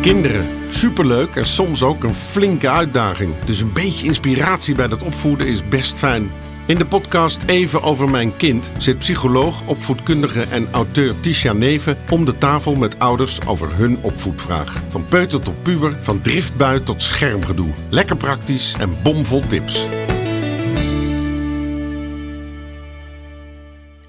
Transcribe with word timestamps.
Kinderen, 0.00 0.72
superleuk 0.72 1.36
en 1.36 1.46
soms 1.46 1.82
ook 1.82 2.04
een 2.04 2.14
flinke 2.14 2.68
uitdaging. 2.68 3.34
Dus 3.44 3.60
een 3.60 3.72
beetje 3.72 4.06
inspiratie 4.06 4.74
bij 4.74 4.88
dat 4.88 5.02
opvoeden 5.02 5.46
is 5.46 5.68
best 5.68 5.98
fijn. 5.98 6.30
In 6.66 6.78
de 6.78 6.86
podcast 6.86 7.42
Even 7.46 7.82
over 7.82 8.10
mijn 8.10 8.36
kind 8.36 8.72
zit 8.78 8.98
psycholoog, 8.98 9.66
opvoedkundige 9.66 10.42
en 10.42 10.68
auteur 10.72 11.20
Tisha 11.20 11.52
Neven 11.52 11.98
om 12.10 12.24
de 12.24 12.38
tafel 12.38 12.74
met 12.74 12.98
ouders 12.98 13.46
over 13.46 13.76
hun 13.76 13.98
opvoedvraag. 14.02 14.82
Van 14.88 15.04
peuter 15.04 15.40
tot 15.40 15.62
puber, 15.62 15.98
van 16.00 16.20
driftbui 16.22 16.82
tot 16.82 17.02
schermgedoe. 17.02 17.70
Lekker 17.88 18.16
praktisch 18.16 18.74
en 18.80 19.02
bomvol 19.02 19.46
tips. 19.46 19.86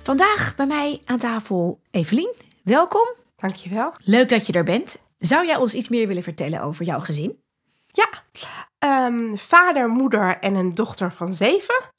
Vandaag 0.02 0.54
bij 0.56 0.66
mij 0.66 1.02
aan 1.06 1.18
tafel 1.18 1.80
Evelien. 1.92 2.34
Welkom. 2.64 3.16
Dankjewel. 3.38 3.94
Leuk 4.04 4.30
dat 4.30 4.46
je 4.46 4.54
er 4.54 4.64
bent. 4.64 5.08
Zou 5.20 5.46
jij 5.46 5.56
ons 5.56 5.74
iets 5.74 5.90
meer 5.90 6.08
willen 6.08 6.24
vertellen 6.24 6.62
over 6.62 6.86
jouw 6.86 7.00
gezin? 7.00 7.44
Ja, 7.88 8.10
ehm, 8.80 9.36
vader, 9.36 9.90
moeder 9.90 10.40
en 10.40 10.56
een 10.56 10.72
dochter 10.72 11.12
van 11.12 11.34
zeven. 11.34 11.92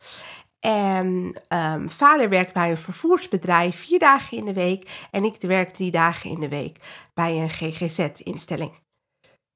En 0.61 1.41
ehm, 1.49 1.89
vader 1.89 2.29
werkt 2.29 2.53
bij 2.53 2.71
een 2.71 2.77
vervoersbedrijf 2.77 3.77
vier 3.77 3.99
dagen 3.99 4.37
in 4.37 4.45
de 4.45 4.53
week. 4.53 5.09
En 5.11 5.25
ik 5.25 5.41
werk 5.41 5.73
drie 5.73 5.91
dagen 5.91 6.31
in 6.31 6.41
de 6.41 6.49
week 6.49 6.79
bij 7.15 7.37
een 7.37 7.51
GGZ-instelling. 7.51 8.73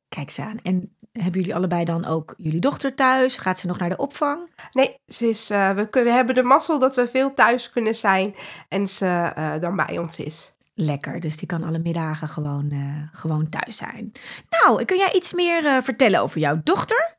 Kijk 0.08 0.26
eens 0.26 0.38
aan. 0.38 0.58
En 0.62 0.96
hebben 1.12 1.40
jullie 1.40 1.54
allebei 1.54 1.84
dan 1.84 2.04
ook 2.04 2.34
jullie 2.36 2.60
dochter 2.60 2.94
thuis? 2.94 3.38
Gaat 3.38 3.58
ze 3.58 3.66
nog 3.66 3.78
naar 3.78 3.88
de 3.88 3.96
opvang? 3.96 4.50
Nee, 4.72 4.94
ze 5.06 5.28
is, 5.28 5.50
eh, 5.50 5.70
we, 5.70 5.88
kunnen, 5.88 6.10
we 6.10 6.16
hebben 6.16 6.34
de 6.34 6.42
mazzel 6.42 6.78
dat 6.78 6.96
we 6.96 7.08
veel 7.08 7.34
thuis 7.34 7.70
kunnen 7.70 7.94
zijn 7.94 8.34
en 8.68 8.88
ze 8.88 9.06
eh, 9.34 9.60
dan 9.60 9.76
bij 9.76 9.98
ons 9.98 10.18
is. 10.18 10.53
Lekker, 10.74 11.20
dus 11.20 11.36
die 11.36 11.48
kan 11.48 11.64
alle 11.64 11.78
middagen 11.78 12.28
gewoon, 12.28 12.70
eh, 12.70 13.18
gewoon 13.18 13.48
thuis 13.48 13.76
zijn. 13.76 14.12
Nou, 14.48 14.84
kun 14.84 14.96
jij 14.96 15.12
iets 15.12 15.32
meer 15.32 15.66
eh, 15.66 15.82
vertellen 15.82 16.20
over 16.20 16.40
jouw 16.40 16.60
dochter? 16.64 17.16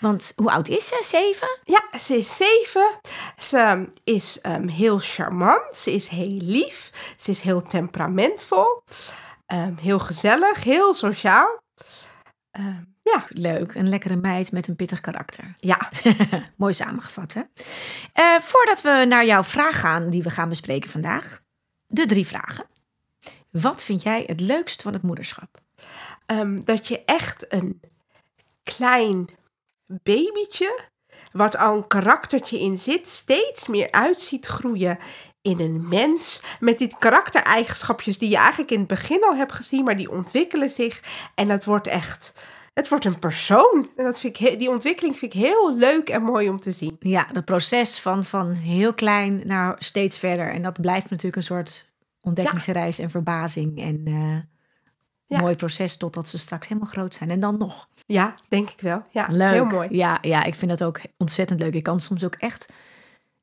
Want 0.00 0.32
hoe 0.36 0.50
oud 0.50 0.68
is 0.68 0.88
ze? 0.88 1.00
Zeven? 1.04 1.58
Ja, 1.64 1.98
ze 1.98 2.16
is 2.16 2.36
zeven. 2.36 3.00
Ze 3.36 3.58
ehm, 3.58 3.86
is 4.04 4.40
ehm, 4.40 4.68
heel 4.68 4.98
charmant. 4.98 5.76
Ze 5.76 5.92
is 5.92 6.08
heel 6.08 6.36
lief. 6.40 6.90
Ze 7.16 7.30
is 7.30 7.40
heel 7.40 7.62
temperamentvol. 7.62 8.82
Ehm, 9.46 9.74
heel 9.80 9.98
gezellig. 9.98 10.64
Heel 10.64 10.94
sociaal. 10.94 11.58
Ja, 13.02 13.24
Leuk, 13.28 13.74
een 13.74 13.88
lekkere 13.88 14.16
meid 14.16 14.52
met 14.52 14.68
een 14.68 14.76
pittig 14.76 15.00
karakter. 15.00 15.54
ja. 15.56 15.90
Mooi 16.56 16.72
samengevat, 16.72 17.34
hè? 17.34 17.42
Eh, 18.12 18.40
voordat 18.40 18.82
we 18.82 19.04
naar 19.08 19.26
jouw 19.26 19.44
vraag 19.44 19.80
gaan, 19.80 20.10
die 20.10 20.22
we 20.22 20.30
gaan 20.30 20.48
bespreken 20.48 20.90
vandaag. 20.90 21.40
De 21.86 22.06
drie 22.06 22.26
vragen. 22.26 22.66
Wat 23.60 23.84
vind 23.84 24.02
jij 24.02 24.24
het 24.26 24.40
leukst 24.40 24.82
van 24.82 24.92
het 24.92 25.02
moederschap? 25.02 25.60
Ehm, 26.26 26.60
dat 26.64 26.88
je 26.88 27.04
echt 27.04 27.52
een 27.52 27.80
klein 28.62 29.28
babytje, 29.86 30.80
wat 31.32 31.56
al 31.56 31.76
een 31.76 31.86
karaktertje 31.86 32.60
in 32.60 32.78
zit, 32.78 33.08
steeds 33.08 33.66
meer 33.66 33.90
uit 33.90 34.20
ziet 34.20 34.46
groeien 34.46 34.98
in 35.42 35.60
een 35.60 35.88
mens. 35.88 36.42
Met 36.60 36.78
die 36.78 36.94
karaktereigenschapjes 36.98 38.18
die 38.18 38.30
je 38.30 38.36
eigenlijk 38.36 38.70
in 38.70 38.78
het 38.78 38.88
begin 38.88 39.22
al 39.22 39.36
hebt 39.36 39.52
gezien, 39.52 39.84
maar 39.84 39.96
die 39.96 40.10
ontwikkelen 40.10 40.70
zich. 40.70 41.00
En 41.34 41.48
dat 41.48 41.64
wordt 41.64 41.86
echt, 41.86 42.34
het 42.74 42.88
wordt 42.88 43.04
een 43.04 43.18
persoon. 43.18 43.90
En 43.96 44.04
dat 44.04 44.20
vind 44.20 44.40
ik, 44.40 44.58
die 44.58 44.70
ontwikkeling 44.70 45.18
vind 45.18 45.34
ik 45.34 45.40
heel 45.40 45.76
leuk 45.76 46.08
en 46.08 46.22
mooi 46.22 46.48
om 46.48 46.60
te 46.60 46.72
zien. 46.72 46.96
Ja, 46.98 47.26
het 47.32 47.44
proces 47.44 48.00
van, 48.00 48.24
van 48.24 48.50
heel 48.50 48.94
klein 48.94 49.42
naar 49.44 49.76
steeds 49.78 50.18
verder. 50.18 50.50
En 50.52 50.62
dat 50.62 50.80
blijft 50.80 51.10
natuurlijk 51.10 51.36
een 51.36 51.42
soort 51.42 51.94
ontdekkingsreis 52.26 52.98
en 52.98 53.10
verbazing. 53.10 53.80
En 53.80 54.02
eh 54.04 54.36
Ja. 55.28 55.40
mooi 55.40 55.54
proces 55.54 55.96
totdat 55.96 56.28
ze 56.28 56.38
straks 56.38 56.68
helemaal 56.68 56.90
groot 56.90 57.14
zijn. 57.14 57.30
En 57.30 57.40
dan 57.40 57.58
nog. 57.58 57.88
Ja, 58.06 58.34
denk 58.48 58.70
ik 58.70 58.80
wel. 58.80 59.02
Ja, 59.10 59.26
Leuk. 59.30 59.52
heel 59.52 59.64
mooi. 59.64 59.88
Ja, 59.90 60.18
ja, 60.22 60.44
ik 60.44 60.54
vind 60.54 60.70
dat 60.70 60.82
ook 60.84 61.00
ontzettend 61.16 61.60
leuk. 61.60 61.74
Ik 61.74 61.82
kan 61.82 62.00
soms 62.00 62.24
ook 62.24 62.34
echt 62.34 62.72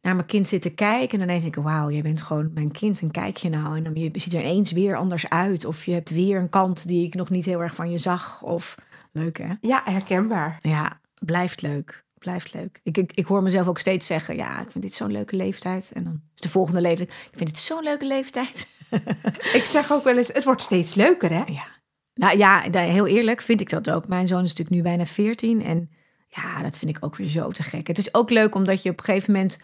naar 0.01 0.16
mijn 0.16 0.27
kind 0.27 0.47
zitten 0.47 0.75
kijken. 0.75 1.09
En 1.11 1.17
dan 1.17 1.27
ineens 1.27 1.44
denk 1.44 1.55
ik, 1.55 1.63
wauw, 1.63 1.89
jij 1.91 2.01
bent 2.01 2.21
gewoon 2.21 2.51
mijn 2.53 2.71
kind. 2.71 3.01
En 3.01 3.11
kijk 3.11 3.38
je 3.38 3.49
nou. 3.49 3.77
En 3.77 3.83
dan 3.83 3.95
je 3.95 4.09
ziet 4.13 4.33
er 4.33 4.39
ineens 4.39 4.71
weer 4.71 4.95
anders 4.95 5.29
uit. 5.29 5.65
Of 5.65 5.85
je 5.85 5.91
hebt 5.94 6.09
weer 6.09 6.39
een 6.39 6.50
kant 6.50 6.88
die 6.88 7.05
ik 7.05 7.13
nog 7.13 7.29
niet 7.29 7.45
heel 7.45 7.61
erg 7.61 7.75
van 7.75 7.91
je 7.91 7.97
zag. 7.97 8.41
Of 8.41 8.75
leuk 9.11 9.38
hè? 9.38 9.53
Ja, 9.61 9.81
herkenbaar. 9.85 10.57
Ja, 10.59 11.00
blijft 11.19 11.61
leuk. 11.61 12.03
Blijft 12.23 12.53
leuk. 12.53 12.79
Ik, 12.84 12.97
ik, 12.97 13.11
ik 13.13 13.25
hoor 13.25 13.44
mezelf 13.44 13.67
ook 13.67 13.79
steeds 13.79 14.07
zeggen, 14.07 14.35
ja, 14.35 14.61
ik 14.61 14.72
vind 14.72 14.84
dit 14.84 14.94
zo'n 14.94 15.11
leuke 15.11 15.35
leeftijd. 15.35 15.91
En 15.94 16.03
dan 16.03 16.22
is 16.35 16.41
de 16.41 16.50
volgende 16.50 16.81
leeftijd, 16.81 17.09
ik 17.09 17.38
vind 17.38 17.50
dit 17.50 17.59
zo'n 17.59 17.84
leuke 17.84 18.06
leeftijd. 18.06 18.67
Ik 19.53 19.63
zeg 19.63 19.91
ook 19.91 20.03
wel 20.03 20.17
eens, 20.17 20.33
het 20.33 20.44
wordt 20.44 20.62
steeds 20.62 20.94
leuker, 20.94 21.29
hè? 21.29 21.44
Ja. 21.45 21.66
Nou 22.13 22.38
ja, 22.38 22.62
heel 22.72 23.07
eerlijk 23.07 23.41
vind 23.41 23.62
ik 23.62 23.69
dat 23.69 23.89
ook. 23.89 24.07
Mijn 24.07 24.28
zoon 24.28 24.44
is 24.44 24.50
natuurlijk 24.50 24.75
nu 24.75 24.81
bijna 24.81 25.06
14 25.06 25.63
en 25.63 25.89
ja, 26.28 26.62
dat 26.62 26.78
vind 26.78 26.97
ik 26.97 27.06
ook 27.06 27.16
weer 27.16 27.28
zo 27.28 27.51
te 27.51 27.63
gek. 27.63 27.88
Het 27.88 27.97
is 27.97 28.13
ook 28.13 28.29
leuk 28.29 28.56
omdat 28.56 28.83
je 28.83 28.89
op 28.89 28.97
een 29.00 29.06
gegeven 29.06 29.33
moment 29.33 29.59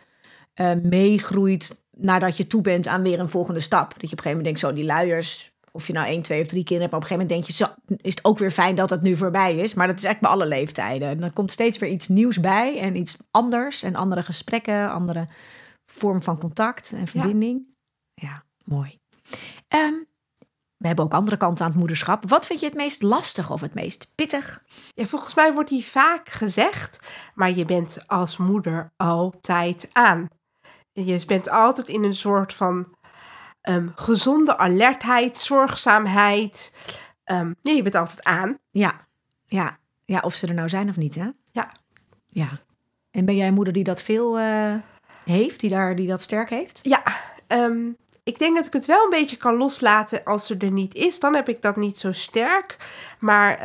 eh, 0.53 0.71
meegroeit 0.83 1.83
nadat 1.91 2.37
je 2.37 2.47
toe 2.47 2.61
bent 2.61 2.87
aan 2.87 3.03
weer 3.03 3.19
een 3.19 3.29
volgende 3.29 3.59
stap. 3.59 3.93
Dat 3.99 4.09
je 4.09 4.15
op 4.15 4.17
een 4.17 4.23
gegeven 4.23 4.37
moment 4.37 4.45
denkt, 4.45 4.59
zo 4.59 4.73
die 4.73 4.85
luiers, 4.85 5.51
of 5.71 5.87
je 5.87 5.93
nou 5.93 6.07
één, 6.07 6.21
twee 6.21 6.41
of 6.41 6.47
drie 6.47 6.63
kinderen 6.63 6.89
hebt, 6.89 6.91
maar 6.91 7.01
op 7.01 7.11
een 7.11 7.17
gegeven 7.17 7.47
moment 7.47 7.57
denk 7.57 7.77
je, 7.77 7.97
zo 7.97 7.97
is 8.07 8.15
het 8.15 8.25
ook 8.25 8.37
weer 8.37 8.51
fijn 8.51 8.75
dat 8.75 8.89
het 8.89 9.01
nu 9.01 9.15
voorbij 9.15 9.55
is. 9.55 9.73
Maar 9.73 9.87
dat 9.87 9.97
is 9.97 10.03
echt 10.03 10.19
bij 10.19 10.29
alle 10.29 10.45
leeftijden. 10.45 11.09
En 11.09 11.19
dan 11.19 11.33
komt 11.33 11.51
steeds 11.51 11.77
weer 11.77 11.89
iets 11.89 12.07
nieuws 12.07 12.39
bij 12.39 12.79
en 12.79 12.95
iets 12.95 13.17
anders 13.31 13.83
en 13.83 13.95
andere 13.95 14.23
gesprekken, 14.23 14.91
andere 14.91 15.27
vorm 15.91 16.23
van 16.23 16.39
contact 16.39 16.93
en 16.93 17.07
verbinding. 17.07 17.67
Ja, 18.13 18.43
mooi. 18.65 18.99
Ehm, 19.67 19.93
we 20.77 20.87
hebben 20.87 21.05
ook 21.05 21.13
andere 21.13 21.37
kanten 21.37 21.65
aan 21.65 21.71
het 21.71 21.79
moederschap. 21.79 22.29
Wat 22.29 22.45
vind 22.45 22.59
je 22.59 22.65
het 22.65 22.75
meest 22.75 23.01
lastig 23.01 23.51
of 23.51 23.61
het 23.61 23.73
meest 23.73 24.11
pittig? 24.15 24.63
Ja, 24.93 25.05
volgens 25.05 25.33
mij 25.33 25.53
wordt 25.53 25.69
die 25.69 25.85
vaak 25.85 26.29
gezegd, 26.29 26.99
maar 27.35 27.51
je 27.51 27.65
bent 27.65 28.07
als 28.07 28.37
moeder 28.37 28.93
altijd 28.97 29.89
aan. 29.91 30.27
Je 30.91 31.23
bent 31.25 31.49
altijd 31.49 31.87
in 31.87 32.03
een 32.03 32.15
soort 32.15 32.53
van 32.53 32.97
ehm, 33.61 33.87
gezonde 33.95 34.57
alertheid, 34.57 35.37
zorgzaamheid. 35.37 36.71
Ehm, 37.23 37.53
nee, 37.61 37.75
je 37.75 37.81
bent 37.81 37.95
altijd 37.95 38.23
aan. 38.23 38.57
Ja, 38.71 38.93
ja, 39.45 39.77
ja, 40.05 40.19
of 40.19 40.33
ze 40.33 40.47
er 40.47 40.53
nou 40.53 40.69
zijn 40.69 40.89
of 40.89 40.97
niet, 40.97 41.15
hè? 41.15 41.29
Ja. 41.51 41.71
Ja. 42.25 42.49
En 43.11 43.25
ben 43.25 43.35
jij 43.35 43.47
een 43.47 43.53
moeder 43.53 43.73
die 43.73 43.83
dat 43.83 44.01
veel 44.01 44.39
eh, 44.39 44.73
heeft, 45.25 45.59
die, 45.59 45.69
daar, 45.69 45.95
die 45.95 46.07
dat 46.07 46.21
sterk 46.21 46.49
heeft? 46.49 46.79
Ja, 46.83 47.03
ehm, 47.47 47.87
ik 48.23 48.39
denk 48.39 48.55
dat 48.55 48.65
ik 48.65 48.73
het 48.73 48.85
wel 48.85 49.03
een 49.03 49.09
beetje 49.09 49.37
kan 49.37 49.55
loslaten 49.55 50.23
als 50.23 50.45
ze 50.45 50.57
er 50.57 50.71
niet 50.71 50.95
is. 50.95 51.19
Dan 51.19 51.35
heb 51.35 51.49
ik 51.49 51.61
dat 51.61 51.75
niet 51.75 51.97
zo 51.97 52.11
sterk. 52.11 52.77
Maar 53.19 53.59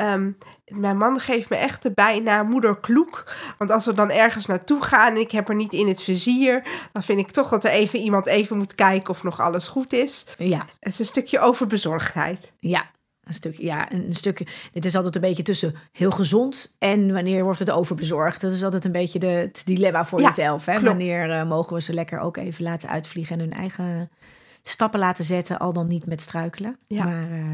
mijn 0.65 0.97
man 0.97 1.21
geeft 1.21 1.49
me 1.51 1.57
echt 1.57 1.83
de 1.83 1.91
bijnaam 1.93 2.49
moeder 2.49 2.81
kloek. 2.81 3.33
Want 3.59 3.71
als 3.71 3.87
we 3.87 3.95
dan 3.95 4.11
ergens 4.11 4.47
naartoe 4.47 4.83
gaan 4.83 5.13
en 5.15 5.21
ik 5.21 5.31
heb 5.31 5.49
er 5.49 5.55
niet 5.55 5.73
in 5.73 5.89
het 5.89 6.03
vizier... 6.03 6.63
dan 6.93 7.03
vind 7.03 7.19
ik 7.19 7.31
toch 7.31 7.49
dat 7.49 7.65
er 7.65 7.71
even 7.71 7.99
iemand 7.99 8.27
even 8.27 8.57
moet 8.57 8.75
kijken 8.75 9.11
of 9.11 9.23
nog 9.23 9.41
alles 9.41 9.69
goed 9.69 9.93
is. 9.93 10.27
Ja, 10.39 10.67
Het 10.81 10.93
is 10.93 10.99
een 10.99 11.05
stukje 11.05 11.41
overbezorgdheid. 11.41 12.53
ja. 12.61 12.93
Een 13.25 13.35
stukje, 13.35 13.65
ja, 13.65 13.93
een 13.93 14.15
stukje. 14.15 14.47
Het 14.73 14.85
is 14.85 14.97
altijd 14.97 15.15
een 15.15 15.21
beetje 15.21 15.43
tussen 15.43 15.75
heel 15.93 16.11
gezond 16.11 16.77
en 16.79 17.13
wanneer 17.13 17.45
wordt 17.45 17.59
het 17.59 17.71
overbezorgd. 17.71 18.41
Dat 18.41 18.53
is 18.53 18.65
altijd 18.65 18.85
een 18.85 18.93
beetje 18.93 19.19
de, 19.19 19.27
het 19.27 19.63
dilemma 19.65 20.05
voor 20.05 20.21
Ja, 20.21 20.27
jezelf. 20.27 20.65
Hè? 20.65 20.73
klopt. 20.73 20.87
Wanneer 20.87 21.31
eh, 21.31 21.45
mogen 21.49 21.75
we 21.75 21.83
ze 21.83 21.93
lekker 21.95 22.19
ook 22.19 22.37
even 22.37 22.63
laten 22.63 22.89
uitvliegen 22.89 23.35
en 23.35 23.41
hun 23.41 23.53
eigen 23.53 24.11
stappen 24.63 25.01
laten 25.01 25.25
zetten, 25.25 25.59
al 25.59 25.73
dan 25.73 25.87
niet 25.87 26.07
met 26.07 26.21
struikelen. 26.23 26.77
Ja. 26.87 27.05
Maar 27.05 27.31
eh, 27.31 27.45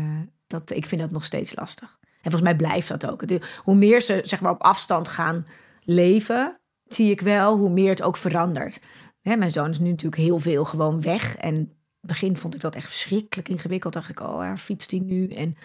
dat, 0.47 0.71
ik 0.71 0.87
vind 0.87 1.01
dat 1.01 1.11
nog 1.11 1.25
steeds 1.25 1.57
lastig. 1.57 1.99
En 2.23 2.31
volgens 2.31 2.43
mij 2.43 2.57
blijft 2.57 2.89
dat 2.89 3.07
ook. 3.07 3.23
Hoe 3.57 3.75
meer 3.75 4.01
ze 4.01 4.21
zeg 4.25 4.41
maar 4.41 4.53
op 4.53 4.63
afstand 4.63 5.09
gaan 5.09 5.45
leven, 5.85 6.61
zie 6.85 7.11
ik 7.11 7.21
wel, 7.21 7.57
hoe 7.57 7.71
meer 7.71 7.89
het 7.89 8.03
ook 8.03 8.17
verandert. 8.17 8.81
Mijn 9.23 9.51
zoon 9.51 9.71
is 9.71 9.79
nu 9.79 9.91
natuurlijk 9.91 10.23
heel 10.23 10.39
veel 10.39 10.65
gewoon 10.65 11.01
weg. 11.01 11.37
En 11.37 11.73
begin 12.01 12.37
vond 12.37 12.55
ik 12.55 12.61
dat 12.61 12.75
echt 12.75 12.87
verschrikkelijk 12.87 13.49
ingewikkeld. 13.49 13.93
Dacht 13.93 14.11
ik, 14.11 14.21
oh, 14.21 14.37
waar 14.37 14.57
fietst 14.57 14.91
hij 14.91 15.01
nu? 15.01 15.29
En 15.29 15.57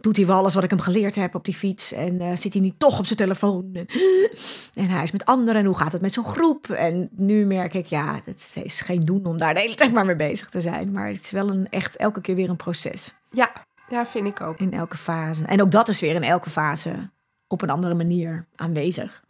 doet 0.00 0.16
hij 0.16 0.26
wel 0.26 0.36
alles 0.36 0.54
wat 0.54 0.64
ik 0.64 0.70
hem 0.70 0.80
geleerd 0.80 1.14
heb 1.14 1.34
op 1.34 1.44
die 1.44 1.54
fiets? 1.54 1.92
En 1.92 2.20
eh, 2.20 2.36
zit 2.36 2.52
hij 2.52 2.62
niet 2.62 2.78
toch 2.78 2.98
op 2.98 3.06
zijn 3.06 3.18
telefoon? 3.18 3.70
En, 3.72 3.86
en 4.82 4.88
hij 4.88 5.02
is 5.02 5.10
met 5.10 5.24
anderen. 5.24 5.60
En 5.60 5.66
hoe 5.66 5.76
gaat 5.76 5.92
het 5.92 6.02
met 6.02 6.12
zo'n 6.12 6.24
groep? 6.24 6.68
En 6.68 7.08
nu 7.12 7.46
merk 7.46 7.74
ik, 7.74 7.86
ja, 7.86 8.20
het 8.24 8.60
is 8.62 8.80
geen 8.80 9.00
doen 9.00 9.26
om 9.26 9.36
daar 9.36 9.54
de 9.54 9.60
hele 9.60 9.74
tijd 9.74 9.92
maar 9.92 10.06
mee 10.06 10.16
bezig 10.16 10.48
te 10.48 10.60
zijn. 10.60 10.92
Maar 10.92 11.06
het 11.06 11.20
is 11.20 11.30
wel 11.30 11.50
een 11.50 11.68
echt 11.68 11.96
elke 11.96 12.20
keer 12.20 12.34
weer 12.34 12.50
een 12.50 12.56
proces 12.56 13.14
Ja, 13.30 13.52
ja, 13.88 14.06
vind 14.06 14.26
ik 14.26 14.40
ook. 14.40 14.58
in 14.58 14.72
elke 14.72 14.96
fase. 14.96 15.44
En 15.44 15.62
ook 15.62 15.70
dat 15.70 15.88
is 15.88 16.00
weer 16.00 16.14
in 16.14 16.22
elke 16.22 16.50
fase 16.50 17.10
op 17.46 17.62
een 17.62 17.70
andere 17.70 17.94
manier 17.94 18.46
aanwezig. 18.56 19.24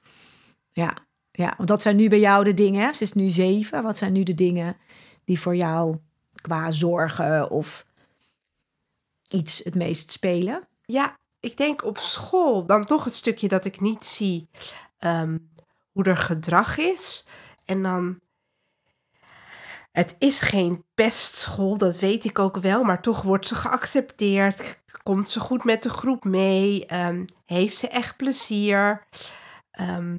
Ja, 0.71 0.97
ja, 1.31 1.55
want 1.57 1.69
wat 1.69 1.83
zijn 1.83 1.97
nu 1.97 2.09
bij 2.09 2.21
jou 2.21 2.45
de 2.45 2.55
dingen? 2.55 2.83
hè? 2.83 2.93
Ze 2.93 3.03
is 3.03 3.13
nu 3.13 3.29
zeven. 3.29 3.83
Wat 3.83 3.97
zijn 3.97 4.13
nu 4.13 4.23
de 4.23 4.35
dingen 4.35 4.77
die 5.25 5.41
voor 5.41 5.57
jou 5.57 5.97
qua 6.35 6.71
zorgen 6.71 7.51
of 7.51 7.87
iets 9.29 9.65
het 9.65 9.75
meest 9.75 10.13
spelen? 10.13 10.69
Ja, 10.85 11.17
ik 11.41 11.57
denk 11.57 11.85
op 11.85 11.99
school 11.99 12.67
dan 12.67 12.85
toch 12.85 13.05
het 13.05 13.15
stukje 13.15 13.49
dat 13.49 13.65
ik 13.65 13.81
niet 13.81 14.05
zie 14.05 14.49
ehm, 14.99 15.39
hoe 15.93 16.05
er 16.05 16.17
gedrag 16.17 16.79
is. 16.79 17.27
En 17.65 17.83
dan 17.83 18.21
Het 19.99 20.15
is 20.19 20.41
geen 20.41 20.85
pestschool, 20.95 21.79
dat 21.79 21.99
weet 21.99 22.25
ik 22.25 22.39
ook 22.39 22.57
wel, 22.57 22.83
maar 22.83 23.03
toch 23.03 23.23
wordt 23.23 23.47
ze 23.47 23.55
geaccepteerd. 23.55 24.81
Komt 25.03 25.29
ze 25.29 25.41
goed 25.41 25.65
met 25.65 25.83
de 25.83 25.91
groep 25.91 26.25
mee? 26.25 26.87
ehm, 26.87 27.25
heeft 27.45 27.77
ze 27.77 27.89
echt 27.89 28.17
plezier? 28.17 29.07
Ehm, 29.71 30.17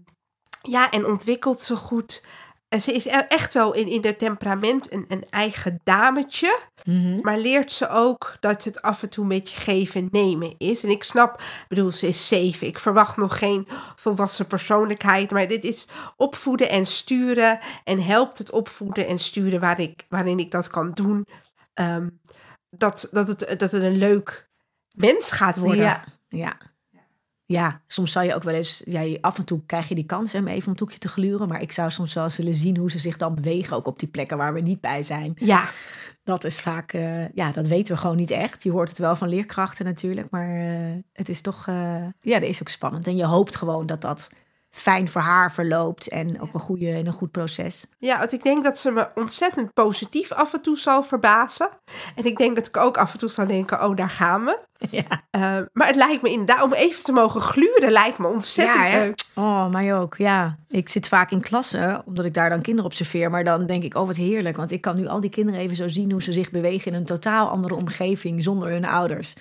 ja, 0.61 0.89
en 0.91 1.05
ontwikkelt 1.05 1.61
ze 1.61 1.75
goed. 1.75 2.23
En 2.69 2.81
ze 2.81 2.93
is 2.93 3.05
e- 3.05 3.25
echt 3.27 3.53
wel 3.53 3.73
in, 3.73 3.87
in 3.87 4.03
haar 4.03 4.15
temperament 4.15 4.93
een, 4.93 5.05
een 5.07 5.25
eigen 5.29 5.79
dametje. 5.83 6.59
Mhm. 6.85 7.19
Maar 7.21 7.37
leert 7.37 7.71
ze 7.71 7.89
ook 7.89 8.37
dat 8.39 8.63
het 8.63 8.81
af 8.81 9.03
en 9.03 9.09
toe 9.09 9.23
een 9.23 9.29
beetje 9.29 9.55
geven 9.55 10.01
en 10.01 10.07
nemen 10.11 10.55
is. 10.57 10.83
En 10.83 10.89
ik 10.89 11.03
snap, 11.03 11.39
ik 11.41 11.65
bedoel, 11.67 11.91
ze 11.91 12.07
is 12.07 12.27
zeven. 12.27 12.67
Ik 12.67 12.79
verwacht 12.79 13.17
nog 13.17 13.37
geen 13.37 13.67
volwassen 13.95 14.47
persoonlijkheid. 14.47 15.31
Maar 15.31 15.47
dit 15.47 15.63
is 15.63 15.87
opvoeden 16.15 16.69
en 16.69 16.85
sturen. 16.85 17.59
En 17.83 18.03
helpt 18.03 18.37
het 18.37 18.51
opvoeden 18.51 19.07
en 19.07 19.19
sturen 19.19 19.59
waar 19.59 19.79
ik, 19.79 20.05
waarin 20.09 20.39
ik 20.39 20.51
dat 20.51 20.67
kan 20.67 20.91
doen. 20.91 21.25
Ehm, 21.73 22.09
dat, 22.69 23.07
dat, 23.11 23.27
het, 23.27 23.39
dat 23.39 23.71
het 23.71 23.83
een 23.83 23.97
leuk 23.97 24.49
mens 24.91 25.31
gaat 25.31 25.57
worden. 25.57 25.83
Ja, 25.83 26.03
ja. 26.27 26.57
Ja, 27.51 27.81
soms 27.87 28.11
zou 28.11 28.25
je 28.25 28.35
ook 28.35 28.43
wel 28.43 28.53
eens, 28.53 28.81
ja, 28.85 29.17
af 29.21 29.37
en 29.37 29.45
toe 29.45 29.61
krijg 29.65 29.87
je 29.87 29.95
die 29.95 30.05
kans 30.05 30.35
om 30.35 30.47
even 30.47 30.65
om 30.65 30.71
het 30.71 30.79
hoekje 30.79 30.97
te 30.97 31.07
gluren. 31.07 31.47
Maar 31.47 31.61
ik 31.61 31.71
zou 31.71 31.91
soms 31.91 32.13
wel 32.13 32.23
eens 32.23 32.37
willen 32.37 32.53
zien 32.53 32.77
hoe 32.77 32.91
ze 32.91 32.99
zich 32.99 33.17
dan 33.17 33.35
bewegen, 33.35 33.75
ook 33.75 33.87
op 33.87 33.99
die 33.99 34.07
plekken 34.07 34.37
waar 34.37 34.53
we 34.53 34.59
niet 34.59 34.81
bij 34.81 35.03
zijn. 35.03 35.33
ja. 35.35 35.69
Dat 36.23 36.43
is 36.43 36.59
vaak, 36.59 36.93
eh, 36.93 37.29
ja, 37.29 37.51
dat 37.51 37.67
weten 37.67 37.93
we 37.93 37.99
gewoon 38.01 38.15
niet 38.15 38.31
echt. 38.31 38.63
Je 38.63 38.71
hoort 38.71 38.89
het 38.89 38.97
wel 38.97 39.15
van 39.15 39.29
leerkrachten 39.29 39.85
natuurlijk, 39.85 40.29
maar 40.29 40.55
eh, 40.55 40.97
het 41.13 41.29
is 41.29 41.41
toch, 41.41 41.67
eh, 41.67 42.03
ja, 42.21 42.39
dat 42.39 42.49
is 42.49 42.61
ook 42.61 42.69
spannend. 42.69 43.07
En 43.07 43.17
je 43.17 43.25
hoopt 43.25 43.55
gewoon 43.55 43.85
dat 43.85 44.01
dat 44.01 44.29
fijn 44.71 45.07
voor 45.09 45.21
haar 45.21 45.51
verloopt 45.51 46.07
en 46.07 46.41
op 46.41 46.53
een 46.53 46.59
goede, 46.59 46.85
in 46.85 47.07
een 47.07 47.13
goed 47.13 47.31
proces. 47.31 47.87
Ja, 47.97 48.17
want 48.17 48.31
ik 48.31 48.43
denk 48.43 48.63
dat 48.63 48.77
ze 48.77 48.91
me 48.91 49.07
ontzettend 49.15 49.73
positief 49.73 50.31
af 50.31 50.53
en 50.53 50.61
toe 50.61 50.77
zal 50.77 51.03
verbazen. 51.03 51.69
En 52.15 52.23
ik 52.23 52.37
denk 52.37 52.55
dat 52.55 52.67
ik 52.67 52.77
ook 52.77 52.97
af 52.97 53.13
en 53.13 53.19
toe 53.19 53.29
zal 53.29 53.47
denken, 53.47 53.83
oh, 53.83 53.95
daar 53.95 54.09
gaan 54.09 54.45
we. 54.45 54.59
Ja, 54.89 55.03
Uh, 55.31 55.57
maar 55.73 55.87
het 55.87 55.95
lijkt 55.95 56.21
me 56.21 56.29
inderdaad, 56.29 56.61
om 56.61 56.73
even 56.73 57.03
te 57.03 57.11
mogen 57.11 57.41
gluren, 57.41 57.91
lijkt 57.91 58.17
me 58.17 58.27
ontzettend 58.27 58.87
Ja, 58.87 58.99
leuk. 58.99 59.23
Oh, 59.35 59.69
mij 59.69 59.95
ook. 59.95 60.17
Ja, 60.17 60.55
ik 60.67 60.89
zit 60.89 61.07
vaak 61.07 61.31
in 61.31 61.41
klassen, 61.41 62.03
omdat 62.05 62.25
ik 62.25 62.33
daar 62.33 62.49
dan 62.49 62.61
kinderen 62.61 62.89
observeer. 62.89 63.29
Maar 63.29 63.43
dan 63.43 63.65
denk 63.65 63.83
ik, 63.83 63.95
oh 63.95 64.05
wat 64.07 64.15
heerlijk. 64.15 64.57
Want 64.57 64.71
ik 64.71 64.81
kan 64.81 64.95
nu 64.95 65.07
al 65.07 65.19
die 65.19 65.29
kinderen 65.29 65.59
even 65.59 65.75
zo 65.75 65.87
zien 65.87 66.11
hoe 66.11 66.23
ze 66.23 66.33
zich 66.33 66.51
bewegen 66.51 66.91
in 66.91 66.97
een 66.97 67.05
totaal 67.05 67.49
andere 67.49 67.75
omgeving 67.75 68.43
zonder 68.43 68.69
hun 68.69 68.85
ouders. 68.85 69.33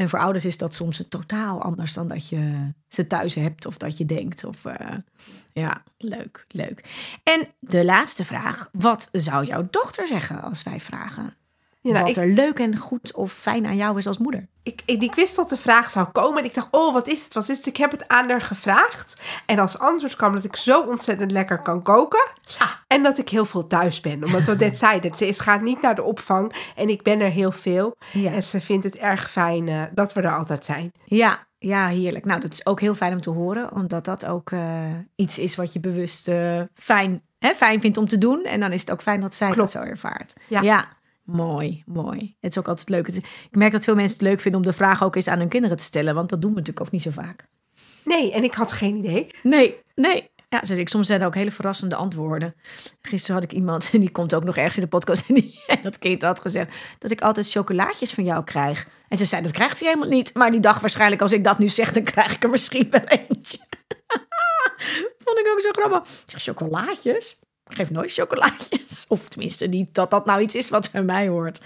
En 0.00 0.08
voor 0.08 0.18
ouders 0.18 0.44
is 0.44 0.58
dat 0.58 0.74
soms 0.74 1.04
totaal 1.08 1.62
anders 1.62 1.92
dan 1.92 2.08
dat 2.08 2.28
je 2.28 2.70
ze 2.88 3.06
thuis 3.06 3.34
hebt 3.34 3.66
of 3.66 3.76
dat 3.76 3.98
je 3.98 4.06
denkt. 4.06 4.44
Of, 4.44 4.64
eh, 4.64 4.96
ja, 5.52 5.82
leuk, 5.98 6.44
leuk. 6.48 6.84
En 7.22 7.48
de 7.58 7.84
laatste 7.84 8.24
vraag. 8.24 8.68
Wat 8.72 9.08
zou 9.12 9.44
jouw 9.44 9.66
dochter 9.70 10.06
zeggen 10.06 10.42
als 10.42 10.62
wij 10.62 10.80
vragen? 10.80 11.34
Ja, 11.80 11.92
nou, 11.92 12.04
wat 12.04 12.16
ik, 12.16 12.22
er 12.22 12.28
leuk 12.28 12.58
en 12.58 12.76
goed 12.76 13.14
of 13.14 13.32
fijn 13.32 13.66
aan 13.66 13.76
jou 13.76 13.98
is 13.98 14.06
als 14.06 14.18
moeder? 14.18 14.48
ik, 14.62 14.82
ik, 14.84 15.02
ik 15.02 15.14
wist 15.14 15.36
dat 15.36 15.50
de 15.50 15.56
vraag 15.56 15.90
zou 15.90 16.06
komen 16.06 16.38
en 16.38 16.44
ik 16.44 16.54
dacht, 16.54 16.68
oh, 16.70 16.92
wat 16.92 17.08
is 17.08 17.24
het? 17.24 17.34
Wat 17.34 17.48
is 17.48 17.56
het? 17.56 17.66
Ik 17.66 17.76
heb 17.76 17.90
het 17.90 18.08
aan 18.08 18.30
haar 18.30 18.40
gevraagd. 18.40 19.20
En 19.46 19.58
als 19.58 19.78
antwoord 19.78 20.16
kwam 20.16 20.32
dat 20.32 20.44
ik 20.44 20.56
zo 20.56 20.80
ontzettend 20.80 21.30
lekker 21.30 21.58
kan 21.58 21.82
koken. 21.82 22.30
Ah. 22.58 22.70
En 22.86 23.02
dat 23.02 23.18
ik 23.18 23.28
heel 23.28 23.44
veel 23.44 23.66
thuis 23.66 24.00
ben. 24.00 24.24
Omdat 24.24 24.42
we 24.42 24.54
net 24.54 24.78
zeiden, 24.88 25.14
ze 25.14 25.26
is, 25.26 25.38
gaat 25.38 25.60
niet 25.60 25.82
naar 25.82 25.94
de 25.94 26.02
opvang 26.02 26.52
en 26.76 26.88
ik 26.88 27.02
ben 27.02 27.20
er 27.20 27.30
heel 27.30 27.52
veel. 27.52 27.96
Ja. 28.12 28.32
En 28.32 28.42
ze 28.42 28.60
vindt 28.60 28.84
het 28.84 28.96
erg 28.96 29.30
fijn 29.30 29.68
eh, 29.68 29.82
dat 29.92 30.12
we 30.12 30.20
er 30.20 30.36
altijd 30.36 30.64
zijn. 30.64 30.92
Ja, 31.04 31.46
ja, 31.58 31.86
heerlijk. 31.86 32.24
Nou, 32.24 32.40
dat 32.40 32.52
is 32.52 32.66
ook 32.66 32.80
heel 32.80 32.94
fijn 32.94 33.12
om 33.12 33.20
te 33.20 33.30
horen, 33.30 33.72
omdat 33.72 34.04
dat 34.04 34.26
ook 34.26 34.50
eh, 34.50 34.60
iets 35.16 35.38
is 35.38 35.56
wat 35.56 35.72
je 35.72 35.80
bewust 35.80 36.28
eh, 36.28 36.60
fijn, 36.74 37.22
hè, 37.38 37.54
fijn 37.54 37.80
vindt 37.80 37.96
om 37.96 38.08
te 38.08 38.18
doen. 38.18 38.44
En 38.44 38.60
dan 38.60 38.72
is 38.72 38.80
het 38.80 38.90
ook 38.90 39.02
fijn 39.02 39.20
dat 39.20 39.34
zij 39.34 39.50
Klopt. 39.50 39.72
dat 39.72 39.82
zo 39.82 39.88
ervaart. 39.88 40.34
Ja. 40.48 40.98
Mooi, 41.32 41.82
mooi. 41.86 42.36
Het 42.40 42.50
is 42.50 42.58
ook 42.58 42.68
altijd 42.68 42.88
leuk. 42.88 43.08
Ik 43.08 43.56
merk 43.56 43.72
dat 43.72 43.84
veel 43.84 43.94
mensen 43.94 44.18
het 44.18 44.26
leuk 44.26 44.40
vinden 44.40 44.60
om 44.60 44.66
de 44.66 44.72
vraag 44.72 45.02
ook 45.02 45.14
eens 45.14 45.28
aan 45.28 45.38
hun 45.38 45.48
kinderen 45.48 45.76
te 45.76 45.82
stellen, 45.82 46.14
want 46.14 46.28
dat 46.28 46.40
doen 46.40 46.50
we 46.50 46.58
natuurlijk 46.58 46.86
ook 46.86 46.92
niet 46.92 47.02
zo 47.02 47.10
vaak. 47.10 47.48
Nee, 48.04 48.32
en 48.32 48.44
ik 48.44 48.54
had 48.54 48.72
geen 48.72 48.96
idee. 48.96 49.26
Nee, 49.42 49.80
nee. 49.94 50.30
Ja, 50.48 50.62
ik, 50.76 50.88
soms 50.88 51.06
zijn 51.06 51.20
er 51.20 51.26
ook 51.26 51.34
hele 51.34 51.50
verrassende 51.50 51.94
antwoorden. 51.94 52.54
Gisteren 53.02 53.34
had 53.34 53.44
ik 53.44 53.52
iemand, 53.52 53.90
en 53.92 54.00
die 54.04 54.10
komt 54.10 54.34
ook 54.34 54.44
nog 54.44 54.56
ergens 54.56 54.76
in 54.76 54.82
de 54.82 54.88
podcast, 54.88 55.28
en, 55.28 55.34
die, 55.34 55.60
en 55.66 55.78
dat 55.88 55.98
kind 55.98 56.22
had 56.22 56.40
gezegd 56.40 56.72
dat 56.98 57.10
ik 57.10 57.20
altijd 57.20 57.50
chocolaatjes 57.50 58.12
van 58.12 58.24
jou 58.24 58.44
krijg. 58.44 58.86
En 59.08 59.18
ze 59.18 59.24
zei, 59.24 59.42
dat 59.42 59.52
krijgt 59.52 59.80
hij 59.80 59.88
helemaal 59.88 60.10
niet. 60.10 60.34
Maar 60.34 60.50
die 60.50 60.60
dacht 60.60 60.80
waarschijnlijk, 60.80 61.22
als 61.22 61.32
ik 61.32 61.44
dat 61.44 61.58
nu 61.58 61.68
zeg, 61.68 61.92
dan 61.92 62.02
krijg 62.02 62.34
ik 62.34 62.42
er 62.42 62.50
misschien 62.50 62.90
wel 62.90 63.04
eentje. 63.04 63.58
Vond 65.24 65.38
ik 65.38 65.48
ook 65.52 65.60
zo 65.60 65.70
grappig. 65.70 66.12
Ik 66.12 66.30
zeg, 66.30 66.42
chocolaatjes? 66.42 67.40
Geef 67.74 67.90
nooit 67.90 68.12
chocolaatjes. 68.12 69.04
Of 69.08 69.28
tenminste 69.28 69.66
niet 69.66 69.94
dat 69.94 70.10
dat 70.10 70.26
nou 70.26 70.40
iets 70.40 70.54
is 70.54 70.70
wat 70.70 70.90
bij 70.90 71.02
mij 71.02 71.28
hoort. 71.28 71.60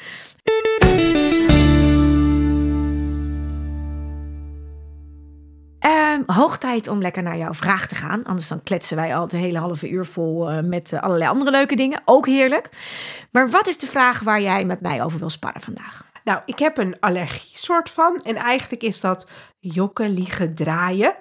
Ehm, 5.79 6.23
hoog 6.27 6.59
tijd 6.59 6.89
om 6.89 7.01
lekker 7.01 7.23
naar 7.23 7.37
jouw 7.37 7.55
vraag 7.55 7.87
te 7.87 7.95
gaan. 7.95 8.25
Anders 8.25 8.49
dan 8.49 8.63
kletsen 8.63 8.97
wij 8.97 9.17
al 9.17 9.29
de 9.29 9.37
hele 9.37 9.59
halve 9.59 9.89
uur 9.89 10.05
vol 10.05 10.51
eh, 10.51 10.63
met 10.63 10.93
eh, 10.93 11.03
allerlei 11.03 11.31
andere 11.31 11.51
leuke 11.51 11.77
dingen. 11.77 12.03
Ook 12.05 12.27
heerlijk. 12.27 12.69
Maar 13.31 13.51
wat 13.51 13.69
is 13.69 13.79
de 13.79 13.87
vraag 13.87 14.21
waar 14.21 14.41
jij 14.41 14.65
met 14.65 14.81
mij 14.81 15.03
over 15.03 15.19
wil 15.19 15.31
sparren 15.31 15.61
vandaag? 15.61 16.05
Nou, 16.25 16.43
ik 16.45 16.59
heb 16.59 16.79
een 16.79 16.97
allergie 17.01 17.59
soort 17.59 17.91
van. 17.91 18.21
En 18.23 18.37
eigenlijk 18.37 18.83
is 18.83 19.01
dat 19.01 19.29
jokken, 19.59 20.11
liegen, 20.11 20.55
draaien. 20.55 21.17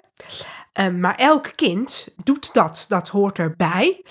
Ehm, 0.72 1.00
maar 1.00 1.14
elk 1.14 1.52
kind 1.54 2.08
doet 2.24 2.54
dat. 2.54 2.84
Dat 2.88 3.08
hoort 3.08 3.38
erbij. 3.38 4.02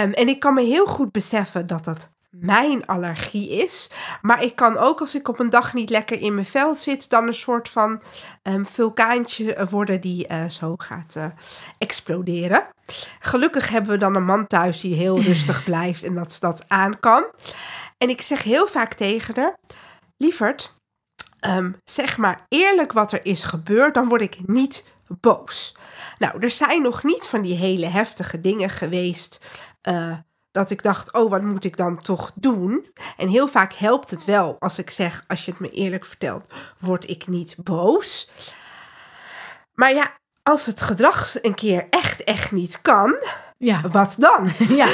Ehm, 0.00 0.10
en 0.10 0.28
ik 0.28 0.40
kan 0.40 0.54
me 0.54 0.62
heel 0.62 0.86
goed 0.86 1.12
beseffen 1.12 1.66
dat 1.66 1.84
dat 1.84 2.12
mijn 2.30 2.86
allergie 2.86 3.50
is. 3.62 3.90
Maar 4.22 4.42
ik 4.42 4.56
kan 4.56 4.78
ook 4.78 5.00
als 5.00 5.14
ik 5.14 5.28
op 5.28 5.38
een 5.38 5.50
dag 5.50 5.74
niet 5.74 5.90
lekker 5.90 6.20
in 6.20 6.34
mijn 6.34 6.46
vel 6.46 6.74
zit... 6.74 7.10
dan 7.10 7.26
een 7.26 7.34
soort 7.34 7.68
van 7.68 8.02
ehm, 8.42 8.64
vulkaantje 8.64 9.66
worden 9.70 10.00
die 10.00 10.26
eh, 10.26 10.48
zo 10.48 10.74
gaat 10.76 11.16
eh, 11.16 11.24
exploderen. 11.78 12.66
Gelukkig 13.18 13.68
hebben 13.68 13.90
we 13.90 13.96
dan 13.96 14.14
een 14.14 14.24
man 14.24 14.46
thuis 14.46 14.80
die 14.80 14.94
heel 14.94 15.20
rustig 15.30 15.64
blijft 15.64 16.02
en 16.04 16.14
dat 16.14 16.36
dat 16.40 16.64
aan 16.68 17.00
kan. 17.00 17.24
En 17.98 18.08
ik 18.08 18.22
zeg 18.22 18.42
heel 18.42 18.66
vaak 18.66 18.94
tegen 18.94 19.34
haar... 19.34 19.56
Lieverd, 20.16 20.74
ehm, 21.38 21.72
zeg 21.84 22.16
maar 22.16 22.46
eerlijk 22.48 22.92
wat 22.92 23.12
er 23.12 23.24
is 23.24 23.44
gebeurd, 23.44 23.94
dan 23.94 24.08
word 24.08 24.20
ik 24.20 24.38
niet 24.46 24.84
boos. 25.20 25.76
Nou, 26.18 26.42
er 26.42 26.50
zijn 26.50 26.82
nog 26.82 27.02
niet 27.04 27.26
van 27.28 27.42
die 27.42 27.56
hele 27.56 27.86
heftige 27.86 28.40
dingen 28.40 28.70
geweest. 28.70 29.60
eh, 29.82 30.12
dat 30.52 30.70
ik 30.70 30.82
dacht, 30.82 31.12
oh, 31.12 31.30
wat 31.30 31.42
moet 31.42 31.64
ik 31.64 31.76
dan 31.76 31.98
toch 31.98 32.32
doen? 32.34 32.86
En 33.16 33.28
heel 33.28 33.48
vaak 33.48 33.72
helpt 33.72 34.10
het 34.10 34.24
wel 34.24 34.56
als 34.58 34.78
ik 34.78 34.90
zeg, 34.90 35.24
als 35.28 35.44
je 35.44 35.50
het 35.50 35.60
me 35.60 35.70
eerlijk 35.70 36.04
vertelt, 36.06 36.46
word 36.78 37.10
ik 37.10 37.26
niet 37.26 37.54
boos. 37.58 38.30
Maar 39.74 39.94
ja, 39.94 40.12
als 40.42 40.66
het 40.66 40.80
gedrag 40.80 41.42
een 41.42 41.54
keer 41.54 41.86
echt, 41.90 42.24
echt 42.24 42.52
niet 42.52 42.80
kan, 42.80 43.14
Ja, 43.58 43.80
wat 43.88 44.16
dan? 44.18 44.48
ja. 44.82 44.88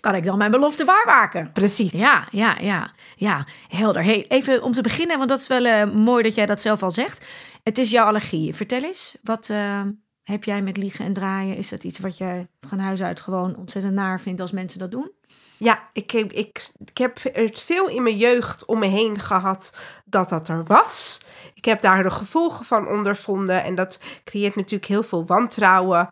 kan 0.00 0.14
ik 0.14 0.24
dan 0.24 0.38
mijn 0.38 0.50
belofte 0.50 0.84
waarmaken? 0.84 1.50
Precies. 1.52 1.92
Ja, 1.92 2.26
ja, 2.30 2.56
ja, 2.60 2.90
ja, 3.16 3.44
helder. 3.68 4.04
Hey, 4.04 4.24
even 4.28 4.62
om 4.62 4.72
te 4.72 4.82
beginnen, 4.82 5.16
want 5.16 5.28
dat 5.28 5.38
is 5.38 5.46
wel 5.46 5.64
eh, 5.64 5.90
mooi 5.90 6.22
dat 6.22 6.34
jij 6.34 6.46
dat 6.46 6.60
zelf 6.60 6.82
al 6.82 6.90
zegt. 6.90 7.26
Het 7.62 7.78
is 7.78 7.90
jouw 7.90 8.06
allergie. 8.06 8.54
Vertel 8.54 8.82
eens, 8.82 9.16
wat 9.22 9.48
eh, 9.48 9.80
heb 10.22 10.44
jij 10.44 10.62
met 10.62 10.76
liegen 10.76 11.04
en 11.04 11.12
draaien? 11.12 11.56
Is 11.56 11.68
dat 11.68 11.84
iets 11.84 11.98
wat 11.98 12.18
jij 12.18 12.48
van 12.68 12.78
huis 12.78 13.02
uit 13.02 13.20
gewoon 13.20 13.56
ontzettend 13.56 13.94
naar 13.94 14.20
vindt 14.20 14.40
als 14.40 14.52
mensen 14.52 14.78
dat 14.78 14.90
doen? 14.90 15.10
Ja, 15.56 15.88
ik, 15.92 16.10
heb- 16.10 16.32
ik, 16.32 16.70
ik 16.86 16.98
heb 16.98 17.18
het 17.32 17.60
veel 17.60 17.88
in 17.88 18.02
mijn 18.02 18.16
jeugd 18.16 18.64
om 18.64 18.78
me 18.78 18.86
heen 18.86 19.18
gehad 19.18 19.76
dat 20.04 20.28
dat 20.28 20.48
er 20.48 20.64
was. 20.64 21.20
Ik 21.54 21.64
heb 21.64 21.82
daar 21.82 22.02
de 22.02 22.10
gevolgen 22.10 22.64
van 22.64 22.88
ondervonden 22.88 23.64
en 23.64 23.74
dat 23.74 24.00
creëert 24.24 24.56
natuurlijk 24.56 24.86
heel 24.86 25.02
veel 25.02 25.26
wantrouwen. 25.26 26.08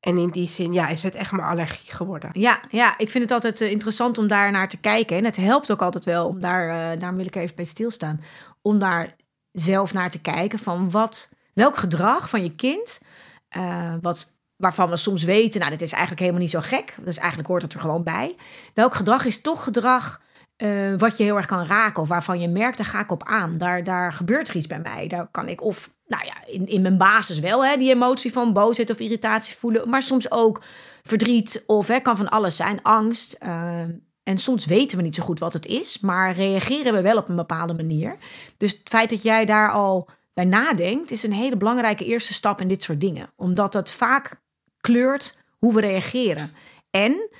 En 0.00 0.18
in 0.18 0.30
die 0.30 0.48
zin, 0.48 0.72
ja, 0.72 0.88
is 0.88 1.02
het 1.02 1.14
echt 1.14 1.32
mijn 1.32 1.48
allergie 1.48 1.92
geworden. 1.92 2.30
Ja, 2.32 2.60
ja, 2.70 2.98
ik 2.98 3.10
vind 3.10 3.24
het 3.24 3.32
altijd 3.32 3.60
eh, 3.60 3.70
interessant 3.70 4.18
om 4.18 4.28
daar 4.28 4.50
naar 4.50 4.68
te 4.68 4.80
kijken. 4.80 5.16
En 5.16 5.24
het 5.24 5.36
helpt 5.36 5.72
ook 5.72 5.82
altijd 5.82 6.04
wel 6.04 6.26
om 6.26 6.40
daar, 6.40 6.92
eh 6.92 7.00
daar 7.00 7.16
wil 7.16 7.26
ik 7.26 7.36
even 7.36 7.56
bij 7.56 7.64
stilstaan, 7.64 8.20
om 8.62 8.78
daar 8.78 9.14
zelf 9.52 9.92
naar 9.92 10.10
te 10.10 10.20
kijken 10.20 10.58
van 10.58 10.90
wat, 10.90 11.32
welk 11.54 11.76
gedrag 11.76 12.28
van 12.28 12.42
je 12.42 12.54
kind, 12.54 13.00
eh, 13.48 13.94
wat, 14.00 14.38
waarvan 14.56 14.90
we 14.90 14.96
soms 14.96 15.24
weten, 15.24 15.60
nou, 15.60 15.72
dit 15.72 15.82
is 15.82 15.92
eigenlijk 15.92 16.20
helemaal 16.20 16.42
niet 16.42 16.50
zo 16.50 16.60
gek. 16.60 16.94
Dus 17.04 17.16
eigenlijk 17.18 17.48
hoort 17.48 17.62
het 17.62 17.74
er 17.74 17.80
gewoon 17.80 18.02
bij. 18.02 18.36
Welk 18.74 18.94
gedrag 18.94 19.24
is 19.24 19.40
toch 19.40 19.64
gedrag 19.64 20.20
eh, 20.56 20.94
wat 20.96 21.16
je 21.16 21.24
heel 21.24 21.36
erg 21.36 21.46
kan 21.46 21.66
raken 21.66 22.02
of 22.02 22.08
waarvan 22.08 22.40
je 22.40 22.48
merkt, 22.48 22.76
daar 22.76 22.86
ga 22.86 23.00
ik 23.00 23.10
op 23.10 23.24
aan. 23.24 23.58
Daar, 23.58 23.84
daar 23.84 24.12
gebeurt 24.12 24.48
er 24.48 24.56
iets 24.56 24.66
bij 24.66 24.80
mij. 24.80 25.06
Daar 25.06 25.28
kan 25.30 25.48
ik 25.48 25.62
of, 25.62 25.94
nou 26.06 26.24
ja, 26.24 26.34
in, 26.46 26.66
in 26.66 26.82
mijn 26.82 26.98
basis 26.98 27.38
wel 27.38 27.64
hè, 27.64 27.76
die 27.76 27.92
emotie 27.94 28.32
van 28.32 28.52
boosheid 28.52 28.90
of 28.90 28.98
irritatie 28.98 29.56
voelen, 29.56 29.88
maar 29.88 30.02
soms 30.02 30.30
ook 30.30 30.62
verdriet 31.02 31.64
of 31.66 31.88
hè, 31.88 32.00
kan 32.00 32.16
van 32.16 32.28
alles 32.28 32.56
zijn, 32.56 32.82
angst. 32.82 33.32
eh, 33.32 33.84
en 34.22 34.38
soms 34.38 34.66
weten 34.66 34.96
we 34.96 35.02
niet 35.02 35.14
zo 35.14 35.22
goed 35.22 35.38
wat 35.38 35.52
het 35.52 35.66
is, 35.66 36.00
maar 36.00 36.34
reageren 36.34 36.92
we 36.92 37.02
wel 37.02 37.16
op 37.16 37.28
een 37.28 37.36
bepaalde 37.36 37.74
manier. 37.74 38.16
Dus 38.56 38.72
het 38.72 38.88
feit 38.88 39.10
dat 39.10 39.22
jij 39.22 39.44
daar 39.44 39.72
al 39.72 40.08
bij 40.34 40.44
nadenkt, 40.44 41.10
is 41.10 41.22
een 41.22 41.32
hele 41.32 41.56
belangrijke 41.56 42.04
eerste 42.04 42.32
stap 42.32 42.60
in 42.60 42.68
dit 42.68 42.82
soort 42.82 43.00
dingen. 43.00 43.32
Omdat 43.36 43.74
het 43.74 43.90
vaak 43.90 44.40
kleurt 44.80 45.38
hoe 45.58 45.74
we 45.74 45.80
reageren. 45.80 46.50
En 46.90 47.30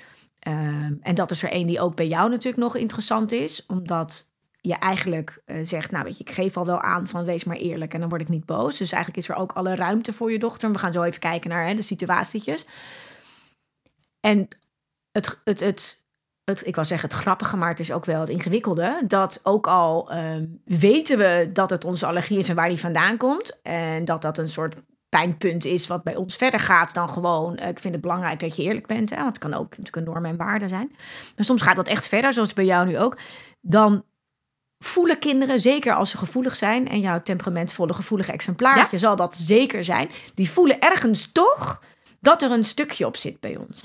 Ehm, 0.43 0.93
en 1.01 1.15
dat 1.15 1.31
is 1.31 1.43
er 1.43 1.51
één 1.51 1.67
die 1.67 1.79
ook 1.79 1.95
bij 1.95 2.07
jou 2.07 2.29
natuurlijk 2.29 2.63
nog 2.63 2.75
interessant 2.75 3.31
is, 3.31 3.65
omdat 3.65 4.31
je 4.61 4.73
eigenlijk 4.73 5.41
eh, 5.45 5.57
zegt, 5.61 5.91
nou 5.91 6.03
weet 6.03 6.17
je, 6.17 6.23
ik 6.23 6.31
geef 6.31 6.57
al 6.57 6.65
wel 6.65 6.81
aan 6.81 7.07
van 7.07 7.25
wees 7.25 7.43
maar 7.43 7.57
eerlijk 7.57 7.93
en 7.93 7.99
dan 7.99 8.09
word 8.09 8.21
ik 8.21 8.29
niet 8.29 8.45
boos. 8.45 8.77
Dus 8.77 8.91
eigenlijk 8.91 9.23
is 9.23 9.29
er 9.29 9.41
ook 9.41 9.51
alle 9.51 9.75
ruimte 9.75 10.13
voor 10.13 10.31
je 10.31 10.39
dochter. 10.39 10.71
We 10.71 10.79
gaan 10.79 10.91
zo 10.91 11.03
even 11.03 11.19
kijken 11.19 11.49
naar 11.49 11.67
hè, 11.67 11.75
de 11.75 11.81
situatietjes. 11.81 12.65
En 14.19 14.47
het, 15.11 15.41
het, 15.43 15.59
het, 15.59 16.02
het, 16.45 16.67
ik 16.67 16.75
wil 16.75 16.85
zeggen 16.85 17.09
het 17.09 17.17
grappige, 17.17 17.57
maar 17.57 17.69
het 17.69 17.79
is 17.79 17.91
ook 17.91 18.05
wel 18.05 18.19
het 18.19 18.29
ingewikkelde. 18.29 19.01
Dat 19.07 19.39
ook 19.43 19.67
al 19.67 20.11
ehm, 20.11 20.45
weten 20.65 21.17
we 21.17 21.49
dat 21.53 21.69
het 21.69 21.85
onze 21.85 22.05
allergie 22.05 22.37
is 22.37 22.49
en 22.49 22.55
waar 22.55 22.69
die 22.69 22.79
vandaan 22.79 23.17
komt. 23.17 23.61
En 23.61 24.05
dat 24.05 24.21
dat 24.21 24.37
een 24.37 24.49
soort 24.49 24.75
pijnpunt 25.09 25.65
is 25.65 25.87
wat 25.87 26.03
bij 26.03 26.15
ons 26.15 26.35
verder 26.35 26.59
gaat 26.59 26.93
dan 26.93 27.09
gewoon. 27.09 27.55
eh, 27.57 27.67
ik 27.69 27.79
vind 27.79 27.93
het 27.93 28.03
belangrijk 28.03 28.39
dat 28.39 28.55
je 28.55 28.63
eerlijk 28.63 28.87
bent. 28.87 29.09
Hè, 29.09 29.15
want 29.15 29.27
het 29.27 29.37
kan 29.37 29.53
ook 29.53 29.69
natuurlijk 29.69 29.95
een 29.95 30.03
norm 30.03 30.25
en 30.25 30.37
waarde 30.37 30.67
zijn. 30.67 30.91
Maar 31.35 31.45
soms 31.45 31.61
gaat 31.61 31.75
dat 31.75 31.87
echt 31.87 32.07
verder, 32.07 32.33
zoals 32.33 32.53
bij 32.53 32.65
jou 32.65 32.87
nu 32.87 32.99
ook. 32.99 33.17
Dan 33.61 34.03
voelen 34.79 35.19
kinderen, 35.19 35.59
zeker 35.59 35.93
als 35.93 36.09
ze 36.09 36.17
gevoelig 36.17 36.55
zijn, 36.55 36.87
en 36.87 36.99
jouw 36.99 37.21
temperamentvolle 37.23 37.93
gevoelige 37.93 38.31
exemplaartje 38.31 38.97
zal 38.97 39.15
dat 39.15 39.35
zeker 39.35 39.83
zijn, 39.83 40.09
die 40.33 40.49
voelen 40.49 40.79
ergens 40.79 41.31
toch 41.31 41.83
dat 42.19 42.41
er 42.41 42.51
een 42.51 42.65
stukje 42.65 43.05
op 43.05 43.17
zit 43.17 43.39
bij 43.39 43.57
ons. 43.57 43.81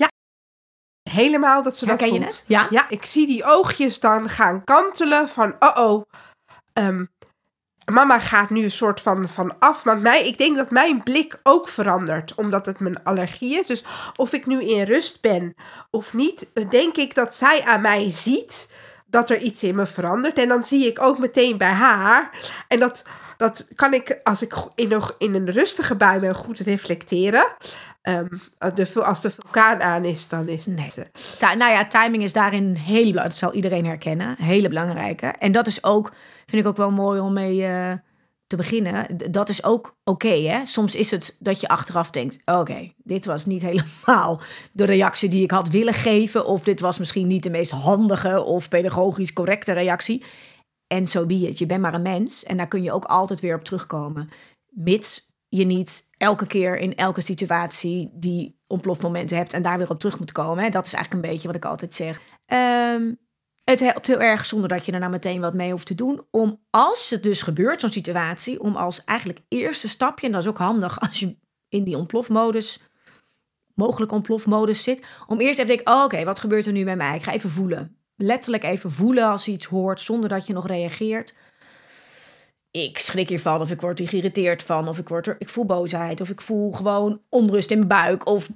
Helemaal 1.11 1.63
dat 1.63 1.77
ze 1.77 1.85
dat 1.85 1.99
Herken 1.99 2.19
je 2.19 2.25
voelt. 2.25 2.37
het? 2.37 2.45
Ja? 2.47 2.67
Ja, 2.69 2.85
ik 2.89 3.05
zie 3.05 3.27
die 3.27 3.45
oogjes 3.45 3.99
dan 3.99 4.29
gaan 4.29 4.63
kantelen 4.63 5.29
van, 5.29 5.55
oh-oh, 5.59 6.03
ehm, 6.73 7.05
mama 7.91 8.19
gaat 8.19 8.49
nu 8.49 8.63
een 8.63 8.71
soort 8.71 9.01
van, 9.01 9.29
van 9.29 9.59
af. 9.59 9.83
Want 9.83 10.01
mij, 10.01 10.27
ik 10.27 10.37
denk 10.37 10.57
dat 10.57 10.71
mijn 10.71 11.03
blik 11.03 11.39
ook 11.43 11.69
verandert, 11.69 12.35
omdat 12.35 12.65
het 12.65 12.79
mijn 12.79 13.03
allergie 13.03 13.57
is. 13.57 13.67
Dus 13.67 13.83
of 14.15 14.33
ik 14.33 14.45
nu 14.45 14.63
in 14.63 14.83
rust 14.83 15.21
ben 15.21 15.55
of 15.89 16.13
niet, 16.13 16.47
denk 16.69 16.97
ik 16.97 17.15
dat 17.15 17.35
zij 17.35 17.63
aan 17.63 17.81
mij 17.81 18.11
ziet 18.11 18.69
dat 19.05 19.29
er 19.29 19.37
iets 19.37 19.63
in 19.63 19.75
me 19.75 19.85
verandert. 19.85 20.37
En 20.37 20.47
dan 20.47 20.63
zie 20.63 20.87
ik 20.87 21.01
ook 21.01 21.19
meteen 21.19 21.57
bij 21.57 21.71
haar. 21.71 22.29
En 22.67 22.79
dat, 22.79 23.03
dat 23.37 23.67
kan 23.75 23.93
ik, 23.93 24.19
als 24.23 24.41
ik 24.41 24.53
in 24.75 24.91
een, 24.91 25.03
in 25.17 25.35
een 25.35 25.51
rustige 25.51 25.95
bui 25.95 26.19
ben, 26.19 26.35
goed 26.35 26.59
reflecteren. 26.59 27.47
Ehm, 28.09 28.75
de, 28.75 29.03
als 29.03 29.21
de 29.21 29.31
vulkaan 29.31 29.81
aan 29.81 30.05
is, 30.05 30.27
dan 30.27 30.47
is 30.47 30.65
het... 30.65 30.75
Nee. 30.75 31.07
eh, 31.37 31.55
nou 31.55 31.71
ja, 31.71 31.87
timing 31.87 32.23
is 32.23 32.33
daarin 32.33 32.73
heel 32.73 32.95
belangrijk. 32.95 33.29
Dat 33.29 33.33
zal 33.37 33.53
iedereen 33.53 33.85
herkennen. 33.85 34.35
Hele 34.39 34.67
belangrijke. 34.67 35.27
En 35.27 35.51
dat 35.51 35.67
is 35.67 35.83
ook, 35.83 36.13
vind 36.45 36.61
ik 36.61 36.67
ook 36.67 36.77
wel 36.77 36.91
mooi 36.91 37.19
om 37.19 37.33
mee 37.33 37.65
eh, 37.65 37.93
te 38.47 38.55
beginnen. 38.55 39.07
Dat 39.31 39.49
is 39.49 39.63
ook 39.63 39.97
oké, 40.03 40.33
hè? 40.33 40.65
Soms 40.65 40.95
is 40.95 41.11
het 41.11 41.35
dat 41.39 41.61
je 41.61 41.67
achteraf 41.67 42.09
denkt: 42.09 42.39
oké, 42.45 42.93
dit 42.97 43.25
was 43.25 43.45
niet 43.45 43.61
helemaal 43.71 44.41
de 44.71 44.85
reactie 44.85 45.29
die 45.29 45.43
ik 45.43 45.51
had 45.51 45.69
willen 45.69 45.93
geven. 45.93 46.45
Of 46.45 46.63
dit 46.63 46.79
was 46.79 46.99
misschien 46.99 47.27
niet 47.27 47.43
de 47.43 47.49
meest 47.49 47.71
handige 47.71 48.43
of 48.43 48.69
pedagogisch 48.69 49.33
correcte 49.33 49.71
reactie. 49.71 50.23
En 50.87 51.07
zo 51.07 51.19
so 51.19 51.25
be 51.25 51.33
it. 51.33 51.57
Je 51.57 51.65
bent 51.65 51.81
maar 51.81 51.93
een 51.93 52.01
mens. 52.01 52.43
En 52.43 52.57
daar 52.57 52.67
kun 52.67 52.83
je 52.83 52.91
ook 52.91 53.05
altijd 53.05 53.39
weer 53.39 53.55
op 53.55 53.63
terugkomen. 53.63 54.29
Mits 54.69 55.28
je 55.49 55.65
niet 55.65 56.09
elke 56.17 56.47
keer 56.47 56.77
in 56.77 56.95
elke 56.95 57.21
situatie 57.21 58.09
die 58.13 58.59
ontplofmomenten 58.67 59.37
hebt 59.37 59.53
en 59.53 59.61
daar 59.61 59.77
weer 59.77 59.89
op 59.89 59.99
terug 59.99 60.19
moet 60.19 60.31
komen. 60.31 60.63
Hè. 60.63 60.69
Dat 60.69 60.85
is 60.85 60.93
eigenlijk 60.93 61.25
een 61.25 61.31
beetje 61.31 61.47
wat 61.47 61.55
ik 61.55 61.65
altijd 61.65 61.95
zeg. 61.95 62.21
Ehm, 62.45 63.13
het 63.63 63.79
helpt 63.79 64.07
heel 64.07 64.19
erg 64.19 64.45
zonder 64.45 64.69
dat 64.69 64.85
je 64.85 64.91
er 64.91 64.99
nou 64.99 65.11
meteen 65.11 65.41
wat 65.41 65.53
mee 65.53 65.71
hoeft 65.71 65.85
te 65.85 65.95
doen. 65.95 66.21
Om 66.31 66.61
als 66.69 67.09
het 67.09 67.23
dus 67.23 67.41
gebeurt, 67.41 67.81
zo'n 67.81 67.89
situatie, 67.89 68.59
om 68.59 68.75
als 68.75 69.03
eigenlijk 69.03 69.39
eerste 69.47 69.87
stapje, 69.87 70.25
en 70.25 70.31
dat 70.31 70.41
is 70.41 70.47
ook 70.47 70.57
handig 70.57 70.99
als 70.99 71.19
je 71.19 71.37
in 71.69 71.83
die 71.83 71.97
ontplofmodus, 71.97 72.79
mogelijk 73.73 74.11
ontplofmodus 74.11 74.83
zit, 74.83 75.05
om 75.27 75.39
eerst 75.39 75.59
even 75.59 75.69
te 75.69 75.75
denken, 75.75 75.93
oh, 75.93 76.03
oké, 76.03 76.23
wat 76.23 76.39
gebeurt 76.39 76.65
er 76.65 76.71
nu 76.71 76.83
bij 76.83 76.95
mij? 76.95 77.15
Ik 77.15 77.23
ga 77.23 77.31
even 77.31 77.49
voelen. 77.49 77.97
Letterlijk 78.15 78.63
even 78.63 78.91
voelen 78.91 79.27
als 79.27 79.45
je 79.45 79.51
iets 79.51 79.65
hoort, 79.65 80.01
zonder 80.01 80.29
dat 80.29 80.47
je 80.47 80.53
nog 80.53 80.67
reageert 80.67 81.35
ik 82.71 82.97
schrik 82.97 83.29
hiervan, 83.29 83.61
of 83.61 83.71
ik 83.71 83.81
word 83.81 83.99
hier 83.99 84.07
geïrriteerd 84.07 84.63
van, 84.63 84.87
of 84.87 84.97
ik, 84.97 85.09
word 85.09 85.27
er, 85.27 85.35
ik 85.39 85.49
voel 85.49 85.65
boosheid, 85.65 86.21
of 86.21 86.29
ik 86.29 86.41
voel 86.41 86.71
gewoon 86.71 87.21
onrust 87.29 87.71
in 87.71 87.77
mijn 87.77 87.89
buik, 87.89 88.25
of 88.25 88.49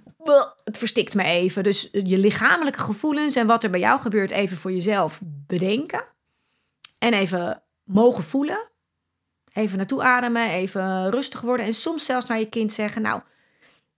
het 0.64 0.78
verstikt 0.78 1.16
me 1.16 1.24
even. 1.24 1.64
Dus 1.64 1.90
je 1.92 2.18
lichamelijke 2.18 2.80
gevoelens 2.80 3.36
en 3.36 3.48
wat 3.48 3.64
er 3.64 3.70
bij 3.70 3.80
jou 3.80 4.00
gebeurt, 4.00 4.32
even 4.32 4.58
voor 4.58 4.72
jezelf 4.72 5.20
bedenken. 5.24 6.04
En 6.98 7.14
even 7.14 7.64
mogen 7.84 8.24
voelen. 8.24 8.72
Even 9.54 9.78
naartoe 9.78 10.04
ademen, 10.04 10.50
even 10.50 11.10
rustig 11.10 11.42
worden. 11.42 11.66
En 11.66 11.74
soms 11.74 12.06
zelfs 12.06 12.26
naar 12.26 12.40
je 12.40 12.50
kind 12.50 12.72
zeggen, 12.72 13.02
nou, 13.02 13.22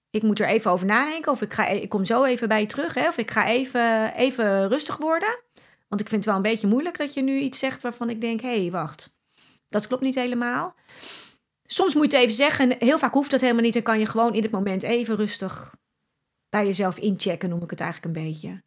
ik 0.09 0.21
moet 0.21 0.39
er 0.39 0.47
even 0.47 0.71
over 0.71 0.85
nadenken, 0.85 1.31
of 1.31 1.41
ik, 1.41 1.53
ga, 1.53 1.67
ik 1.67 1.89
kom 1.89 2.05
zo 2.05 2.23
even 2.23 2.47
bij 2.47 2.61
je 2.61 2.67
terug, 2.67 2.93
hè, 2.93 3.07
of 3.07 3.17
ik 3.17 3.31
ga 3.31 3.47
even, 3.47 4.13
even 4.13 4.67
rustig 4.67 4.97
worden. 4.97 5.39
Want 5.87 6.01
ik 6.01 6.07
vind 6.07 6.25
het 6.25 6.25
wel 6.25 6.35
een 6.35 6.51
beetje 6.51 6.67
moeilijk 6.67 6.97
dat 6.97 7.13
je 7.13 7.21
nu 7.21 7.39
iets 7.39 7.59
zegt 7.59 7.81
waarvan 7.81 8.09
ik 8.09 8.21
denk, 8.21 8.41
hé, 8.41 8.61
hey, 8.61 8.71
wacht. 8.71 9.14
Dat 9.69 9.87
klopt 9.87 10.03
niet 10.03 10.15
helemaal. 10.15 10.75
Soms 11.63 11.93
moet 11.93 12.11
je 12.11 12.17
het 12.17 12.25
even 12.25 12.35
zeggen. 12.35 12.71
En 12.71 12.87
heel 12.87 12.97
vaak 12.97 13.13
hoeft 13.13 13.31
dat 13.31 13.41
helemaal 13.41 13.63
niet. 13.63 13.73
Dan 13.73 13.81
kan 13.81 13.99
je 13.99 14.05
gewoon 14.05 14.33
in 14.33 14.41
het 14.41 14.51
moment 14.51 14.83
even 14.83 15.15
rustig 15.15 15.75
bij 16.49 16.65
jezelf 16.65 16.97
inchecken, 16.97 17.49
noem 17.49 17.63
ik 17.63 17.69
het 17.69 17.79
eigenlijk 17.79 18.15
een 18.15 18.23
beetje. 18.23 18.63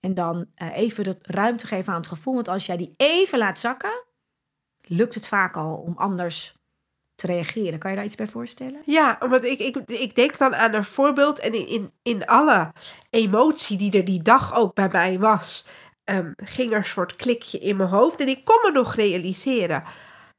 En 0.00 0.14
dan 0.14 0.46
uh, 0.62 0.76
even 0.76 1.04
de 1.04 1.16
ruimte 1.22 1.66
geven 1.66 1.92
aan 1.92 1.98
het 1.98 2.08
gevoel. 2.08 2.34
Want 2.34 2.48
als 2.48 2.66
jij 2.66 2.76
die 2.76 2.94
even 2.96 3.38
laat 3.38 3.58
zakken, 3.58 4.04
lukt 4.86 5.14
het 5.14 5.28
vaak 5.28 5.56
al 5.56 5.76
om 5.76 5.94
anders 5.96 6.56
te 7.14 7.26
reageren. 7.26 7.78
Kan 7.78 7.90
je 7.90 7.96
daar 7.96 8.04
iets 8.04 8.14
bij 8.14 8.26
voorstellen? 8.26 8.80
Ja, 8.84 9.16
omdat 9.20 9.44
ik, 9.44 9.58
ik, 9.58 9.76
ik 9.76 10.14
denk 10.14 10.38
dan 10.38 10.54
aan 10.54 10.74
een 10.74 10.84
voorbeeld. 10.84 11.38
En 11.38 11.54
in, 11.54 11.66
in, 11.66 11.92
in 12.02 12.26
alle 12.26 12.72
emotie 13.10 13.78
die 13.78 13.92
er 13.92 14.04
die 14.04 14.22
dag 14.22 14.54
ook 14.54 14.74
bij 14.74 14.88
mij 14.92 15.18
was, 15.18 15.64
um, 16.04 16.34
ging 16.36 16.70
er 16.72 16.78
een 16.78 16.84
soort 16.84 17.16
klikje 17.16 17.58
in 17.58 17.76
mijn 17.76 17.88
hoofd. 17.88 18.20
En 18.20 18.28
ik 18.28 18.44
kon 18.44 18.58
me 18.62 18.70
nog 18.70 18.94
realiseren 18.94 19.84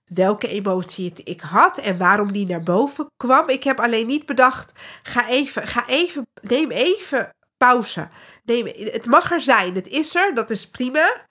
welke 0.09 0.47
emotie 0.47 1.09
het 1.09 1.21
ik 1.23 1.41
had 1.41 1.77
en 1.77 1.97
waarom 1.97 2.31
die 2.31 2.45
naar 2.45 2.63
boven 2.63 3.11
kwam. 3.17 3.49
Ik 3.49 3.63
heb 3.63 3.79
alleen 3.79 4.07
niet 4.07 4.25
bedacht, 4.25 4.71
ga 5.03 5.27
even, 5.27 5.67
ga 5.67 5.87
even, 5.87 6.27
neem 6.41 6.71
even 6.71 7.29
pauze. 7.57 8.07
Neem, 8.43 8.65
het 8.65 9.05
mag 9.05 9.31
er 9.31 9.41
zijn, 9.41 9.75
het 9.75 9.87
is 9.87 10.15
er, 10.15 10.35
dat 10.35 10.49
is 10.49 10.69
prima. 10.69 11.25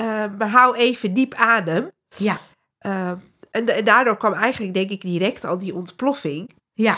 Uh, 0.00 0.04
maar 0.38 0.50
hou 0.50 0.76
even 0.76 1.14
diep 1.14 1.34
adem. 1.34 1.90
Ja. 2.16 2.38
Uh, 2.86 3.10
en, 3.50 3.66
en, 3.66 3.84
daardoor 3.84 4.16
kwam 4.16 4.32
eigenlijk, 4.32 4.74
denk 4.74 4.90
ik, 4.90 5.00
direct 5.00 5.44
al 5.44 5.58
die 5.58 5.74
ontploffing. 5.74 6.50
Ja. 6.72 6.96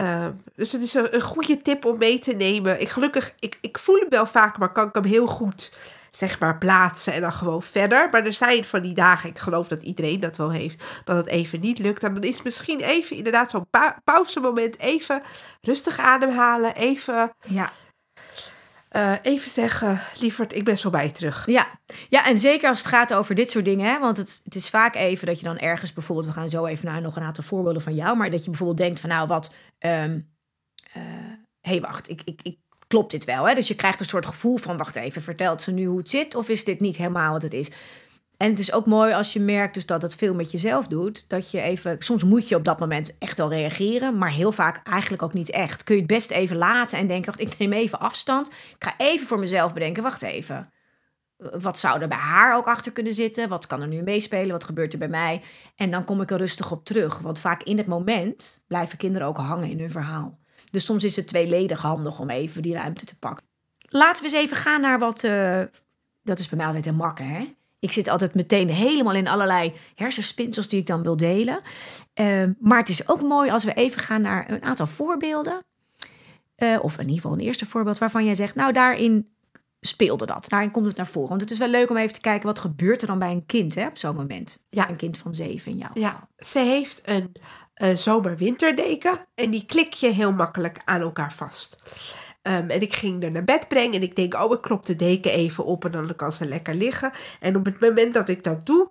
Uh, 0.00 0.28
dus 0.54 0.72
het 0.72 0.82
is 0.82 0.94
een, 0.94 1.14
een, 1.14 1.22
goede 1.22 1.62
tip 1.62 1.84
om 1.84 1.98
mee 1.98 2.18
te 2.18 2.32
nemen. 2.32 2.80
Ik, 2.80 2.88
gelukkig, 2.88 3.34
ik, 3.38 3.58
ik 3.60 3.78
voel 3.78 3.98
hem 3.98 4.08
wel 4.08 4.26
vaak, 4.26 4.58
maar 4.58 4.72
kan 4.72 4.88
ik 4.88 4.94
hem 4.94 5.04
heel 5.04 5.26
goed 5.26 5.72
zeg 6.10 6.38
maar 6.38 6.58
plaatsen 6.58 7.12
en 7.12 7.20
dan 7.20 7.32
gewoon 7.32 7.62
verder. 7.62 8.08
Maar 8.10 8.24
er 8.24 8.32
zijn 8.32 8.64
van 8.64 8.82
die 8.82 8.94
dagen, 8.94 9.28
ik 9.28 9.38
geloof 9.38 9.68
dat 9.68 9.82
iedereen 9.82 10.20
dat 10.20 10.36
wel 10.36 10.50
heeft, 10.50 10.84
dat 11.04 11.16
het 11.16 11.26
even 11.26 11.60
niet 11.60 11.78
lukt. 11.78 12.04
En 12.04 12.14
dan 12.14 12.22
is 12.22 12.42
misschien 12.42 12.80
even 12.80 13.16
inderdaad 13.16 13.50
zo'n 13.50 13.70
pa 13.70 14.00
pauzemoment, 14.04 14.78
even 14.78 15.22
rustig 15.60 15.98
ademhalen, 15.98 16.74
even... 16.74 17.32
Ja. 17.46 17.72
Uh, 18.92 19.12
even 19.22 19.50
zeggen, 19.50 20.00
lieverd, 20.20 20.54
ik 20.54 20.64
ben 20.64 20.78
zo 20.78 20.90
bij 20.90 21.04
je 21.04 21.12
terug. 21.12 21.46
Ja. 21.46 21.66
ja, 22.08 22.26
en 22.26 22.38
zeker 22.38 22.68
als 22.68 22.78
het 22.78 22.88
gaat 22.88 23.14
over 23.14 23.34
dit 23.34 23.50
soort 23.50 23.64
dingen. 23.64 23.86
Hè? 23.86 23.98
Want 23.98 24.16
het, 24.16 24.40
het 24.44 24.54
is 24.54 24.68
vaak 24.68 24.94
even 24.94 25.26
dat 25.26 25.40
je 25.40 25.46
dan 25.46 25.58
ergens 25.58 25.92
bijvoorbeeld... 25.92 26.26
We 26.26 26.32
gaan 26.32 26.48
zo 26.48 26.66
even 26.66 26.86
naar 26.86 27.00
nog 27.00 27.16
een 27.16 27.22
aantal 27.22 27.44
voorbeelden 27.44 27.82
van 27.82 27.94
jou. 27.94 28.16
Maar 28.16 28.30
dat 28.30 28.44
je 28.44 28.50
bijvoorbeeld 28.50 28.78
denkt 28.78 29.00
van 29.00 29.10
nou 29.10 29.26
wat... 29.26 29.54
Um, 29.78 30.28
uh, 30.96 31.02
hey, 31.60 31.80
wacht, 31.80 32.08
ik, 32.08 32.22
ik, 32.24 32.40
ik 32.42 32.58
klopt 32.88 33.10
dit 33.10 33.24
wel? 33.24 33.48
Hè? 33.48 33.54
Dus 33.54 33.68
je 33.68 33.74
krijgt 33.74 34.00
een 34.00 34.06
soort 34.06 34.26
gevoel 34.26 34.56
van, 34.56 34.76
wacht 34.76 34.96
even, 34.96 35.22
vertelt 35.22 35.62
ze 35.62 35.72
nu 35.72 35.84
hoe 35.84 35.98
het 35.98 36.10
zit? 36.10 36.34
Of 36.34 36.48
is 36.48 36.64
dit 36.64 36.80
niet 36.80 36.96
helemaal 36.96 37.32
wat 37.32 37.42
het 37.42 37.52
is? 37.52 37.70
En 38.38 38.50
het 38.50 38.58
is 38.58 38.72
ook 38.72 38.86
mooi 38.86 39.12
als 39.12 39.32
je 39.32 39.40
merkt 39.40 39.74
dus 39.74 39.86
dat 39.86 40.02
het 40.02 40.14
veel 40.14 40.34
met 40.34 40.50
jezelf 40.50 40.86
doet. 40.86 41.24
Dat 41.28 41.50
je 41.50 41.60
even, 41.60 41.96
soms 41.98 42.24
moet 42.24 42.48
je 42.48 42.56
op 42.56 42.64
dat 42.64 42.78
moment 42.78 43.18
echt 43.18 43.38
wel 43.38 43.48
reageren, 43.48 44.18
maar 44.18 44.30
heel 44.30 44.52
vaak 44.52 44.86
eigenlijk 44.86 45.22
ook 45.22 45.32
niet 45.32 45.50
echt. 45.50 45.84
Kun 45.84 45.94
je 45.94 46.00
het 46.00 46.10
best 46.10 46.30
even 46.30 46.56
laten 46.56 46.98
en 46.98 47.06
denken, 47.06 47.26
wacht, 47.26 47.40
ik 47.40 47.58
neem 47.58 47.72
even 47.72 47.98
afstand. 47.98 48.48
Ik 48.48 48.76
ga 48.78 48.94
even 48.98 49.26
voor 49.26 49.38
mezelf 49.38 49.72
bedenken, 49.72 50.02
wacht 50.02 50.22
even. 50.22 50.72
Wat 51.36 51.78
zou 51.78 52.00
er 52.00 52.08
bij 52.08 52.18
haar 52.18 52.56
ook 52.56 52.66
achter 52.66 52.92
kunnen 52.92 53.14
zitten? 53.14 53.48
Wat 53.48 53.66
kan 53.66 53.80
er 53.80 53.88
nu 53.88 54.02
meespelen? 54.02 54.50
Wat 54.50 54.64
gebeurt 54.64 54.92
er 54.92 54.98
bij 54.98 55.08
mij? 55.08 55.42
En 55.76 55.90
dan 55.90 56.04
kom 56.04 56.20
ik 56.20 56.30
er 56.30 56.38
rustig 56.38 56.70
op 56.70 56.84
terug. 56.84 57.18
Want 57.18 57.40
vaak 57.40 57.62
in 57.62 57.78
het 57.78 57.86
moment 57.86 58.64
blijven 58.66 58.98
kinderen 58.98 59.26
ook 59.28 59.36
hangen 59.36 59.70
in 59.70 59.78
hun 59.78 59.90
verhaal. 59.90 60.38
Dus 60.70 60.84
soms 60.84 61.04
is 61.04 61.16
het 61.16 61.26
tweeledig 61.26 61.80
handig 61.80 62.18
om 62.18 62.30
even 62.30 62.62
die 62.62 62.74
ruimte 62.74 63.04
te 63.04 63.18
pakken. 63.18 63.44
Laten 63.88 64.24
we 64.24 64.30
eens 64.30 64.38
even 64.38 64.56
gaan 64.56 64.80
naar 64.80 64.98
wat. 64.98 65.24
Uh, 65.24 65.60
dat 66.22 66.38
is 66.38 66.48
bij 66.48 66.58
mij 66.58 66.66
altijd 66.66 66.86
een 66.86 66.94
makke, 66.94 67.22
hè? 67.22 67.56
Ik 67.80 67.92
zit 67.92 68.08
altijd 68.08 68.34
meteen 68.34 68.68
helemaal 68.68 69.14
in 69.14 69.28
allerlei 69.28 69.72
hersenspinsels 69.94 70.68
die 70.68 70.80
ik 70.80 70.86
dan 70.86 71.02
wil 71.02 71.16
delen. 71.16 71.60
Uh, 72.14 72.42
maar 72.60 72.78
het 72.78 72.88
is 72.88 73.08
ook 73.08 73.22
mooi 73.22 73.50
als 73.50 73.64
we 73.64 73.74
even 73.74 74.02
gaan 74.02 74.22
naar 74.22 74.50
een 74.50 74.62
aantal 74.62 74.86
voorbeelden. 74.86 75.64
Uh, 76.56 76.78
of 76.82 76.94
in 76.94 77.00
ieder 77.00 77.14
geval 77.14 77.32
een 77.32 77.44
eerste 77.44 77.66
voorbeeld 77.66 77.98
waarvan 77.98 78.24
jij 78.24 78.34
zegt, 78.34 78.54
nou 78.54 78.72
daarin 78.72 79.28
speelde 79.80 80.26
dat. 80.26 80.48
Daarin 80.48 80.70
komt 80.70 80.86
het 80.86 80.96
naar 80.96 81.06
voren. 81.06 81.28
Want 81.28 81.40
het 81.40 81.50
is 81.50 81.58
wel 81.58 81.68
leuk 81.68 81.90
om 81.90 81.96
even 81.96 82.12
te 82.12 82.20
kijken 82.20 82.46
wat 82.46 82.58
gebeurt 82.58 83.00
er 83.00 83.06
dan 83.06 83.18
bij 83.18 83.30
een 83.30 83.46
kind 83.46 83.74
hè, 83.74 83.86
op 83.86 83.98
zo'n 83.98 84.14
moment. 84.14 84.64
Ja. 84.70 84.88
Een 84.88 84.96
kind 84.96 85.18
van 85.18 85.34
zeven 85.34 85.72
in 85.72 85.78
jouw 85.78 85.90
Ja, 85.94 86.28
ze 86.38 86.58
heeft 86.58 87.00
een 87.04 87.32
uh, 87.78 87.94
zomer-winterdeken 87.94 89.26
en 89.34 89.50
die 89.50 89.64
klik 89.66 89.92
je 89.92 90.08
heel 90.08 90.32
makkelijk 90.32 90.80
aan 90.84 91.00
elkaar 91.00 91.32
vast. 91.32 91.76
Ehm, 92.42 92.70
en 92.70 92.80
ik 92.80 92.94
ging 92.94 93.22
er 93.22 93.30
naar 93.30 93.44
bed 93.44 93.68
brengen. 93.68 93.94
En 93.94 94.02
ik 94.02 94.16
denk, 94.16 94.34
oh, 94.34 94.52
ik 94.52 94.60
klop 94.60 94.86
de 94.86 94.96
deken 94.96 95.30
even 95.30 95.64
op. 95.64 95.84
En 95.84 95.90
dan 95.90 96.16
kan 96.16 96.32
ze 96.32 96.46
lekker 96.46 96.74
liggen. 96.74 97.12
En 97.40 97.56
op 97.56 97.64
het 97.64 97.80
moment 97.80 98.14
dat 98.14 98.28
ik 98.28 98.44
dat 98.44 98.66
doe, 98.66 98.90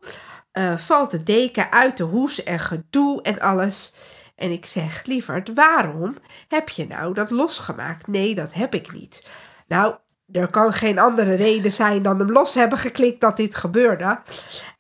eh, 0.51 0.77
valt 0.77 1.11
de 1.11 1.23
deken 1.23 1.71
uit 1.71 1.97
de 1.97 2.03
hoes 2.03 2.43
en 2.43 2.59
gedoe 2.59 3.21
en 3.21 3.39
alles. 3.39 3.93
En 4.35 4.51
ik 4.51 4.65
zeg, 4.65 5.05
lieverd, 5.05 5.53
waarom 5.53 6.15
heb 6.47 6.69
je 6.69 6.87
nou 6.87 7.13
dat 7.13 7.31
losgemaakt? 7.31 8.07
Nee, 8.07 8.35
dat 8.35 8.53
heb 8.53 8.73
ik 8.73 8.93
niet. 8.93 9.25
Nou, 9.67 9.95
er 10.31 10.51
kan 10.51 10.73
geen 10.73 10.99
andere 10.99 11.33
reden 11.33 11.71
zijn 11.71 12.01
dan 12.01 12.19
hem 12.19 12.31
los 12.31 12.53
hebben 12.53 12.77
geklikt 12.77 13.21
dat 13.21 13.37
dit 13.37 13.55
gebeurde. 13.55 14.19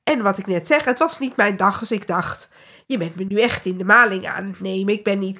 En 0.03 0.21
wat 0.21 0.37
ik 0.37 0.47
net 0.47 0.67
zeg, 0.67 0.85
het 0.85 0.99
was 0.99 1.19
niet 1.19 1.35
mijn 1.35 1.57
dag, 1.57 1.79
dus 1.79 1.91
ik 1.91 2.07
dacht, 2.07 2.51
je 2.87 2.97
bent 2.97 3.15
me 3.15 3.23
nu 3.23 3.39
echt 3.41 3.65
in 3.65 3.77
de 3.77 3.83
maling 3.83 4.27
aan 4.27 4.47
het 4.47 4.59
nemen. 4.59 4.93
Ik 4.93 5.03
ben 5.03 5.19
niet 5.19 5.39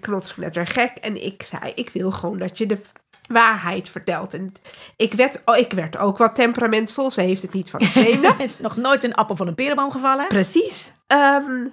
gek. 0.52 0.98
En 0.98 1.26
ik 1.26 1.44
zei, 1.44 1.72
ik 1.76 1.90
wil 1.90 2.12
gewoon 2.12 2.38
dat 2.38 2.58
je 2.58 2.66
de 2.66 2.82
waarheid 3.28 3.90
vertelt. 3.90 4.34
En 4.34 4.54
ik 4.96 5.14
werd, 5.14 5.42
oh, 5.46 5.58
ik 5.58 5.72
werd 5.72 5.98
ook 5.98 6.18
wat 6.18 6.36
temperamentvol. 6.36 7.12
Ze 7.12 7.22
heeft 7.22 7.42
het 7.42 7.54
niet 7.54 7.70
van 7.70 7.80
de 7.80 7.86
vreemde. 8.00 8.36
is 8.38 8.60
nog 8.60 8.78
nooit 8.78 9.04
een 9.04 9.14
appel 9.14 9.36
van 9.36 9.48
een 9.48 9.56
perenboom 9.56 9.92
gevallen. 9.92 10.28
Precies. 10.28 10.94
Ehm, 11.08 11.66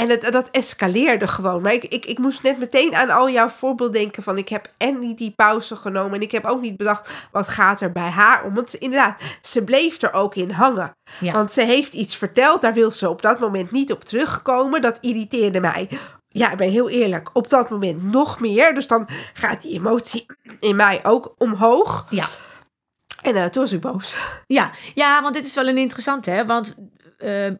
en 0.00 0.10
het, 0.10 0.32
dat 0.32 0.48
escaleerde 0.50 1.26
gewoon. 1.26 1.62
Maar 1.62 1.72
ik, 1.72 1.84
ik, 1.84 2.04
ik 2.04 2.18
moest 2.18 2.42
net 2.42 2.58
meteen 2.58 2.94
aan 2.94 3.10
al 3.10 3.30
jouw 3.30 3.48
voorbeeld 3.48 3.92
denken 3.92 4.22
van... 4.22 4.38
ik 4.38 4.48
heb 4.48 4.68
en 4.78 4.98
niet 4.98 5.18
die 5.18 5.32
pauze 5.36 5.76
genomen... 5.76 6.14
en 6.14 6.22
ik 6.22 6.30
heb 6.30 6.44
ook 6.44 6.60
niet 6.60 6.76
bedacht 6.76 7.10
wat 7.32 7.48
gaat 7.48 7.80
er 7.80 7.92
bij 7.92 8.08
haar 8.08 8.44
om. 8.44 8.54
Want 8.54 8.74
inderdaad, 8.74 9.20
ze 9.42 9.64
bleef 9.64 10.02
er 10.02 10.12
ook 10.12 10.34
in 10.34 10.50
hangen. 10.50 10.96
Want 11.20 11.52
ze 11.52 11.62
heeft 11.62 11.92
iets 11.92 12.16
verteld, 12.16 12.62
daar 12.62 12.72
wil 12.72 12.90
ze 12.90 13.08
op 13.08 13.22
dat 13.22 13.40
moment 13.40 13.70
niet 13.70 13.92
op 13.92 14.04
terugkomen. 14.04 14.80
Dat 14.80 14.98
irriteerde 15.00 15.60
mij. 15.60 15.88
Ja, 16.28 16.50
ik 16.50 16.56
ben 16.56 16.70
heel 16.70 16.88
eerlijk, 16.88 17.30
op 17.32 17.48
dat 17.48 17.70
moment 17.70 18.02
nog 18.02 18.40
meer. 18.40 18.74
Dus 18.74 18.86
dan 18.86 19.08
gaat 19.32 19.62
die 19.62 19.72
emotie 19.72 20.26
in 20.60 20.76
mij 20.76 21.00
ook 21.04 21.34
omhoog. 21.38 22.06
Ja. 22.10 22.26
En 23.22 23.36
uh, 23.36 23.44
toen 23.44 23.62
was 23.62 23.72
ik 23.72 23.80
boos. 23.80 24.16
Ja, 24.46 24.70
ja, 24.94 25.22
want 25.22 25.34
dit 25.34 25.44
is 25.44 25.54
wel 25.54 25.68
een 25.68 25.78
interessant, 25.78 26.26
hè? 26.26 26.46
Want 26.46 26.76
uh, 27.22 27.50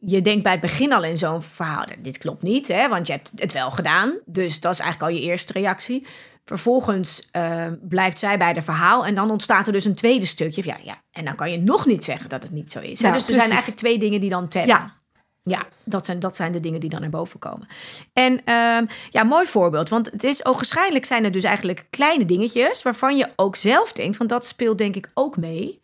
je 0.00 0.20
denkt 0.20 0.42
bij 0.42 0.52
het 0.52 0.60
begin 0.60 0.92
al 0.92 1.04
in 1.04 1.18
zo'n 1.18 1.42
verhaal, 1.42 1.84
dit 2.02 2.18
klopt 2.18 2.42
niet, 2.42 2.68
hè? 2.68 2.88
want 2.88 3.06
je 3.06 3.12
hebt 3.12 3.32
het 3.34 3.52
wel 3.52 3.70
gedaan. 3.70 4.18
Dus 4.24 4.60
dat 4.60 4.72
is 4.72 4.80
eigenlijk 4.80 5.12
al 5.12 5.18
je 5.18 5.24
eerste 5.24 5.52
reactie. 5.52 6.06
Vervolgens 6.44 7.28
uh, 7.32 7.66
blijft 7.88 8.18
zij 8.18 8.38
bij 8.38 8.48
het 8.48 8.64
verhaal 8.64 9.06
en 9.06 9.14
dan 9.14 9.30
ontstaat 9.30 9.66
er 9.66 9.72
dus 9.72 9.84
een 9.84 9.94
tweede 9.94 10.26
stukje. 10.26 10.62
Ja, 10.64 10.76
ja, 10.82 11.02
en 11.12 11.24
dan 11.24 11.34
kan 11.34 11.50
je 11.50 11.58
nog 11.58 11.86
niet 11.86 12.04
zeggen 12.04 12.28
dat 12.28 12.42
het 12.42 12.52
niet 12.52 12.72
zo 12.72 12.80
is. 12.80 13.00
Ja, 13.00 13.12
dus 13.12 13.28
er 13.28 13.34
zijn 13.34 13.48
eigenlijk 13.50 13.78
twee 13.78 13.98
dingen 13.98 14.20
die 14.20 14.30
dan 14.30 14.48
tellen. 14.48 14.68
Ja. 14.68 14.96
Ja, 15.42 15.66
dat 15.84 16.06
zijn, 16.06 16.18
dat 16.18 16.36
zijn 16.36 16.52
de 16.52 16.60
dingen 16.60 16.80
die 16.80 16.90
dan 16.90 17.00
naar 17.00 17.10
boven 17.10 17.38
komen. 17.38 17.68
En 18.12 18.32
uh, 18.32 18.88
ja, 19.10 19.22
mooi 19.24 19.46
voorbeeld. 19.46 19.88
Want 19.88 20.10
het 20.10 20.24
is 20.24 20.44
ook 20.44 20.54
waarschijnlijk 20.54 21.04
zijn 21.04 21.24
er 21.24 21.30
dus 21.30 21.44
eigenlijk 21.44 21.86
kleine 21.90 22.24
dingetjes 22.24 22.82
waarvan 22.82 23.16
je 23.16 23.28
ook 23.36 23.56
zelf 23.56 23.92
denkt, 23.92 24.16
want 24.16 24.30
dat 24.30 24.46
speelt 24.46 24.78
denk 24.78 24.96
ik 24.96 25.10
ook 25.14 25.36
mee 25.36 25.80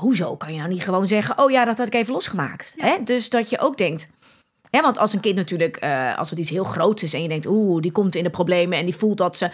hoezo 0.00 0.36
kan 0.36 0.52
je 0.52 0.58
nou 0.58 0.70
niet 0.70 0.82
gewoon 0.82 1.06
zeggen: 1.06 1.38
Oh 1.38 1.50
ja, 1.50 1.64
dat 1.64 1.78
had 1.78 1.86
ik 1.86 1.94
even 1.94 2.12
losgemaakt? 2.12 2.74
Hè? 2.76 2.96
Dus 3.04 3.28
dat 3.28 3.50
je 3.50 3.58
ook 3.58 3.78
denkt. 3.78 4.10
Hè, 4.70 4.80
want 4.80 4.98
als 4.98 5.12
een 5.12 5.20
kind 5.20 5.36
natuurlijk, 5.36 5.84
uh, 5.84 6.18
als 6.18 6.30
het 6.30 6.38
iets 6.38 6.50
heel 6.50 6.64
groots 6.64 7.02
is 7.02 7.14
en 7.14 7.22
je 7.22 7.28
denkt: 7.28 7.46
Oeh, 7.46 7.82
die 7.82 7.92
komt 7.92 8.14
in 8.14 8.24
de 8.24 8.30
problemen 8.30 8.78
en 8.78 8.84
die 8.84 8.96
voelt 8.96 9.18
dat 9.18 9.36
ze. 9.36 9.50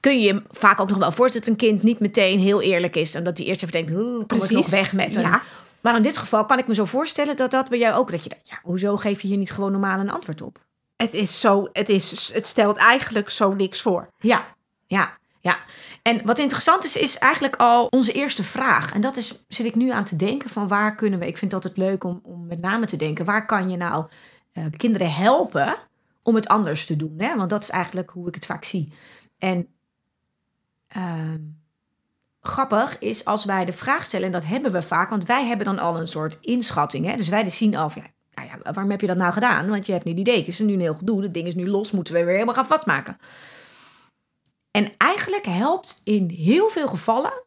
Kun 0.00 0.20
je 0.20 0.26
je 0.34 0.42
vaak 0.50 0.80
ook 0.80 0.88
nog 0.88 0.98
wel 0.98 1.12
voorstellen 1.12 1.46
dat 1.46 1.60
een 1.60 1.68
kind 1.68 1.82
niet 1.82 2.00
meteen 2.00 2.38
heel 2.38 2.62
eerlijk 2.62 2.96
is. 2.96 3.14
En 3.14 3.24
dat 3.24 3.38
hij 3.38 3.46
eerst 3.46 3.62
even 3.62 3.72
denkt: 3.72 3.90
Hoe 3.90 4.26
kom 4.26 4.42
ik 4.42 4.50
nog 4.50 4.68
weg 4.68 4.92
met 4.92 5.14
hem? 5.14 5.24
Ja. 5.24 5.42
Maar 5.80 5.96
in 5.96 6.02
dit 6.02 6.16
geval 6.16 6.46
kan 6.46 6.58
ik 6.58 6.66
me 6.66 6.74
zo 6.74 6.84
voorstellen 6.84 7.36
dat 7.36 7.50
dat 7.50 7.68
bij 7.68 7.78
jou 7.78 7.98
ook. 7.98 8.10
Dat 8.10 8.22
je 8.22 8.28
denkt: 8.28 8.48
Ja, 8.48 8.58
hoezo 8.62 8.96
geef 8.96 9.20
je 9.20 9.28
hier 9.28 9.36
niet 9.36 9.52
gewoon 9.52 9.72
normaal 9.72 10.00
een 10.00 10.10
antwoord 10.10 10.42
op? 10.42 10.58
Het 10.96 11.14
is 11.14 11.40
zo, 11.40 11.68
het, 11.72 11.88
is, 11.88 12.30
het 12.34 12.46
stelt 12.46 12.76
eigenlijk 12.76 13.30
zo 13.30 13.52
niks 13.52 13.80
voor. 13.80 14.08
Ja, 14.18 14.54
ja. 14.86 15.20
Ja, 15.42 15.58
en 16.02 16.20
wat 16.24 16.38
interessant 16.38 16.84
is, 16.84 16.96
is 16.96 17.18
eigenlijk 17.18 17.56
al 17.56 17.86
onze 17.86 18.12
eerste 18.12 18.44
vraag. 18.44 18.92
En 18.92 19.00
dat 19.00 19.16
is, 19.16 19.44
zit 19.48 19.66
ik 19.66 19.74
nu 19.74 19.90
aan 19.90 20.04
te 20.04 20.16
denken 20.16 20.50
van 20.50 20.68
waar 20.68 20.94
kunnen 20.94 21.18
we... 21.18 21.26
Ik 21.26 21.38
vind 21.38 21.52
het 21.52 21.64
altijd 21.64 21.86
leuk 21.86 22.04
om, 22.04 22.20
om 22.22 22.46
met 22.46 22.60
name 22.60 22.86
te 22.86 22.96
denken... 22.96 23.24
waar 23.24 23.46
kan 23.46 23.70
je 23.70 23.76
nou 23.76 24.06
uh, 24.52 24.64
kinderen 24.76 25.12
helpen 25.12 25.76
om 26.22 26.34
het 26.34 26.48
anders 26.48 26.86
te 26.86 26.96
doen? 26.96 27.14
Hè? 27.18 27.36
Want 27.36 27.50
dat 27.50 27.62
is 27.62 27.70
eigenlijk 27.70 28.10
hoe 28.10 28.28
ik 28.28 28.34
het 28.34 28.46
vaak 28.46 28.64
zie. 28.64 28.92
En 29.38 29.68
uh, 30.96 31.34
grappig 32.40 32.98
is 32.98 33.24
als 33.24 33.44
wij 33.44 33.64
de 33.64 33.72
vraag 33.72 34.04
stellen... 34.04 34.26
en 34.26 34.32
dat 34.32 34.44
hebben 34.44 34.72
we 34.72 34.82
vaak, 34.82 35.10
want 35.10 35.24
wij 35.24 35.46
hebben 35.46 35.66
dan 35.66 35.78
al 35.78 36.00
een 36.00 36.08
soort 36.08 36.38
inschatting. 36.40 37.06
Hè? 37.06 37.16
Dus 37.16 37.28
wij 37.28 37.50
zien 37.50 37.76
al 37.76 37.90
van... 37.90 38.02
Nou 38.34 38.48
ja, 38.48 38.72
waarom 38.72 38.90
heb 38.90 39.00
je 39.00 39.06
dat 39.06 39.16
nou 39.16 39.32
gedaan? 39.32 39.68
Want 39.68 39.86
je 39.86 39.92
hebt 39.92 40.04
niet 40.04 40.18
idee. 40.18 40.38
Het 40.38 40.48
is 40.48 40.58
nu 40.58 40.72
een 40.72 40.80
heel 40.80 40.94
gedoe. 40.94 41.22
Het 41.22 41.34
ding 41.34 41.46
is 41.46 41.54
nu 41.54 41.68
los. 41.68 41.90
Moeten 41.90 42.14
we 42.14 42.24
weer 42.24 42.32
helemaal 42.32 42.54
gaan 42.54 42.66
vastmaken. 42.66 43.18
En 44.72 44.92
eigenlijk 44.96 45.44
helpt 45.44 46.00
in 46.04 46.28
heel 46.28 46.68
veel 46.68 46.88
gevallen 46.88 47.42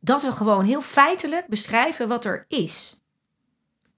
dat 0.00 0.22
we 0.22 0.32
gewoon 0.32 0.64
heel 0.64 0.80
feitelijk 0.80 1.46
beschrijven 1.46 2.08
wat 2.08 2.24
er 2.24 2.44
is. 2.48 2.96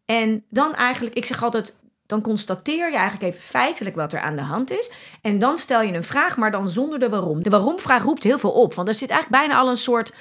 En 0.05 0.45
dan 0.51 0.75
eigenlijk, 0.75 1.15
ik 1.15 1.25
zeg 1.25 1.43
altijd, 1.43 1.77
dan 2.07 2.21
constateer 2.21 2.91
je 2.91 2.97
eigenlijk 2.97 3.33
even 3.33 3.45
feitelijk 3.45 3.97
wat 3.97 4.13
er 4.13 4.21
aan 4.21 4.37
de 4.37 4.43
hand 4.43 4.71
is. 4.71 4.91
En 5.23 5.39
dan 5.39 5.59
stel 5.59 5.83
je 5.83 5.93
een 5.93 6.03
vraag, 6.03 6.37
maar 6.37 6.51
dan 6.51 6.69
zonder 6.69 6.99
de 6.99 7.09
waarom. 7.09 7.43
De 7.43 7.51
waarom-vraag 7.51 8.03
roept 8.03 8.23
heel 8.23 8.39
veel 8.39 8.53
op, 8.53 8.75
want 8.75 8.89
er 8.89 8.95
zit 8.95 9.11
eigenlijk 9.11 9.43
bijna 9.43 9.61
al 9.61 9.69
een 9.69 9.77
soort 9.77 10.15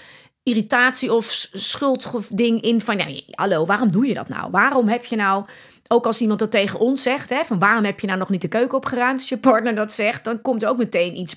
irritatie 0.43 1.13
of 1.13 1.25
schuldding 1.51 2.61
in 2.61 2.81
van, 2.81 2.97
ja, 2.97 3.21
hallo, 3.31 3.65
waarom 3.65 3.91
doe 3.91 4.07
je 4.07 4.13
dat 4.13 4.29
nou? 4.29 4.51
Waarom 4.51 4.87
heb 4.87 5.05
je 5.05 5.15
nou 5.15 5.45
ook 5.91 6.05
als 6.05 6.21
iemand 6.21 6.39
dat 6.39 6.51
tegen 6.51 6.79
ons 6.79 7.01
zegt, 7.01 7.29
hè, 7.29 7.43
van 7.43 7.59
waarom 7.59 7.83
heb 7.83 7.99
je 7.99 8.07
nou 8.07 8.19
nog 8.19 8.29
niet 8.29 8.41
de 8.41 8.47
keuken 8.47 8.77
opgeruimd? 8.77 9.19
Als 9.19 9.29
je 9.29 9.37
partner 9.37 9.75
dat 9.75 9.91
zegt, 9.91 10.23
dan 10.23 10.41
komt 10.41 10.63
er 10.63 10.69
ook 10.69 10.77
meteen 10.77 11.17
iets 11.17 11.35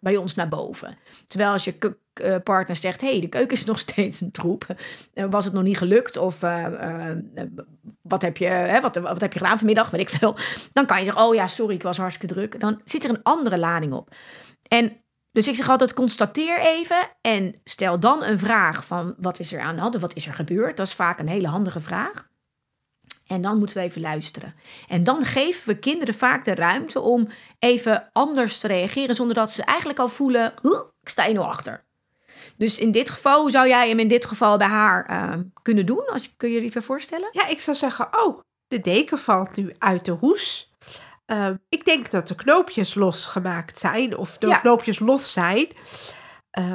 bij 0.00 0.16
ons 0.16 0.34
naar 0.34 0.48
boven. 0.48 0.98
Terwijl 1.26 1.50
als 1.50 1.64
je 1.64 1.96
eh, 2.12 2.36
partner 2.44 2.76
zegt, 2.76 3.00
hé, 3.00 3.10
hey, 3.10 3.20
de 3.20 3.28
keuken 3.28 3.56
is 3.56 3.64
nog 3.64 3.78
steeds 3.88 4.20
een 4.20 4.30
troep. 4.30 4.66
Uh, 5.14 5.24
was 5.30 5.44
het 5.44 5.54
nog 5.54 5.62
niet 5.62 5.78
gelukt? 5.78 6.16
Of 6.16 6.42
uh, 6.42 6.66
wat, 8.02 8.22
heb 8.22 8.36
je, 8.36 8.46
hè, 8.46 8.80
wat, 8.80 8.96
wat 8.96 9.20
heb 9.20 9.32
je 9.32 9.38
gedaan 9.38 9.58
vanmiddag? 9.58 9.90
Weet 9.90 10.00
ik 10.00 10.08
veel. 10.08 10.36
Dan 10.72 10.86
kan 10.86 10.98
je 10.98 11.04
zeggen, 11.04 11.22
oh 11.22 11.34
ja, 11.34 11.46
sorry, 11.46 11.74
ik 11.74 11.82
was 11.82 11.96
hartstikke 11.96 12.34
druk. 12.34 12.60
Dan 12.60 12.80
zit 12.84 13.04
er 13.04 13.10
een 13.10 13.22
andere 13.22 13.58
lading 13.58 13.92
op. 13.92 14.14
En 14.68 15.02
dus 15.32 15.48
ik 15.48 15.54
zeg 15.54 15.70
altijd, 15.70 15.94
constateer 15.94 16.60
even 16.60 17.08
en 17.20 17.60
stel 17.64 18.00
dan 18.00 18.22
een 18.22 18.38
vraag 18.38 18.86
van 18.86 19.14
wat 19.16 19.38
is 19.38 19.52
er 19.52 19.60
aan 19.60 19.74
de 19.74 19.80
hand? 19.80 20.00
Wat 20.00 20.14
is 20.14 20.26
er 20.26 20.34
gebeurd? 20.34 20.76
Dat 20.76 20.86
is 20.86 20.94
vaak 20.94 21.18
een 21.18 21.28
hele 21.28 21.48
handige 21.48 21.80
vraag. 21.80 22.28
En 23.28 23.40
dan 23.40 23.58
moeten 23.58 23.76
we 23.76 23.82
even 23.82 24.00
luisteren. 24.00 24.54
En 24.88 25.04
dan 25.04 25.24
geven 25.24 25.68
we 25.68 25.78
kinderen 25.78 26.14
vaak 26.14 26.44
de 26.44 26.54
ruimte 26.54 27.00
om 27.00 27.28
even 27.58 28.10
anders 28.12 28.58
te 28.58 28.66
reageren, 28.66 29.14
zonder 29.14 29.34
dat 29.34 29.50
ze 29.50 29.62
eigenlijk 29.62 29.98
al 29.98 30.08
voelen: 30.08 30.52
ik 31.02 31.08
sta 31.08 31.24
je 31.24 31.32
nu 31.32 31.38
achter. 31.38 31.86
Dus 32.56 32.78
in 32.78 32.90
dit 32.90 33.10
geval, 33.10 33.40
hoe 33.40 33.50
zou 33.50 33.68
jij 33.68 33.88
hem 33.88 33.98
in 33.98 34.08
dit 34.08 34.26
geval 34.26 34.56
bij 34.56 34.66
haar 34.66 35.10
uh, 35.10 35.42
kunnen 35.62 35.86
doen? 35.86 36.06
Als 36.06 36.36
kun 36.36 36.50
je 36.50 36.60
je 36.60 36.66
even 36.66 36.82
voorstellen? 36.82 37.28
Ja, 37.32 37.46
ik 37.46 37.60
zou 37.60 37.76
zeggen: 37.76 38.08
Oh, 38.24 38.40
de 38.66 38.80
deken 38.80 39.18
valt 39.18 39.56
nu 39.56 39.74
uit 39.78 40.04
de 40.04 40.10
hoes. 40.10 40.68
Uh, 41.26 41.50
ik 41.68 41.84
denk 41.84 42.10
dat 42.10 42.28
de 42.28 42.34
knoopjes 42.34 42.94
losgemaakt 42.94 43.78
zijn, 43.78 44.16
of 44.16 44.38
de 44.38 44.46
ja. 44.46 44.58
knoopjes 44.58 44.98
los 44.98 45.32
zijn. 45.32 45.68
Uh, 46.58 46.74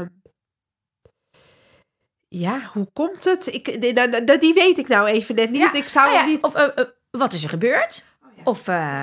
ja, 2.39 2.69
hoe 2.73 2.87
komt 2.93 3.23
het? 3.23 3.47
Ik, 3.47 3.81
die, 3.81 3.93
die 4.39 4.53
weet 4.53 4.77
ik 4.77 4.87
nou 4.87 5.07
even 5.07 5.35
net 5.35 5.49
niet. 5.49 5.73
Ik 5.73 5.87
zou 5.87 6.11
ja, 6.11 6.25
niet... 6.25 6.43
Of 6.43 6.55
uh, 6.55 6.67
uh, 6.75 6.85
wat 7.11 7.33
is 7.33 7.43
er 7.43 7.49
gebeurd? 7.49 8.05
Oh, 8.23 8.29
ja. 8.35 8.41
Of 8.43 8.67
uh, 8.67 9.01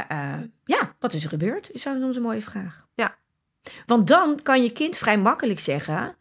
ja, 0.64 0.94
wat 0.98 1.12
is 1.12 1.22
er 1.22 1.28
gebeurd? 1.28 1.70
Is 1.70 1.82
soms 1.82 2.16
een 2.16 2.22
mooie 2.22 2.42
vraag. 2.42 2.86
Ja. 2.94 3.16
Want 3.86 4.08
dan 4.08 4.40
kan 4.42 4.62
je 4.62 4.72
kind 4.72 4.96
vrij 4.96 5.18
makkelijk 5.18 5.60
zeggen... 5.60 6.16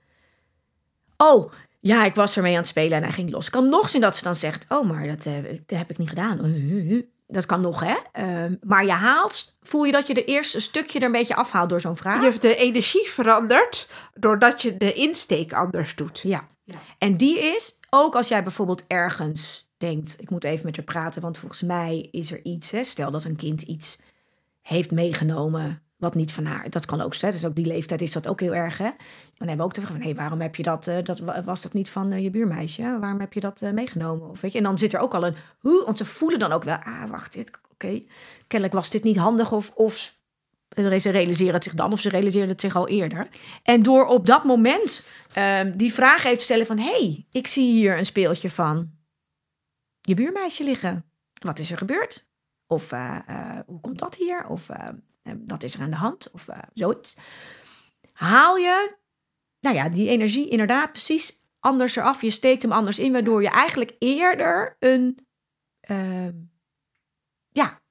Oh, 1.17 1.51
ja, 1.79 2.05
ik 2.05 2.15
was 2.15 2.35
ermee 2.35 2.51
aan 2.51 2.59
het 2.59 2.67
spelen 2.67 2.97
en 2.97 3.03
hij 3.03 3.11
ging 3.11 3.31
los. 3.31 3.49
kan 3.49 3.69
nog 3.69 3.89
zien 3.89 4.01
dat 4.01 4.15
ze 4.15 4.23
dan 4.23 4.35
zegt... 4.35 4.65
Oh, 4.69 4.89
maar 4.89 5.07
dat, 5.07 5.23
dat 5.65 5.77
heb 5.77 5.89
ik 5.89 5.97
niet 5.97 6.09
gedaan. 6.09 6.39
Dat 7.27 7.45
kan 7.45 7.61
nog, 7.61 7.83
hè? 7.85 7.95
Uh, 8.23 8.57
maar 8.61 8.85
je 8.85 8.91
haalt, 8.91 9.55
voel 9.61 9.83
je 9.83 9.91
dat 9.91 10.07
je 10.07 10.13
de 10.13 10.25
eerste 10.25 10.59
stukje 10.59 10.99
er 10.99 11.05
een 11.05 11.11
beetje 11.11 11.35
afhaalt 11.35 11.69
door 11.69 11.81
zo'n 11.81 11.95
vraag? 11.95 12.21
Je 12.21 12.29
hebt 12.29 12.41
de 12.41 12.55
energie 12.55 13.09
veranderd 13.09 13.89
doordat 14.13 14.61
je 14.61 14.77
de 14.77 14.93
insteek 14.93 15.53
anders 15.53 15.95
doet. 15.95 16.19
Ja. 16.19 16.47
En 16.97 17.17
die 17.17 17.39
is, 17.39 17.79
ook 17.89 18.15
als 18.15 18.27
jij 18.27 18.43
bijvoorbeeld 18.43 18.87
ergens 18.87 19.71
denkt, 19.77 20.15
ik 20.19 20.29
moet 20.29 20.43
even 20.43 20.65
met 20.65 20.75
haar 20.75 20.85
praten, 20.85 21.21
want 21.21 21.37
volgens 21.37 21.61
mij 21.61 22.07
is 22.11 22.31
er 22.31 22.43
iets, 22.43 22.73
stel 22.81 23.11
dat 23.11 23.23
een 23.23 23.35
kind 23.35 23.61
iets 23.61 23.97
heeft 24.61 24.91
meegenomen 24.91 25.81
wat 25.99 26.15
niet 26.15 26.31
van 26.31 26.45
haar. 26.45 26.69
Dat 26.69 26.85
kan 26.85 27.01
ook, 27.01 27.15
hè? 27.15 27.31
dus 27.31 27.45
ook 27.45 27.55
die 27.55 27.65
leeftijd 27.65 28.01
is 28.01 28.11
dat 28.11 28.27
ook 28.27 28.39
heel 28.39 28.55
erg. 28.55 28.77
Hè? 28.77 28.89
Dan 29.37 29.47
hebben 29.47 29.57
we 29.57 29.63
ook 29.63 29.73
de 29.73 29.81
vraag 29.81 29.93
van, 29.93 30.01
hé, 30.01 30.13
waarom 30.13 30.41
heb 30.41 30.55
je 30.55 30.63
dat, 30.63 30.87
uh, 30.87 30.97
dat, 31.03 31.19
was 31.45 31.61
dat 31.61 31.73
niet 31.73 31.89
van 31.89 32.13
uh, 32.13 32.23
je 32.23 32.29
buurmeisje? 32.29 32.97
Waarom 32.99 33.19
heb 33.19 33.33
je 33.33 33.39
dat 33.39 33.61
uh, 33.61 33.71
meegenomen? 33.71 34.29
Of 34.29 34.41
weet 34.41 34.51
je, 34.51 34.57
en 34.57 34.63
dan 34.63 34.77
zit 34.77 34.93
er 34.93 34.99
ook 34.99 35.13
al 35.13 35.25
een, 35.25 35.35
hoe, 35.59 35.83
want 35.85 35.97
ze 35.97 36.05
voelen 36.05 36.39
dan 36.39 36.51
ook 36.51 36.63
wel, 36.63 36.75
ah, 36.75 37.09
wacht, 37.09 37.51
oké, 37.71 37.99
kennelijk 38.47 38.77
was 38.77 38.89
dit 38.89 39.03
niet 39.03 39.17
handig 39.17 39.51
of, 39.51 39.71
of 39.75 40.18
ze 40.75 41.09
realiseren 41.09 41.53
het 41.53 41.63
zich 41.63 41.73
dan 41.73 41.91
of 41.91 41.99
ze 41.99 42.09
realiseren 42.09 42.49
het 42.49 42.61
zich 42.61 42.75
al 42.75 42.87
eerder. 42.87 43.27
En 43.63 43.83
door 43.83 44.05
op 44.05 44.25
dat 44.25 44.43
moment 44.43 45.07
ehm, 45.33 45.77
die 45.77 45.93
vraag 45.93 46.23
even 46.23 46.37
te 46.37 46.43
stellen 46.43 46.65
van, 46.65 46.77
hey, 46.77 47.25
ik 47.31 47.47
zie 47.47 47.71
hier 47.71 47.97
een 47.97 48.05
speeltje 48.05 48.49
van 48.49 48.91
je 50.01 50.13
buurmeisje 50.13 50.63
liggen. 50.63 51.05
Wat 51.41 51.59
is 51.59 51.71
er 51.71 51.77
gebeurd? 51.77 52.27
Of 52.67 52.89
hoe 53.65 53.79
komt 53.81 53.99
dat 53.99 54.15
hier? 54.15 54.47
Of 54.47 54.69
En 55.23 55.43
wat 55.47 55.63
is 55.63 55.73
er 55.73 55.81
aan 55.81 55.89
de 55.89 55.95
hand? 55.95 56.31
Of 56.31 56.47
zoiets. 56.73 57.17
Haal 58.13 58.57
je, 58.57 58.95
nou 59.59 59.75
ja, 59.75 59.89
die 59.89 60.09
energie 60.09 60.49
inderdaad 60.49 60.91
precies 60.91 61.39
anders 61.59 61.95
eraf. 61.95 62.21
Je 62.21 62.29
steekt 62.29 62.61
hem 62.61 62.71
anders 62.71 62.99
in, 62.99 63.11
waardoor 63.11 63.41
je 63.41 63.49
eigenlijk 63.49 63.95
eerder 63.99 64.75
een, 64.79 65.27
ja, 65.79 66.27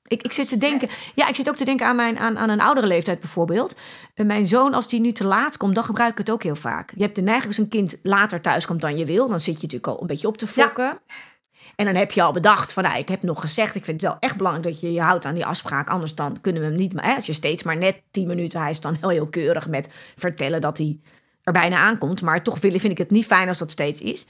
ik, 0.09 0.23
ik 0.23 0.33
zit 0.33 0.49
te 0.49 0.57
denken, 0.57 0.89
ja, 1.15 1.29
ik 1.29 1.35
zit 1.35 1.49
ook 1.49 1.57
te 1.57 1.65
denken 1.65 1.87
aan, 1.87 1.97
mijn, 1.97 2.19
aan, 2.19 2.39
aan 2.39 2.49
een 2.49 2.61
oudere 2.61 2.87
leeftijd 2.87 3.21
bijvoorbeeld. 3.21 3.77
Uh, 4.15 4.27
mijn 4.27 4.47
zoon, 4.47 4.75
als 4.75 4.89
die 4.89 5.01
nu 5.01 5.13
te 5.13 5.27
laat 5.27 5.57
komt, 5.57 5.75
dan 5.75 5.85
gebruik 5.85 6.11
ik 6.11 6.19
het 6.19 6.31
ook 6.31 6.43
heel 6.43 6.57
vaak. 6.57 6.93
Je 6.95 7.03
hebt 7.03 7.17
de 7.17 7.23
neiging 7.23 7.47
als 7.47 7.59
een 7.59 7.69
kind 7.69 7.97
later 8.03 8.41
thuis 8.41 8.67
komt 8.67 8.81
dan 8.81 8.99
je 8.99 9.05
wil. 9.05 9.29
Dan 9.29 9.41
zit 9.41 9.55
je 9.55 9.63
natuurlijk 9.63 9.87
al 9.87 10.01
een 10.01 10.07
beetje 10.07 10.29
op 10.29 10.37
te 10.37 10.47
fokken. 10.47 10.85
Ja. 10.85 11.01
En 11.77 11.85
dan 11.85 11.95
heb 11.95 12.11
je 12.11 12.23
al 12.23 12.33
bedacht 12.33 12.73
van, 12.73 12.83
nou, 12.83 12.99
ik 12.99 13.09
heb 13.09 13.23
nog 13.23 13.41
gezegd, 13.41 13.75
ik 13.75 13.85
vind 13.85 14.01
het 14.01 14.11
wel 14.11 14.21
echt 14.21 14.37
belangrijk 14.37 14.67
dat 14.67 14.81
je 14.81 14.93
je 14.93 15.01
houdt 15.01 15.25
aan 15.25 15.35
die 15.35 15.47
afspraak. 15.47 15.89
Anders 15.89 16.15
dan 16.15 16.41
kunnen 16.41 16.63
we 16.63 16.69
hem 16.69 16.77
niet, 16.77 16.95
maar 16.95 17.05
hè, 17.05 17.15
als 17.15 17.27
je 17.27 17.33
steeds 17.33 17.63
maar 17.63 17.77
net 17.77 18.03
tien 18.11 18.27
minuten, 18.27 18.61
hij 18.61 18.71
is 18.71 18.81
dan 18.81 18.97
heel, 19.01 19.09
heel 19.09 19.27
keurig 19.27 19.69
met 19.69 19.93
vertellen 20.17 20.61
dat 20.61 20.79
hij 20.79 20.99
er 21.43 21.53
bijna 21.53 21.77
aankomt. 21.77 22.23
Maar 22.23 22.43
toch 22.43 22.59
vind 22.59 22.85
ik 22.85 22.99
het 22.99 23.11
niet 23.11 23.27
fijn 23.27 23.49
als 23.49 23.59
dat 23.59 23.71
steeds 23.71 24.01
is. 24.01 24.27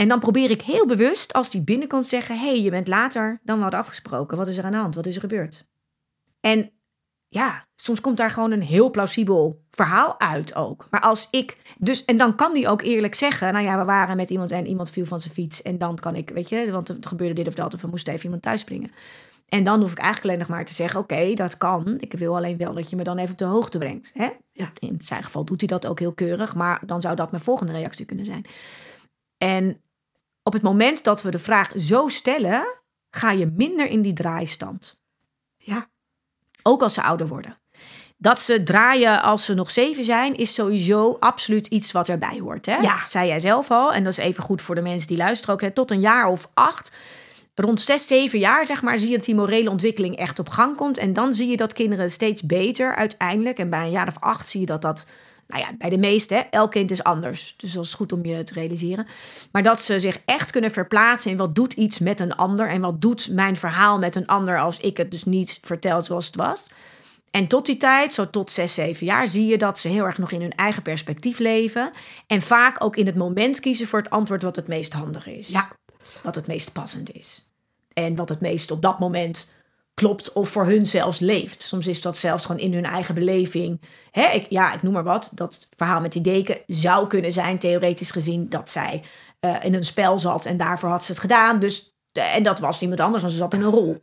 En 0.00 0.08
dan 0.08 0.18
probeer 0.18 0.50
ik 0.50 0.62
heel 0.62 0.86
bewust, 0.86 1.32
als 1.32 1.50
die 1.50 1.62
binnenkomt, 1.62 2.08
zeggen: 2.08 2.38
hey, 2.38 2.62
je 2.62 2.70
bent 2.70 2.88
later 2.88 3.40
dan 3.42 3.56
we 3.56 3.62
hadden 3.62 3.80
afgesproken. 3.80 4.36
Wat 4.36 4.48
is 4.48 4.58
er 4.58 4.64
aan 4.64 4.72
de 4.72 4.78
hand? 4.78 4.94
Wat 4.94 5.06
is 5.06 5.14
er 5.14 5.20
gebeurd? 5.20 5.66
En 6.40 6.70
ja, 7.28 7.66
soms 7.76 8.00
komt 8.00 8.16
daar 8.16 8.30
gewoon 8.30 8.50
een 8.50 8.62
heel 8.62 8.90
plausibel 8.90 9.64
verhaal 9.70 10.20
uit 10.20 10.54
ook. 10.54 10.86
Maar 10.90 11.00
als 11.00 11.28
ik 11.30 11.56
dus, 11.78 12.04
en 12.04 12.16
dan 12.16 12.34
kan 12.34 12.52
die 12.52 12.68
ook 12.68 12.82
eerlijk 12.82 13.14
zeggen: 13.14 13.52
Nou 13.52 13.64
ja, 13.64 13.78
we 13.78 13.84
waren 13.84 14.16
met 14.16 14.30
iemand 14.30 14.52
en 14.52 14.66
iemand 14.66 14.90
viel 14.90 15.06
van 15.06 15.20
zijn 15.20 15.34
fiets. 15.34 15.62
En 15.62 15.78
dan 15.78 15.96
kan 15.96 16.14
ik, 16.14 16.30
weet 16.30 16.48
je, 16.48 16.70
want 16.70 16.88
er 16.88 16.96
gebeurde 17.00 17.34
dit 17.34 17.46
of 17.46 17.54
dat, 17.54 17.74
of 17.74 17.80
we 17.80 17.88
moesten 17.88 18.12
even 18.12 18.24
iemand 18.24 18.42
thuis 18.42 18.64
brengen. 18.64 18.90
En 19.48 19.64
dan 19.64 19.80
hoef 19.80 19.92
ik 19.92 19.98
eigenlijk 19.98 20.24
alleen 20.24 20.46
nog 20.48 20.56
maar 20.56 20.64
te 20.64 20.74
zeggen: 20.74 21.00
Oké, 21.00 21.34
dat 21.34 21.56
kan. 21.56 21.94
Ik 21.98 22.12
wil 22.12 22.36
alleen 22.36 22.56
wel 22.56 22.74
dat 22.74 22.90
je 22.90 22.96
me 22.96 23.02
dan 23.02 23.18
even 23.18 23.32
op 23.32 23.38
de 23.38 23.44
hoogte 23.44 23.78
brengt. 23.78 24.10
Hè? 24.14 24.28
Ja. 24.52 24.72
In 24.78 25.00
zijn 25.00 25.22
geval 25.22 25.44
doet 25.44 25.60
hij 25.60 25.68
dat 25.68 25.86
ook 25.86 25.98
heel 25.98 26.12
keurig, 26.12 26.54
maar 26.54 26.82
dan 26.86 27.00
zou 27.00 27.16
dat 27.16 27.30
mijn 27.30 27.42
volgende 27.42 27.72
reactie 27.72 28.04
kunnen 28.04 28.24
zijn. 28.24 28.44
En 29.38 29.82
op 30.48 30.54
het 30.54 30.62
moment 30.62 31.04
dat 31.04 31.22
we 31.22 31.30
de 31.30 31.38
vraag 31.38 31.72
zo 31.76 32.08
stellen, 32.08 32.66
ga 33.10 33.30
je 33.30 33.46
minder 33.46 33.86
in 33.86 34.02
die 34.02 34.12
draaistand. 34.12 35.00
Ja. 35.56 35.88
Ook 36.62 36.82
als 36.82 36.94
ze 36.94 37.02
ouder 37.02 37.26
worden. 37.26 37.58
Dat 38.16 38.40
ze 38.40 38.62
draaien 38.62 39.22
als 39.22 39.44
ze 39.44 39.54
nog 39.54 39.70
zeven 39.70 40.04
zijn, 40.04 40.36
is 40.36 40.54
sowieso 40.54 41.16
absoluut 41.20 41.66
iets 41.66 41.92
wat 41.92 42.08
erbij 42.08 42.38
hoort. 42.38 42.66
Hè? 42.66 42.76
Ja. 42.76 43.04
Zei 43.04 43.28
jij 43.28 43.40
zelf 43.40 43.70
al. 43.70 43.92
En 43.92 44.04
dat 44.04 44.12
is 44.12 44.18
even 44.18 44.42
goed 44.42 44.62
voor 44.62 44.74
de 44.74 44.80
mensen 44.80 45.08
die 45.08 45.16
luisteren 45.16 45.54
ook. 45.54 45.60
Hè? 45.60 45.70
Tot 45.70 45.90
een 45.90 46.00
jaar 46.00 46.28
of 46.28 46.50
acht 46.54 46.96
rond 47.54 47.80
6, 47.80 48.06
7 48.06 48.38
jaar, 48.38 48.66
zeg 48.66 48.82
maar, 48.82 48.98
zie 48.98 49.10
je 49.10 49.16
dat 49.16 49.24
die 49.24 49.34
morele 49.34 49.70
ontwikkeling 49.70 50.16
echt 50.16 50.38
op 50.38 50.48
gang 50.48 50.76
komt. 50.76 50.98
En 50.98 51.12
dan 51.12 51.32
zie 51.32 51.48
je 51.48 51.56
dat 51.56 51.72
kinderen 51.72 52.10
steeds 52.10 52.42
beter 52.42 52.94
uiteindelijk. 52.94 53.58
En 53.58 53.70
bij 53.70 53.84
een 53.84 53.90
jaar 53.90 54.08
of 54.08 54.18
acht 54.20 54.48
zie 54.48 54.60
je 54.60 54.66
dat 54.66 54.82
dat, 54.82 55.06
nou 55.48 55.62
ja, 55.62 55.74
bij 55.78 55.90
de 55.90 55.98
meeste, 55.98 56.34
hè, 56.34 56.40
elk 56.40 56.70
kind 56.70 56.90
is 56.90 57.02
anders. 57.02 57.54
Dus 57.56 57.72
dat 57.72 57.84
is 57.84 57.94
goed 57.94 58.12
om 58.12 58.24
je 58.24 58.44
te 58.44 58.54
realiseren. 58.54 59.06
Maar 59.52 59.62
dat 59.62 59.82
ze 59.82 59.98
zich 59.98 60.20
echt 60.24 60.50
kunnen 60.50 60.70
verplaatsen 60.70 61.30
in 61.30 61.36
wat 61.36 61.54
doet 61.54 61.72
iets 61.72 61.98
met 61.98 62.20
een 62.20 62.34
ander. 62.34 62.68
En 62.68 62.80
wat 62.80 63.00
doet 63.00 63.28
mijn 63.30 63.56
verhaal 63.56 63.98
met 63.98 64.14
een 64.14 64.26
ander 64.26 64.60
als 64.60 64.80
ik 64.80 64.96
het 64.96 65.10
dus 65.10 65.24
niet 65.24 65.58
vertel 65.62 66.02
zoals 66.02 66.26
het 66.26 66.36
was. 66.36 66.66
En 67.30 67.46
tot 67.46 67.66
die 67.66 67.76
tijd, 67.76 68.12
zo 68.12 68.30
tot 68.30 68.50
6, 68.50 68.74
7 68.74 69.06
jaar, 69.06 69.28
zie 69.28 69.46
je 69.46 69.58
dat 69.58 69.78
ze 69.78 69.88
heel 69.88 70.04
erg 70.04 70.18
nog 70.18 70.30
in 70.30 70.40
hun 70.40 70.54
eigen 70.54 70.82
perspectief 70.82 71.38
leven. 71.38 71.90
En 72.26 72.42
vaak 72.42 72.84
ook 72.84 72.96
in 72.96 73.06
het 73.06 73.16
moment 73.16 73.60
kiezen 73.60 73.86
voor 73.86 73.98
het 73.98 74.10
antwoord 74.10 74.42
wat 74.42 74.56
het 74.56 74.66
meest 74.66 74.92
handig 74.92 75.26
is. 75.26 75.48
Ja. 75.48 75.68
Wat 76.22 76.34
het 76.34 76.46
meest 76.46 76.72
passend 76.72 77.14
is 77.14 77.48
en 78.04 78.14
wat 78.14 78.28
het 78.28 78.40
meest 78.40 78.70
op 78.70 78.82
dat 78.82 78.98
moment 78.98 79.52
klopt 79.98 80.32
of 80.32 80.48
voor 80.48 80.66
hun 80.66 80.86
zelfs 80.86 81.18
leeft. 81.18 81.62
Soms 81.62 81.86
is 81.86 82.00
dat 82.00 82.16
zelfs 82.16 82.46
gewoon 82.46 82.60
in 82.60 82.74
hun 82.74 82.84
eigen 82.84 83.14
beleving. 83.14 83.80
Hè, 84.10 84.26
ik, 84.26 84.46
ja, 84.48 84.74
ik 84.74 84.82
noem 84.82 84.92
maar 84.92 85.04
wat. 85.04 85.30
Dat 85.34 85.66
verhaal 85.76 86.00
met 86.00 86.12
die 86.12 86.22
deken 86.22 86.58
zou 86.66 87.06
kunnen 87.06 87.32
zijn, 87.32 87.58
theoretisch 87.58 88.10
gezien, 88.10 88.48
dat 88.48 88.70
zij 88.70 89.02
uh, 89.40 89.64
in 89.64 89.74
een 89.74 89.84
spel 89.84 90.18
zat 90.18 90.44
en 90.44 90.56
daarvoor 90.56 90.88
had 90.88 91.04
ze 91.04 91.12
het 91.12 91.20
gedaan. 91.20 91.60
Dus, 91.60 91.94
uh, 92.12 92.34
en 92.34 92.42
dat 92.42 92.58
was 92.58 92.82
iemand 92.82 93.00
anders, 93.00 93.22
want 93.22 93.34
ze 93.34 93.40
zat 93.40 93.54
in 93.54 93.62
een 93.62 93.70
rol. 93.70 94.02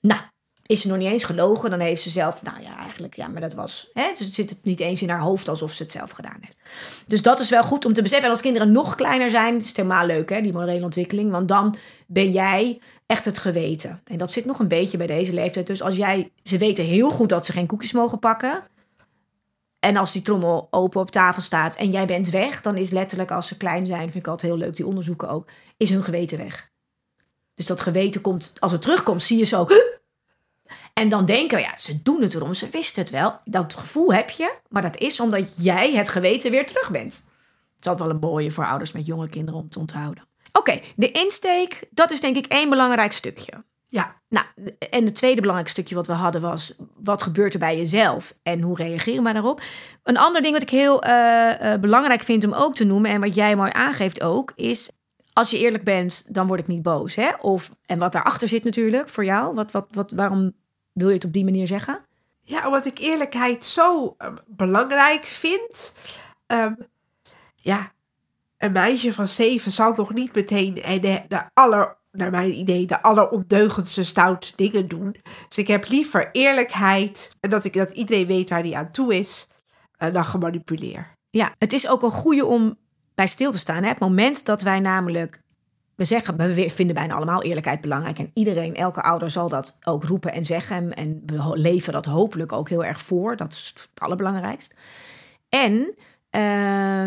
Nou, 0.00 0.20
is 0.66 0.80
ze 0.80 0.88
nog 0.88 0.96
niet 0.96 1.10
eens 1.10 1.24
gelogen, 1.24 1.70
dan 1.70 1.80
heeft 1.80 2.02
ze 2.02 2.10
zelf, 2.10 2.42
nou 2.42 2.62
ja, 2.62 2.76
eigenlijk, 2.78 3.16
ja, 3.16 3.28
maar 3.28 3.40
dat 3.40 3.54
was, 3.54 3.90
hè, 3.92 4.08
dus 4.18 4.32
zit 4.32 4.50
het 4.50 4.64
niet 4.64 4.80
eens 4.80 5.02
in 5.02 5.08
haar 5.08 5.20
hoofd 5.20 5.48
alsof 5.48 5.72
ze 5.72 5.82
het 5.82 5.92
zelf 5.92 6.10
gedaan 6.10 6.38
heeft. 6.40 6.56
Dus 7.06 7.22
dat 7.22 7.40
is 7.40 7.50
wel 7.50 7.62
goed 7.62 7.84
om 7.84 7.92
te 7.92 8.02
beseffen. 8.02 8.26
En 8.26 8.32
als 8.32 8.42
kinderen 8.42 8.72
nog 8.72 8.94
kleiner 8.94 9.30
zijn, 9.30 9.56
is 9.56 9.68
het 9.68 9.76
helemaal 9.76 10.06
leuk, 10.06 10.30
hè, 10.30 10.40
die 10.40 10.52
morele 10.52 10.84
ontwikkeling, 10.84 11.30
want 11.30 11.48
dan 11.48 11.76
ben 12.06 12.30
jij 12.30 12.80
echt 13.12 13.24
het 13.24 13.38
geweten. 13.38 14.00
En 14.04 14.18
dat 14.18 14.32
zit 14.32 14.44
nog 14.44 14.58
een 14.58 14.68
beetje 14.68 14.96
bij 14.96 15.06
deze 15.06 15.32
leeftijd. 15.32 15.66
Dus 15.66 15.82
als 15.82 15.96
jij, 15.96 16.32
ze 16.42 16.58
weten 16.58 16.84
heel 16.84 17.10
goed 17.10 17.28
dat 17.28 17.46
ze 17.46 17.52
geen 17.52 17.66
koekjes 17.66 17.92
mogen 17.92 18.18
pakken. 18.18 18.62
En 19.78 19.96
als 19.96 20.12
die 20.12 20.22
trommel 20.22 20.68
open 20.70 21.00
op 21.00 21.10
tafel 21.10 21.42
staat 21.42 21.76
en 21.76 21.90
jij 21.90 22.06
bent 22.06 22.30
weg, 22.30 22.62
dan 22.62 22.76
is 22.76 22.90
letterlijk 22.90 23.30
als 23.30 23.46
ze 23.46 23.56
klein 23.56 23.86
zijn, 23.86 24.10
vind 24.10 24.14
ik 24.14 24.26
altijd 24.26 24.52
heel 24.52 24.60
leuk, 24.60 24.76
die 24.76 24.86
onderzoeken 24.86 25.28
ook, 25.28 25.48
is 25.76 25.90
hun 25.90 26.02
geweten 26.04 26.38
weg. 26.38 26.70
Dus 27.54 27.66
dat 27.66 27.80
geweten 27.80 28.20
komt, 28.20 28.52
als 28.58 28.72
het 28.72 28.82
terugkomt, 28.82 29.22
zie 29.22 29.38
je 29.38 29.44
zo. 29.44 29.66
En 30.92 31.08
dan 31.08 31.24
denken 31.24 31.56
we, 31.56 31.62
ja, 31.62 31.76
ze 31.76 32.02
doen 32.02 32.22
het 32.22 32.34
erom, 32.34 32.54
ze 32.54 32.68
wisten 32.68 33.02
het 33.02 33.10
wel. 33.10 33.36
Dat 33.44 33.74
gevoel 33.74 34.12
heb 34.12 34.30
je, 34.30 34.54
maar 34.68 34.82
dat 34.82 34.98
is 34.98 35.20
omdat 35.20 35.64
jij 35.64 35.94
het 35.94 36.08
geweten 36.08 36.50
weer 36.50 36.66
terug 36.66 36.90
bent. 36.90 37.12
Het 37.12 37.80
is 37.80 37.86
altijd 37.86 38.08
wel 38.08 38.10
een 38.10 38.30
mooie 38.30 38.50
voor 38.50 38.66
ouders 38.66 38.92
met 38.92 39.06
jonge 39.06 39.28
kinderen 39.28 39.60
om 39.60 39.68
te 39.68 39.78
onthouden. 39.78 40.24
Oké, 40.52 40.80
de 40.96 41.10
insteek, 41.10 41.86
dat 41.90 42.10
is 42.10 42.20
denk 42.20 42.36
ik 42.36 42.46
één 42.46 42.70
belangrijk 42.70 43.12
stukje. 43.12 43.64
Ja. 43.88 44.20
Nou, 44.28 44.46
en 44.90 45.04
het 45.04 45.14
tweede 45.14 45.40
belangrijke 45.40 45.72
stukje 45.72 45.94
wat 45.94 46.06
we 46.06 46.12
hadden 46.12 46.40
was: 46.40 46.74
wat 46.96 47.22
gebeurt 47.22 47.52
er 47.52 47.58
bij 47.58 47.76
jezelf 47.76 48.34
en 48.42 48.60
hoe 48.60 48.76
reageren 48.76 49.24
we 49.24 49.32
daarop? 49.32 49.60
Een 50.02 50.18
ander 50.18 50.42
ding 50.42 50.52
wat 50.52 50.62
ik 50.62 50.70
heel 50.70 51.06
uh, 51.06 51.60
uh, 51.62 51.74
belangrijk 51.80 52.22
vind 52.22 52.44
om 52.44 52.52
ook 52.52 52.74
te 52.74 52.84
noemen 52.84 53.10
en 53.10 53.20
wat 53.20 53.34
jij 53.34 53.56
mooi 53.56 53.70
aangeeft 53.72 54.22
ook, 54.22 54.52
is 54.54 54.90
als 55.32 55.50
je 55.50 55.58
eerlijk 55.58 55.84
bent, 55.84 56.34
dan 56.34 56.46
word 56.46 56.60
ik 56.60 56.66
niet 56.66 56.82
boos. 56.82 57.14
Hè? 57.14 57.30
Of, 57.40 57.70
en 57.86 57.98
wat 57.98 58.12
daarachter 58.12 58.48
zit 58.48 58.64
natuurlijk 58.64 59.08
voor 59.08 59.24
jou, 59.24 59.54
wat, 59.54 59.72
wat, 59.72 59.86
wat, 59.90 60.10
waarom 60.10 60.52
wil 60.92 61.08
je 61.08 61.14
het 61.14 61.24
op 61.24 61.32
die 61.32 61.44
manier 61.44 61.66
zeggen? 61.66 62.04
Ja, 62.42 62.66
omdat 62.66 62.86
ik 62.86 62.98
eerlijkheid 62.98 63.64
zo 63.64 64.16
uh, 64.18 64.28
belangrijk 64.46 65.24
vind. 65.24 65.92
Um, 66.46 66.76
ja, 67.54 67.92
een 68.62 68.72
meisje 68.72 69.12
van 69.12 69.28
zeven 69.28 69.72
zal 69.72 69.94
nog 69.94 70.12
niet 70.14 70.34
meteen 70.34 70.74
de, 70.74 71.22
de 71.28 71.42
aller, 71.54 71.96
naar 72.10 72.30
mijn 72.30 72.58
idee, 72.58 72.86
de 72.86 73.02
allerondeugendste 73.02 74.04
stoute 74.04 74.52
dingen 74.56 74.88
doen. 74.88 75.16
Dus 75.48 75.58
ik 75.58 75.66
heb 75.66 75.88
liever 75.88 76.28
eerlijkheid 76.32 77.36
en 77.40 77.50
dat, 77.50 77.64
ik, 77.64 77.72
dat 77.72 77.90
iedereen 77.90 78.26
weet 78.26 78.50
waar 78.50 78.62
die 78.62 78.76
aan 78.76 78.90
toe 78.90 79.18
is, 79.18 79.48
uh, 79.98 80.12
dan 80.12 80.24
gemanipuleer. 80.24 81.12
Ja, 81.30 81.54
het 81.58 81.72
is 81.72 81.88
ook 81.88 82.02
een 82.02 82.10
goede 82.10 82.44
om 82.44 82.78
bij 83.14 83.26
stil 83.26 83.50
te 83.50 83.58
staan. 83.58 83.82
Hè? 83.82 83.88
Het 83.88 83.98
moment 83.98 84.44
dat 84.44 84.62
wij 84.62 84.80
namelijk 84.80 85.40
we 85.94 86.04
zeggen, 86.04 86.36
we 86.36 86.70
vinden 86.70 86.94
bijna 86.94 87.14
allemaal 87.14 87.42
eerlijkheid 87.42 87.80
belangrijk. 87.80 88.18
En 88.18 88.30
iedereen, 88.34 88.74
elke 88.74 89.02
ouder 89.02 89.30
zal 89.30 89.48
dat 89.48 89.78
ook 89.82 90.04
roepen 90.04 90.32
en 90.32 90.44
zeggen. 90.44 90.94
En 90.94 91.22
we 91.26 91.50
leven 91.54 91.92
dat 91.92 92.06
hopelijk 92.06 92.52
ook 92.52 92.68
heel 92.68 92.84
erg 92.84 93.00
voor. 93.00 93.36
Dat 93.36 93.52
is 93.52 93.74
het 93.74 94.02
allerbelangrijkst. 94.02 94.78
En 95.48 95.94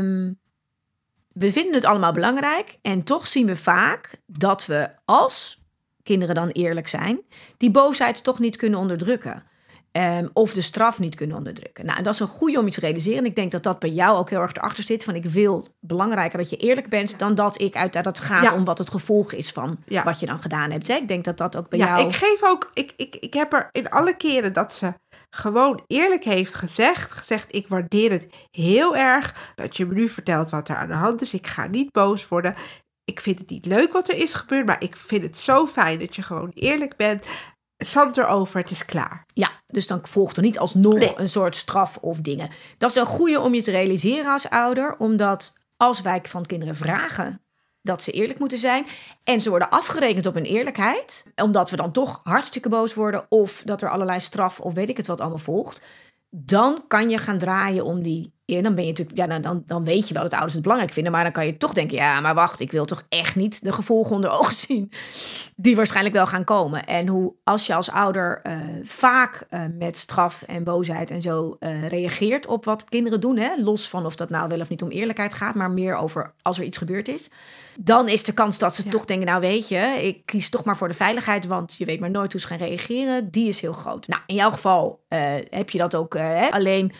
um, 0.03 0.39
we 1.39 1.51
vinden 1.51 1.73
het 1.73 1.85
allemaal 1.85 2.11
belangrijk. 2.11 2.77
En 2.81 3.03
toch 3.03 3.27
zien 3.27 3.45
we 3.45 3.55
vaak 3.55 4.21
dat 4.25 4.65
we, 4.65 4.89
als 5.05 5.63
kinderen 6.03 6.35
dan 6.35 6.49
eerlijk 6.49 6.87
zijn, 6.87 7.21
die 7.57 7.71
boosheid 7.71 8.23
toch 8.23 8.39
niet 8.39 8.55
kunnen 8.55 8.79
onderdrukken. 8.79 9.43
Um, 9.91 10.29
of 10.33 10.53
de 10.53 10.61
straf 10.61 10.99
niet 10.99 11.15
kunnen 11.15 11.37
onderdrukken. 11.37 11.85
Nou, 11.85 11.97
en 11.97 12.03
dat 12.03 12.13
is 12.13 12.19
een 12.19 12.27
goede 12.27 12.59
om 12.59 12.65
je 12.65 12.71
te 12.71 12.79
realiseren. 12.79 13.25
Ik 13.25 13.35
denk 13.35 13.51
dat 13.51 13.63
dat 13.63 13.79
bij 13.79 13.89
jou 13.89 14.17
ook 14.17 14.29
heel 14.29 14.41
erg 14.41 14.55
erachter 14.55 14.83
zit. 14.83 15.03
Van 15.03 15.15
ik 15.15 15.25
wil 15.25 15.67
belangrijker 15.79 16.37
dat 16.37 16.49
je 16.49 16.57
eerlijk 16.57 16.89
bent 16.89 17.19
dan 17.19 17.35
dat 17.35 17.61
ik 17.61 17.75
uit 17.75 18.03
dat 18.03 18.19
gaat 18.19 18.43
ja. 18.43 18.53
om 18.53 18.63
wat 18.63 18.77
het 18.77 18.89
gevolg 18.89 19.33
is 19.33 19.51
van 19.51 19.77
ja. 19.85 20.03
wat 20.03 20.19
je 20.19 20.25
dan 20.25 20.39
gedaan 20.39 20.71
hebt. 20.71 20.87
Hè? 20.87 20.95
Ik 20.95 21.07
denk 21.07 21.23
dat 21.23 21.37
dat 21.37 21.57
ook 21.57 21.69
bij 21.69 21.79
ja, 21.79 21.85
jou. 21.85 22.07
Ik 22.07 22.15
geef 22.15 22.43
ook. 22.43 22.71
Ik, 22.73 22.93
ik, 22.95 23.15
ik 23.15 23.33
heb 23.33 23.53
er 23.53 23.69
in 23.71 23.89
alle 23.89 24.15
keren 24.15 24.53
dat 24.53 24.73
ze 24.73 24.93
gewoon 25.35 25.83
eerlijk 25.87 26.23
heeft 26.23 26.55
gezegd. 26.55 27.11
Gezegd, 27.11 27.55
ik 27.55 27.67
waardeer 27.67 28.11
het 28.11 28.27
heel 28.51 28.95
erg 28.95 29.53
dat 29.55 29.77
je 29.77 29.85
me 29.85 29.93
nu 29.93 30.09
vertelt 30.09 30.49
wat 30.49 30.69
er 30.69 30.75
aan 30.75 30.87
de 30.87 30.93
hand 30.93 31.21
is. 31.21 31.33
Ik 31.33 31.47
ga 31.47 31.67
niet 31.67 31.91
boos 31.91 32.27
worden. 32.27 32.55
Ik 33.03 33.19
vind 33.19 33.39
het 33.39 33.49
niet 33.49 33.65
leuk 33.65 33.93
wat 33.93 34.09
er 34.09 34.15
is 34.15 34.33
gebeurd, 34.33 34.65
maar 34.65 34.83
ik 34.83 34.95
vind 34.95 35.23
het 35.23 35.37
zo 35.37 35.67
fijn 35.67 35.99
dat 35.99 36.15
je 36.15 36.21
gewoon 36.21 36.51
eerlijk 36.53 36.95
bent. 36.95 37.25
Zand 37.77 38.17
erover, 38.17 38.59
het 38.59 38.71
is 38.71 38.85
klaar. 38.85 39.25
Ja, 39.33 39.51
dus 39.65 39.87
dan 39.87 40.07
volgt 40.07 40.37
er 40.37 40.43
niet 40.43 40.59
alsnog 40.59 40.93
nee. 40.93 41.13
een 41.15 41.29
soort 41.29 41.55
straf 41.55 41.97
of 41.97 42.17
dingen. 42.17 42.49
Dat 42.77 42.89
is 42.89 42.95
een 42.95 43.05
goede 43.05 43.39
om 43.39 43.53
je 43.53 43.63
te 43.63 43.71
realiseren 43.71 44.31
als 44.31 44.49
ouder, 44.49 44.97
omdat 44.97 45.57
als 45.77 46.01
wij 46.01 46.19
van 46.23 46.45
kinderen 46.45 46.75
vragen 46.75 47.44
dat 47.85 48.03
ze 48.03 48.11
eerlijk 48.11 48.39
moeten 48.39 48.57
zijn. 48.57 48.85
En 49.23 49.41
ze 49.41 49.49
worden 49.49 49.69
afgerekend 49.69 50.25
op 50.25 50.33
hun 50.33 50.43
eerlijkheid. 50.43 51.31
Omdat 51.35 51.69
we 51.69 51.75
dan 51.75 51.91
toch 51.91 52.19
hartstikke 52.23 52.69
boos 52.69 52.93
worden. 52.93 53.25
Of 53.29 53.61
dat 53.65 53.81
er 53.81 53.89
allerlei 53.89 54.19
straf 54.19 54.59
of 54.59 54.73
weet 54.73 54.89
ik 54.89 54.97
het 54.97 55.07
wat 55.07 55.19
allemaal 55.21 55.37
volgt. 55.37 55.83
Dan 56.29 56.83
kan 56.87 57.09
je 57.09 57.17
gaan 57.17 57.37
draaien 57.37 57.85
om 57.85 58.01
die 58.01 58.35
ja, 58.45 58.61
dan 58.61 58.75
ben 58.75 58.83
je 58.83 58.89
natuurlijk, 58.89 59.17
ja, 59.17 59.27
dan, 59.27 59.41
dan, 59.41 59.63
dan 59.65 59.83
weet 59.83 60.07
je 60.07 60.13
wel 60.13 60.23
dat 60.23 60.31
ouders 60.31 60.53
het 60.53 60.61
belangrijk 60.61 60.93
vinden. 60.93 61.11
Maar 61.11 61.23
dan 61.23 61.31
kan 61.31 61.45
je 61.45 61.57
toch 61.57 61.73
denken, 61.73 61.97
ja, 61.97 62.19
maar 62.19 62.33
wacht, 62.33 62.59
ik 62.59 62.71
wil 62.71 62.85
toch 62.85 63.05
echt 63.09 63.35
niet 63.35 63.63
de 63.63 63.71
gevolgen 63.71 64.15
onder 64.15 64.29
ogen 64.29 64.53
zien. 64.67 64.91
Die 65.55 65.75
waarschijnlijk 65.75 66.15
wel 66.15 66.25
gaan 66.25 66.43
komen. 66.43 66.85
En 66.85 67.07
hoe 67.07 67.33
als 67.43 67.67
je 67.67 67.75
als 67.75 67.91
ouder 67.91 68.41
eh, 68.41 68.57
vaak 68.83 69.45
eh, 69.49 69.61
met 69.77 69.97
straf 69.97 70.41
en 70.41 70.63
boosheid 70.63 71.11
en 71.11 71.21
zo 71.21 71.55
eh, 71.59 71.87
reageert 71.87 72.47
op 72.47 72.65
wat 72.65 72.85
kinderen 72.85 73.21
doen. 73.21 73.37
Hè, 73.37 73.55
los 73.57 73.89
van 73.89 74.05
of 74.05 74.15
dat 74.15 74.29
nou 74.29 74.47
wel 74.47 74.59
of 74.59 74.69
niet 74.69 74.83
om 74.83 74.89
eerlijkheid 74.89 75.33
gaat, 75.33 75.55
maar 75.55 75.71
meer 75.71 75.95
over 75.95 76.33
als 76.41 76.57
er 76.57 76.65
iets 76.65 76.77
gebeurd 76.77 77.07
is. 77.07 77.31
Dan 77.79 78.09
is 78.09 78.23
de 78.23 78.33
kans 78.33 78.57
dat 78.57 78.75
ze 78.75 78.81
Ja. 78.85 78.89
toch 78.91 79.05
denken, 79.05 79.27
nou 79.27 79.41
weet 79.41 79.67
je, 79.69 79.77
ik 80.01 80.25
kies 80.25 80.49
toch 80.49 80.63
maar 80.63 80.77
voor 80.77 80.87
de 80.87 80.93
veiligheid. 80.93 81.45
Want 81.45 81.75
je 81.77 81.85
weet 81.85 81.99
maar 81.99 82.09
nooit 82.11 82.31
hoe 82.31 82.41
ze 82.41 82.47
gaan 82.47 82.57
reageren. 82.57 83.31
Die 83.31 83.47
is 83.47 83.61
heel 83.61 83.73
groot. 83.73 84.07
Nou, 84.07 84.21
in 84.27 84.35
jouw 84.35 84.51
geval 84.51 84.99
eh, 85.07 85.33
heb 85.49 85.69
je 85.69 85.77
dat 85.77 85.95
ook. 85.95 86.15
eh, 86.15 86.21
hè? 86.27 86.49
Alleen 86.51 86.91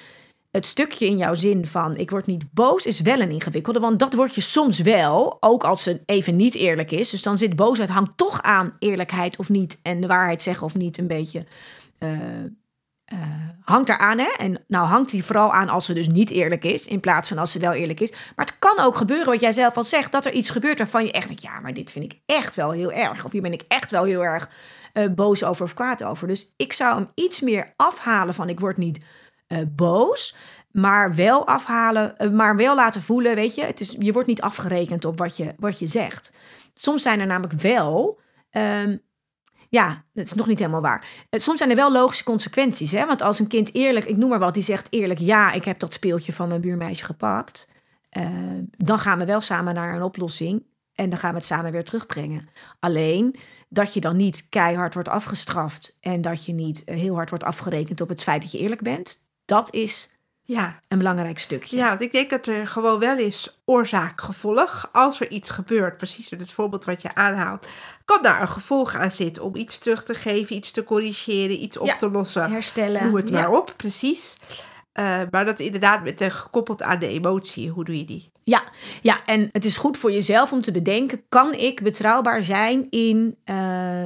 het 0.52 0.66
stukje 0.66 1.06
in 1.06 1.18
jouw 1.18 1.34
zin 1.34 1.66
van 1.66 1.96
ik 1.96 2.10
word 2.10 2.26
niet 2.26 2.44
boos 2.54 2.86
is 2.86 3.02
wel 3.02 3.20
een 3.20 3.30
ingewikkelde. 3.30 3.80
Want 3.80 4.00
dat 4.00 4.14
word 4.14 4.36
je 4.36 4.42
soms 4.42 4.80
wel, 4.80 5.38
ook 5.40 5.64
als 5.64 5.86
het 5.86 6.02
even 6.06 6.36
niet 6.36 6.56
eerlijk 6.56 6.92
is. 6.92 7.10
Dus 7.10 7.22
dan 7.22 7.38
zit 7.38 7.56
boosheid 7.56 7.90
hangt 7.90 8.12
toch 8.18 8.42
aan 8.42 8.76
eerlijkheid 8.80 9.38
of 9.38 9.50
niet. 9.50 9.80
En 9.82 10.02
de 10.02 10.08
waarheid 10.08 10.42
zeggen 10.42 10.66
of 10.66 10.76
niet 10.76 10.98
een 10.98 11.08
beetje. 11.08 11.46
eh, 11.98 12.10
eh, 13.06 13.20
hangt 13.62 13.90
eraan, 13.90 14.18
hè? 14.18 14.34
En 14.38 14.64
nou 14.68 14.88
hangt 14.88 15.12
hij 15.12 15.22
vooral 15.22 15.54
aan 15.54 15.70
als 15.70 15.86
ze 15.86 15.94
dus 15.94 16.08
niet 16.08 16.30
eerlijk 16.30 16.64
is, 16.64 16.88
in 16.88 17.00
plaats 17.00 17.30
van 17.30 17.38
als 17.38 17.52
ze 17.52 17.60
wel 17.60 17.74
eerlijk 17.74 18.00
is. 18.00 18.12
Maar 18.12 18.46
het 18.46 18.60
kan 18.60 18.80
ook 18.80 18.96
gebeuren, 18.96 19.26
wat 19.26 19.40
jij 19.40 19.52
zelf 19.52 19.78
al 19.78 19.84
zegt, 19.84 20.12
dat 20.12 20.26
er 20.26 20.34
iets 20.34 20.50
gebeurt 20.50 20.78
waarvan 20.78 21.06
je 21.06 21.12
echt 21.12 21.28
denkt, 21.28 21.42
ja, 21.44 21.60
maar 21.60 21.74
dit 21.74 21.92
vind 21.92 22.14
ik 22.14 22.20
echt 22.26 22.56
wel 22.56 22.72
heel 22.72 22.92
erg. 22.92 23.26
Of 23.26 23.32
hier 23.32 23.42
ben 23.42 23.54
ik 23.54 23.64
echt 23.68 23.92
wel 23.92 24.04
heel 24.04 24.24
erg 24.24 24.50
eh, 24.94 25.08
boos 25.10 25.44
over 25.44 25.64
of 25.64 25.74
kwaad 25.74 26.04
over. 26.04 26.28
Dus 26.28 26.54
ik 26.56 26.74
zou 26.74 26.96
hem 26.96 27.10
iets 27.14 27.42
meer 27.42 27.74
afhalen 27.76 28.34
van 28.34 28.50
ik 28.50 28.60
word 28.60 28.78
niet 28.78 29.06
eh, 29.48 29.60
boos, 29.70 30.36
maar 30.72 31.16
wel 31.16 31.48
afhalen, 31.48 32.36
maar 32.36 32.56
wel 32.56 32.76
laten 32.76 33.02
voelen, 33.02 33.36
weet 33.36 33.56
je, 33.56 33.64
het 33.64 33.80
is, 33.80 33.96
je 34.00 34.12
wordt 34.12 34.28
niet 34.28 34.42
afgerekend 34.42 35.06
op 35.06 35.18
wat 35.18 35.38
je, 35.38 35.54
wat 35.58 35.80
je 35.80 35.88
zegt. 35.88 36.32
Soms 36.74 37.02
zijn 37.02 37.20
er 37.20 37.26
namelijk 37.26 37.62
wel, 37.62 38.20
ehm, 38.50 38.98
ja, 39.70 40.04
dat 40.14 40.26
is 40.26 40.34
nog 40.34 40.48
niet 40.48 40.60
helemaal 40.60 40.82
waar. 40.82 41.06
Eh, 41.30 41.40
Soms 41.40 41.58
zijn 41.58 41.70
er 41.70 41.76
wel 41.76 41.92
logische 41.92 42.24
consequenties, 42.24 42.92
hè? 42.92 43.06
Want 43.06 43.22
als 43.22 43.40
een 43.40 43.48
kind 43.48 43.74
eerlijk, 43.74 44.06
ik 44.06 44.18
noem 44.18 44.30
maar 44.30 44.40
wat, 44.40 44.54
die 44.54 44.64
zegt 44.64 44.88
eerlijk, 44.90 45.20
ja, 45.20 45.52
ik 45.52 45.66
heb 45.66 45.80
dat 45.80 45.94
speeltje 45.94 46.34
van 46.34 46.48
mijn 46.48 46.62
buurmeisje 46.62 47.06
gepakt, 47.06 47.72
eh, 48.10 48.28
dan 48.78 49.00
gaan 49.00 49.20
we 49.20 49.26
wel 49.26 49.42
samen 49.42 49.74
naar 49.74 49.96
een 49.96 50.04
oplossing 50.04 50.64
en 50.94 51.10
dan 51.10 51.20
gaan 51.20 51.30
we 51.30 51.38
het 51.38 51.46
samen 51.46 51.72
weer 51.72 51.84
terugbrengen. 51.84 52.50
Alleen 52.80 53.36
dat 53.70 53.94
je 53.94 54.02
dan 54.02 54.16
niet 54.16 54.50
keihard 54.50 54.94
wordt 54.94 55.10
afgestraft 55.10 55.98
en 56.02 56.22
dat 56.22 56.46
je 56.46 56.54
niet 56.54 56.84
eh, 56.84 56.96
heel 56.96 57.16
hard 57.16 57.30
wordt 57.30 57.44
afgerekend 57.44 58.02
op 58.02 58.10
het 58.10 58.24
feit 58.24 58.42
dat 58.42 58.52
je 58.52 58.60
eerlijk 58.60 58.82
bent, 58.82 59.28
dat 59.46 59.74
is 59.74 60.15
Ja, 60.48 60.80
een 60.88 60.98
belangrijk 60.98 61.40
stukje. 61.40 61.78
ja, 61.78 61.88
want 61.88 62.02
ik 62.02 62.12
denk 62.12 62.30
dat 62.30 62.46
er 62.46 62.68
gewoon 62.68 63.00
wel 63.00 63.18
is 63.18 63.58
oorzaak-gevolg. 63.66 64.90
Als 64.92 65.20
er 65.20 65.30
iets 65.30 65.50
gebeurt, 65.50 65.98
precies 65.98 66.30
het 66.30 66.52
voorbeeld 66.52 66.86
wat 66.86 67.02
je 67.02 67.16
aanhaalt, 67.16 67.68
kan 68.06 68.22
daar 68.24 68.42
een 68.42 68.48
gevolg 68.48 68.96
aan 68.96 69.12
zitten 69.12 69.44
om 69.44 69.56
iets 69.56 69.78
terug 69.78 70.04
te 70.04 70.14
geven, 70.14 70.56
iets 70.56 70.72
te 70.72 70.84
corrigeren, 70.84 71.62
iets 71.64 71.78
op 71.78 71.88
Ja, 71.88 71.96
te 71.96 72.10
lossen. 72.12 72.52
Herstellen. 72.52 73.04
Noem 73.06 73.16
het 73.16 73.30
Ja. 73.30 73.34
maar 73.40 73.52
op, 73.52 73.74
precies. 73.78 74.36
Eh, 74.92 75.22
maar 75.32 75.46
dat 75.46 75.60
inderdaad 75.60 76.04
met 76.04 76.18
de, 76.18 76.30
gekoppeld 76.30 76.82
aan 76.82 77.00
de 77.00 77.08
emotie. 77.08 77.70
Hoe 77.70 77.84
doe 77.86 77.98
je 77.98 78.06
die? 78.06 78.32
Ja, 78.44 78.64
ja, 79.02 79.26
en 79.26 79.50
het 79.52 79.66
is 79.66 79.78
goed 79.78 79.98
voor 79.98 80.12
jezelf 80.12 80.52
om 80.52 80.62
te 80.62 80.72
bedenken: 80.72 81.24
kan 81.30 81.54
ik 81.54 81.82
betrouwbaar 81.84 82.44
zijn 82.44 82.88
in. 82.90 83.38
eh, 83.44 84.06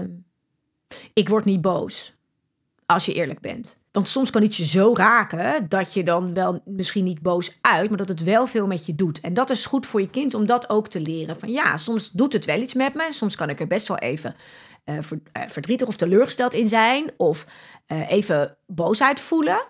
ik 1.14 1.30
word 1.30 1.46
niet 1.46 1.62
boos. 1.62 2.14
Als 2.90 3.06
je 3.06 3.14
eerlijk 3.14 3.40
bent. 3.40 3.82
Want 3.92 4.08
soms 4.08 4.30
kan 4.30 4.44
iets 4.44 4.58
je 4.58 4.66
zo 4.66 4.94
raken 4.96 5.70
dat 5.70 5.94
je 5.94 6.04
dan 6.04 6.34
wel 6.34 6.62
misschien 6.66 7.04
niet 7.04 7.22
boos 7.22 7.58
uit, 7.62 7.90
maar 7.90 7.98
dat 7.98 8.10
het 8.10 8.24
wel 8.24 8.48
veel 8.48 8.68
met 8.68 8.86
je 8.86 8.96
doet. 8.96 9.20
En 9.20 9.34
dat 9.34 9.50
is 9.50 9.66
goed 9.66 9.86
voor 9.86 10.02
je 10.02 10.10
kind 10.10 10.34
om 10.34 10.46
dat 10.46 10.70
ook 10.70 10.88
te 10.88 11.02
leren. 11.02 11.40
Van 11.40 11.52
ja, 11.52 11.78
soms 11.78 12.12
doet 12.12 12.34
het 12.34 12.46
wel 12.46 12.62
iets 12.62 12.74
met 12.74 12.94
me. 12.94 13.08
Soms 13.12 13.36
kan 13.36 13.50
ik 13.50 13.60
er 13.60 13.68
best 13.68 13.88
wel 13.88 13.98
even 13.98 14.36
eh, 14.84 14.98
eh, 14.98 15.48
verdrietig 15.48 15.88
of 15.88 15.96
teleurgesteld 15.96 16.54
in 16.54 16.68
zijn. 16.68 17.12
Of 17.18 17.46
eh, 17.86 18.12
even 18.12 18.58
boosheid 18.68 19.20
voelen. 19.20 19.68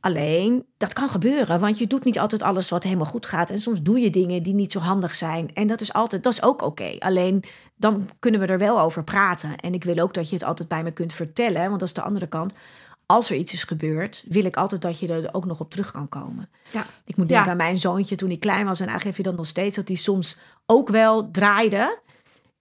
Alleen, 0.00 0.66
dat 0.76 0.92
kan 0.92 1.08
gebeuren, 1.08 1.60
want 1.60 1.78
je 1.78 1.86
doet 1.86 2.04
niet 2.04 2.18
altijd 2.18 2.42
alles 2.42 2.68
wat 2.70 2.82
helemaal 2.82 3.06
goed 3.06 3.26
gaat. 3.26 3.50
En 3.50 3.60
soms 3.60 3.82
doe 3.82 4.00
je 4.00 4.10
dingen 4.10 4.42
die 4.42 4.54
niet 4.54 4.72
zo 4.72 4.78
handig 4.78 5.14
zijn. 5.14 5.54
En 5.54 5.66
dat 5.66 5.80
is 5.80 5.92
altijd, 5.92 6.22
dat 6.22 6.32
is 6.32 6.42
ook 6.42 6.62
oké. 6.62 6.96
Alleen, 6.98 7.44
dan 7.76 8.08
kunnen 8.18 8.40
we 8.40 8.46
er 8.46 8.58
wel 8.58 8.80
over 8.80 9.04
praten. 9.04 9.56
En 9.56 9.74
ik 9.74 9.84
wil 9.84 9.98
ook 9.98 10.14
dat 10.14 10.28
je 10.28 10.34
het 10.34 10.44
altijd 10.44 10.68
bij 10.68 10.82
me 10.82 10.90
kunt 10.90 11.12
vertellen, 11.12 11.66
want 11.68 11.78
dat 11.80 11.88
is 11.88 11.94
de 11.94 12.02
andere 12.02 12.26
kant. 12.26 12.54
Als 13.06 13.30
er 13.30 13.36
iets 13.36 13.52
is 13.52 13.64
gebeurd, 13.64 14.24
wil 14.28 14.44
ik 14.44 14.56
altijd 14.56 14.82
dat 14.82 14.98
je 15.00 15.08
er 15.08 15.34
ook 15.34 15.44
nog 15.44 15.60
op 15.60 15.70
terug 15.70 15.90
kan 15.90 16.08
komen. 16.08 16.48
Ja. 16.70 16.84
Ik 17.04 17.16
moet 17.16 17.28
denken 17.28 17.46
Ja. 17.46 17.50
aan 17.50 17.56
mijn 17.56 17.78
zoontje 17.78 18.16
toen 18.16 18.28
hij 18.28 18.38
klein 18.38 18.66
was. 18.66 18.80
En 18.80 18.86
eigenlijk 18.86 19.04
heeft 19.04 19.16
hij 19.16 19.26
dat 19.26 19.36
nog 19.36 19.46
steeds, 19.46 19.76
dat 19.76 19.88
hij 19.88 19.96
soms 19.96 20.36
ook 20.66 20.88
wel 20.88 21.30
draaide. 21.30 21.98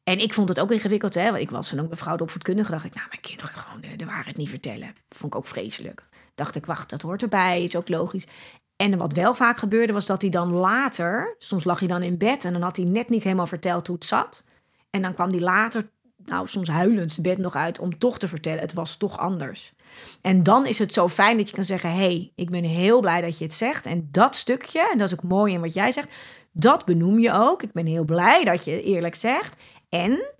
En 0.03 0.19
ik 0.19 0.33
vond 0.33 0.49
het 0.49 0.59
ook 0.59 0.71
ingewikkeld, 0.71 1.13
hè? 1.13 1.25
Want 1.29 1.41
ik 1.41 1.49
was 1.49 1.69
dan 1.69 1.79
ook 1.79 1.89
mevrouw 1.89 2.15
de 2.15 2.23
opvoedkundige. 2.23 2.71
Dacht 2.71 2.85
ik, 2.85 2.95
nou, 2.95 3.07
mijn 3.09 3.21
kind 3.21 3.41
gaat 3.43 3.55
gewoon 3.55 3.81
de, 3.81 3.95
de 3.95 4.05
waarheid 4.05 4.37
niet 4.37 4.49
vertellen. 4.49 4.93
Vond 5.09 5.33
ik 5.33 5.39
ook 5.39 5.47
vreselijk. 5.47 6.03
Dacht 6.39 6.55
ik, 6.55 6.65
wacht, 6.65 6.89
dat 6.89 7.01
hoort 7.01 7.21
erbij, 7.21 7.63
is 7.63 7.75
ook 7.75 7.89
logisch. 7.89 8.27
En 8.75 8.97
wat 8.97 9.13
wel 9.13 9.33
vaak 9.33 9.57
gebeurde, 9.57 9.93
was 9.93 10.05
dat 10.05 10.21
hij 10.21 10.31
dan 10.31 10.53
later... 10.53 11.35
Soms 11.37 11.63
lag 11.63 11.79
hij 11.79 11.87
dan 11.87 12.01
in 12.01 12.17
bed 12.17 12.43
en 12.45 12.53
dan 12.53 12.61
had 12.61 12.75
hij 12.75 12.85
net 12.85 13.09
niet 13.09 13.23
helemaal 13.23 13.47
verteld 13.47 13.87
hoe 13.87 13.95
het 13.95 14.05
zat. 14.05 14.45
En 14.89 15.01
dan 15.01 15.13
kwam 15.13 15.29
hij 15.29 15.39
later, 15.39 15.89
nou, 16.25 16.47
soms 16.47 16.67
huilend 16.67 17.11
zijn 17.11 17.27
bed 17.27 17.37
nog 17.37 17.55
uit... 17.55 17.79
om 17.79 17.97
toch 17.97 18.17
te 18.17 18.27
vertellen, 18.27 18.59
het 18.59 18.73
was 18.73 18.97
toch 18.97 19.17
anders. 19.17 19.73
En 20.21 20.43
dan 20.43 20.65
is 20.65 20.79
het 20.79 20.93
zo 20.93 21.07
fijn 21.07 21.37
dat 21.37 21.49
je 21.49 21.55
kan 21.55 21.65
zeggen... 21.65 21.95
hey, 21.95 22.31
ik 22.35 22.49
ben 22.49 22.63
heel 22.63 22.99
blij 22.99 23.21
dat 23.21 23.37
je 23.37 23.43
het 23.43 23.53
zegt. 23.53 23.85
En 23.85 24.07
dat 24.11 24.35
stukje, 24.35 24.89
en 24.91 24.97
dat 24.97 25.07
is 25.07 25.13
ook 25.13 25.23
mooi 25.23 25.53
in 25.53 25.61
wat 25.61 25.73
jij 25.73 25.91
zegt... 25.91 26.09
dat 26.51 26.85
benoem 26.85 27.19
je 27.19 27.31
ook. 27.31 27.63
Ik 27.63 27.71
ben 27.71 27.85
heel 27.85 28.05
blij 28.05 28.43
dat 28.43 28.65
je 28.65 28.83
eerlijk 28.83 29.15
zegt. 29.15 29.55
En 29.89 30.33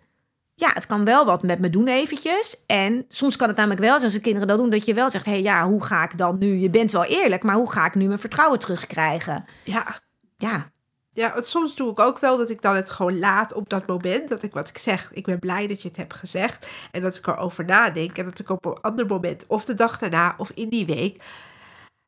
ja, 0.60 0.72
het 0.74 0.86
kan 0.86 1.06
wel 1.06 1.26
wat 1.26 1.44
met 1.44 1.60
me 1.60 1.70
doen 1.70 1.88
eventjes. 1.88 2.64
En 2.66 3.06
soms 3.08 3.36
kan 3.36 3.48
het 3.48 3.58
namelijk 3.58 3.82
wel 3.82 3.92
zijn 3.92 4.04
als 4.04 4.14
de 4.14 4.20
kinderen 4.20 4.48
dat 4.48 4.58
doen... 4.58 4.70
dat 4.70 4.86
je 4.86 4.94
wel 4.94 5.10
zegt, 5.10 5.26
hé, 5.26 5.32
hey, 5.32 5.42
ja, 5.42 5.68
hoe 5.68 5.84
ga 5.84 6.04
ik 6.04 6.18
dan 6.18 6.38
nu... 6.38 6.56
je 6.56 6.70
bent 6.70 6.92
wel 6.92 7.06
eerlijk, 7.06 7.44
maar 7.44 7.56
hoe 7.56 7.72
ga 7.72 7.86
ik 7.86 7.96
nu 7.96 8.08
mijn 8.08 8.20
vertrouwen 8.20 8.60
terugkrijgen? 8.60 9.46
Ja, 9.64 10.00
Ja, 10.38 10.72
Ja, 11.14 11.34
want 11.34 11.48
soms 11.48 11.76
doe 11.76 11.92
ik 11.92 12.00
ook 12.00 12.20
wel 12.20 12.38
dat 12.38 12.50
ik 12.50 12.62
dan 12.62 12.76
het 12.76 12.90
gewoon 12.90 13.20
laat 13.20 13.54
op 13.54 13.70
dat 13.70 13.88
moment. 13.88 14.30
Dat 14.30 14.44
ik 14.44 14.54
wat 14.54 14.70
ik 14.70 14.78
zeg, 14.78 15.12
ik 15.14 15.26
ben 15.26 15.40
blij 15.40 15.68
dat 15.68 15.82
je 15.82 15.88
het 15.88 15.98
hebt 15.98 16.14
gezegd. 16.14 16.68
En 16.92 17.02
dat 17.02 17.16
ik 17.16 17.28
erover 17.28 17.66
nadenk. 17.66 18.18
En 18.18 18.26
dat 18.26 18.40
ik 18.40 18.50
op 18.50 18.66
een 18.66 18.82
ander 18.82 19.06
moment, 19.06 19.46
of 19.48 19.66
de 19.66 19.74
dag 19.74 19.98
daarna, 19.98 20.34
of 20.38 20.52
in 20.54 20.70
die 20.70 20.86
week. 20.86 21.24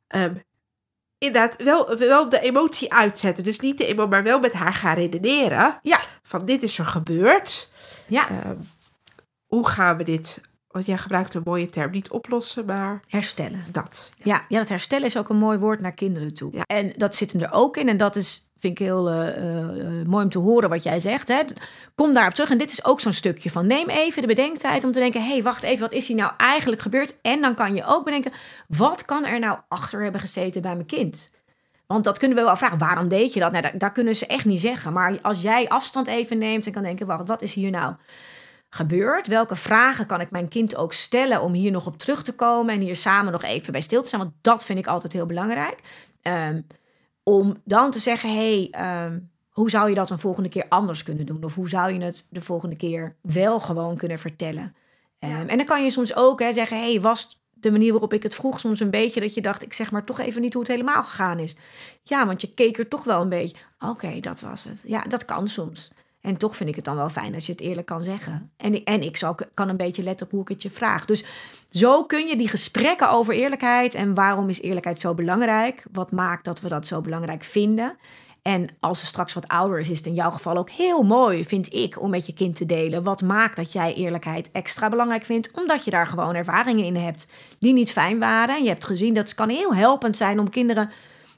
ehm, 0.07 0.35
inderdaad, 1.17 1.63
wel, 1.63 1.97
wel 1.97 2.29
de 2.29 2.39
emotie 2.39 2.93
uitzetten. 2.93 3.43
Dus 3.43 3.59
niet 3.59 3.77
de 3.77 3.85
emotie, 3.85 4.09
maar 4.09 4.23
wel 4.23 4.39
met 4.39 4.53
haar 4.53 4.73
gaan 4.73 4.95
redeneren. 4.95 5.79
ja, 5.81 5.99
Van 6.23 6.45
dit 6.45 6.63
is 6.63 6.77
er 6.77 6.85
gebeurd. 6.85 7.69
ja. 8.07 8.29
Ehm, 8.29 8.57
hoe 9.45 9.67
gaan 9.67 9.97
we 9.97 10.03
dit, 10.03 10.41
want 10.67 10.85
jij 10.85 10.97
gebruikt 10.97 11.33
een 11.33 11.41
mooie 11.45 11.69
term, 11.69 11.91
niet 11.91 12.09
oplossen, 12.09 12.65
maar 12.65 13.01
herstellen. 13.07 13.65
dat. 13.71 14.09
Ja, 14.23 14.45
ja, 14.47 14.57
dat 14.57 14.69
herstellen 14.69 15.05
is 15.05 15.17
ook 15.17 15.29
een 15.29 15.37
mooi 15.37 15.57
woord 15.57 15.79
naar 15.79 15.93
kinderen 15.93 16.33
toe. 16.33 16.55
Ja. 16.55 16.63
En 16.65 16.93
dat 16.97 17.15
zit 17.15 17.31
hem 17.31 17.41
er 17.41 17.51
ook 17.51 17.77
in. 17.77 17.89
En 17.89 17.97
dat 17.97 18.15
is, 18.15 18.51
vind 18.57 18.79
ik 18.79 18.85
heel 18.85 19.09
eh, 19.09 19.97
eh, 19.99 20.05
mooi 20.07 20.23
om 20.23 20.29
te 20.29 20.37
horen 20.39 20.69
wat 20.69 20.83
jij 20.83 20.99
zegt. 20.99 21.27
Hè. 21.27 21.41
Kom 21.95 22.13
daarop 22.13 22.33
terug. 22.33 22.49
En 22.51 22.57
dit 22.57 22.71
is 22.71 22.85
ook 22.85 22.99
zo'n 22.99 23.13
stukje 23.13 23.49
van 23.49 23.67
neem 23.67 23.89
even 23.89 24.21
de 24.21 24.27
bedenktijd 24.27 24.83
om 24.83 24.91
te 24.91 24.99
denken... 24.99 25.21
hé, 25.21 25.31
hey, 25.31 25.43
wacht 25.43 25.63
even, 25.63 25.79
wat 25.79 25.93
is 25.93 26.07
hier 26.07 26.17
nou 26.17 26.31
eigenlijk 26.37 26.81
gebeurd? 26.81 27.17
En 27.21 27.41
dan 27.41 27.55
kan 27.55 27.75
je 27.75 27.85
ook 27.85 28.05
bedenken, 28.05 28.31
wat 28.67 29.05
kan 29.05 29.25
er 29.25 29.39
nou 29.39 29.59
achter 29.67 30.03
hebben 30.03 30.21
gezeten 30.21 30.61
bij 30.61 30.75
mijn 30.75 30.87
kind? 30.87 31.31
Want 31.91 32.03
dat 32.03 32.17
kunnen 32.17 32.37
we 32.37 32.43
wel 32.43 32.55
vragen. 32.55 32.77
Waarom 32.77 33.07
deed 33.07 33.33
je 33.33 33.39
dat? 33.39 33.51
Nou, 33.51 33.91
kunnen 33.93 34.15
ze 34.15 34.25
echt 34.25 34.45
niet 34.45 34.59
zeggen. 34.59 34.93
Maar 34.93 35.17
als 35.21 35.41
jij 35.41 35.69
afstand 35.69 36.07
even 36.07 36.37
neemt 36.37 36.65
en 36.65 36.71
kan 36.71 36.83
denken... 36.83 37.07
wacht, 37.07 37.27
wat 37.27 37.41
is 37.41 37.53
hier 37.53 37.71
nou 37.71 37.95
gebeurd? 38.69 39.27
Welke 39.27 39.55
vragen 39.55 40.05
kan 40.05 40.21
ik 40.21 40.31
mijn 40.31 40.47
kind 40.47 40.75
ook 40.75 40.93
stellen 40.93 41.41
om 41.41 41.53
hier 41.53 41.71
nog 41.71 41.85
op 41.85 41.97
terug 41.97 42.23
te 42.23 42.33
komen... 42.33 42.73
en 42.73 42.79
hier 42.79 42.95
samen 42.95 43.31
nog 43.31 43.43
even 43.43 43.71
bij 43.71 43.81
stil 43.81 44.01
te 44.01 44.07
staan? 44.07 44.19
Want 44.19 44.33
dat 44.41 44.65
vind 44.65 44.79
ik 44.79 44.87
altijd 44.87 45.13
heel 45.13 45.25
belangrijk. 45.25 45.79
Ehm, 46.21 46.61
om 47.23 47.61
dan 47.63 47.91
te 47.91 47.99
zeggen, 47.99 48.33
hey, 48.33 48.67
ehm, 48.71 49.19
hoe 49.49 49.69
zou 49.69 49.89
je 49.89 49.95
dat 49.95 50.09
een 50.09 50.19
volgende 50.19 50.49
keer 50.49 50.65
anders 50.69 51.03
kunnen 51.03 51.25
doen? 51.25 51.43
Of 51.43 51.55
hoe 51.55 51.69
zou 51.69 51.93
je 51.93 52.01
het 52.01 52.27
de 52.29 52.41
volgende 52.41 52.75
keer 52.75 53.15
wel 53.21 53.59
gewoon 53.59 53.97
kunnen 53.97 54.19
vertellen? 54.19 54.75
Ehm, 55.19 55.47
En 55.47 55.57
dan 55.57 55.65
kan 55.65 55.83
je 55.83 55.91
soms 55.91 56.15
ook 56.15 56.39
hè, 56.39 56.53
zeggen, 56.53 56.79
hey, 56.79 57.01
was 57.01 57.40
de 57.61 57.71
manier 57.71 57.91
waarop 57.91 58.13
ik 58.13 58.23
het 58.23 58.35
vroeg 58.35 58.59
soms 58.59 58.79
een 58.79 58.89
beetje 58.89 59.19
dat 59.19 59.33
je 59.33 59.41
dacht, 59.41 59.63
ik 59.63 59.73
zeg 59.73 59.91
maar 59.91 60.05
toch 60.05 60.19
even 60.19 60.41
niet 60.41 60.53
hoe 60.53 60.61
het 60.61 60.71
helemaal 60.71 61.03
gegaan 61.03 61.39
is. 61.39 61.55
Ja, 62.03 62.25
want 62.25 62.41
je 62.41 62.53
keek 62.53 62.77
er 62.77 62.87
toch 62.87 63.03
wel 63.03 63.21
een 63.21 63.29
beetje. 63.29 63.57
Oké, 63.79 64.19
dat 64.19 64.41
was 64.41 64.63
het. 64.63 64.83
Ja, 64.85 65.01
dat 65.01 65.25
kan 65.25 65.47
soms. 65.47 65.91
En 66.21 66.37
toch 66.37 66.55
vind 66.55 66.69
ik 66.69 66.75
het 66.75 66.85
dan 66.85 66.95
wel 66.95 67.09
fijn 67.09 67.33
als 67.33 67.45
je 67.45 67.51
het 67.51 67.61
eerlijk 67.61 67.87
kan 67.87 68.03
zeggen. 68.03 68.51
En, 68.57 68.83
en 68.83 69.01
ik 69.01 69.17
zal, 69.17 69.35
kan 69.53 69.69
een 69.69 69.77
beetje 69.77 70.03
letten 70.03 70.25
op 70.25 70.31
hoe 70.31 70.41
ik 70.41 70.47
het 70.47 70.61
je 70.61 70.69
vraag. 70.69 71.05
Dus 71.05 71.25
zo 71.69 72.03
kun 72.03 72.27
je 72.27 72.37
die 72.37 72.47
gesprekken 72.47 73.09
over 73.09 73.33
eerlijkheid 73.33 73.93
en 73.93 74.13
waarom 74.13 74.49
is 74.49 74.61
eerlijkheid 74.61 74.99
zo 74.99 75.13
belangrijk? 75.13 75.83
Wat 75.91 76.11
maakt 76.11 76.45
dat 76.45 76.61
we 76.61 76.67
dat 76.67 76.87
zo 76.87 77.01
belangrijk 77.01 77.43
vinden? 77.43 77.97
En 78.41 78.69
als 78.79 78.99
ze 78.99 79.05
straks 79.05 79.33
wat 79.33 79.47
ouder 79.47 79.79
is, 79.79 79.89
is 79.89 79.97
het 79.97 80.07
in 80.07 80.13
jouw 80.13 80.31
geval 80.31 80.57
ook 80.57 80.69
heel 80.69 81.03
mooi, 81.03 81.45
vind 81.45 81.73
ik, 81.73 82.01
om 82.01 82.09
met 82.09 82.25
je 82.25 82.33
kind 82.33 82.55
te 82.55 82.65
delen. 82.65 83.03
Wat 83.03 83.21
maakt 83.21 83.55
dat 83.55 83.71
jij 83.71 83.93
eerlijkheid 83.93 84.51
extra 84.51 84.89
belangrijk 84.89 85.23
vindt? 85.23 85.51
Omdat 85.55 85.85
je 85.85 85.91
daar 85.91 86.07
gewoon 86.07 86.35
ervaringen 86.35 86.85
in 86.85 86.95
hebt 86.95 87.27
die 87.59 87.73
niet 87.73 87.91
fijn 87.91 88.19
waren. 88.19 88.55
En 88.55 88.63
je 88.63 88.69
hebt 88.69 88.85
gezien 88.85 89.13
dat 89.13 89.23
het 89.23 89.35
kan 89.35 89.49
heel 89.49 89.75
helpend 89.75 90.17
zijn 90.17 90.39
om 90.39 90.49
kinderen 90.49 90.91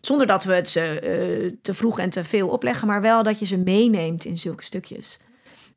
Zonder 0.05 0.27
dat 0.27 0.43
we 0.43 0.53
het 0.53 0.69
ze 0.69 0.99
eh, 0.99 1.51
te 1.61 1.73
vroeg 1.73 1.99
en 1.99 2.09
te 2.09 2.23
veel 2.23 2.49
opleggen, 2.49 2.87
maar 2.87 3.01
wel 3.01 3.23
dat 3.23 3.39
je 3.39 3.45
ze 3.45 3.57
meeneemt 3.57 4.25
in 4.25 4.37
zulke 4.37 4.63
stukjes. 4.63 5.19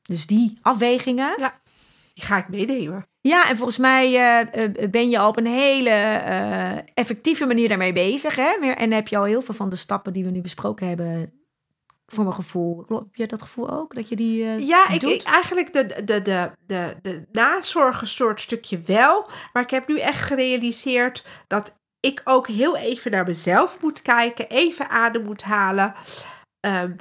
Dus 0.03 0.27
die 0.27 0.59
afwegingen. 0.63 1.35
Ja. 1.39 1.55
Die 2.17 2.25
ga 2.25 2.37
ik 2.37 2.49
meenemen. 2.49 3.07
Ja, 3.21 3.49
en 3.49 3.57
volgens 3.57 3.79
mij 3.79 4.15
eh, 4.15 4.65
eh, 4.65 4.91
ben 4.91 5.11
je 5.11 5.19
al 5.19 5.29
op 5.29 5.37
een 5.37 5.47
hele 5.47 5.91
eh, 5.91 6.77
effectieve 6.95 7.47
manier 7.47 7.69
daarmee 7.69 7.93
bezig. 7.93 8.37
Hè? 8.37 8.57
Meer- 8.61 8.77
En 8.77 8.93
heb 8.93 9.09
je 9.09 9.17
al 9.17 9.25
heel 9.25 9.43
veel 9.43 9.55
van 9.55 9.69
de 9.69 9.77
stappen 9.77 10.13
die 10.13 10.25
we 10.25 10.31
nu 10.31 10.41
besproken 10.41 10.89
hebben, 10.89 11.33
voor 12.07 12.23
mijn 12.25 12.35
gevoel. 12.37 12.85
Klopt- 12.85 13.05
Heb 13.05 13.15
je 13.15 13.27
dat 13.27 13.43
gevoel 13.43 13.71
ook? 13.71 13.95
Dat 13.95 14.09
je 14.09 14.17
die 14.17 14.45
Ja, 14.67 14.89
ik, 14.89 15.03
ik 15.03 15.23
eigenlijk 15.23 15.73
de, 15.73 15.87
de, 16.05 16.23
de, 16.23 16.51
de, 16.67 16.97
de 17.33 18.31
stukje 18.35 18.81
wel. 18.81 19.29
Maar 19.53 19.63
ik 19.63 19.71
heb 19.71 19.89
nu 19.89 19.99
echt 19.99 20.21
gerealiseerd 20.23 21.25
dat 21.47 21.79
ik 22.01 22.21
ook 22.25 22.47
heel 22.47 22.77
even 22.77 23.11
naar 23.11 23.25
mezelf 23.27 23.83
moet 23.83 24.03
kijken. 24.03 24.49
Even 24.49 24.89
adem 24.89 25.25
moet 25.25 25.43
halen. 25.43 25.95
Ehm, 26.61 26.93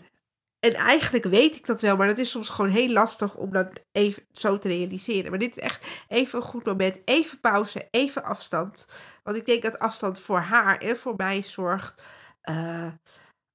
en 0.65 0.73
eigenlijk 0.73 1.25
weet 1.25 1.55
ik 1.55 1.65
dat 1.65 1.81
wel, 1.81 1.97
maar 1.97 2.07
dat 2.07 2.17
is 2.17 2.29
soms 2.29 2.49
gewoon 2.49 2.71
heel 2.71 2.89
lastig 2.89 3.35
om 3.35 3.51
dat 3.51 3.83
even 3.91 4.23
zo 4.31 4.57
te 4.57 4.67
realiseren. 4.67 5.29
Maar 5.29 5.39
dit 5.39 5.57
is 5.57 5.63
echt 5.63 5.85
even 6.07 6.39
een 6.39 6.45
goed 6.45 6.65
moment. 6.65 6.99
Even 7.05 7.39
pauze, 7.39 7.87
even 7.91 8.23
afstand. 8.23 8.87
Want 9.23 9.37
ik 9.37 9.45
denk 9.45 9.61
dat 9.61 9.79
afstand 9.79 10.19
voor 10.19 10.39
haar 10.39 10.77
en 10.77 10.95
voor 10.95 11.13
mij 11.17 11.43
zorgt 11.43 12.03
eh, 12.41 12.87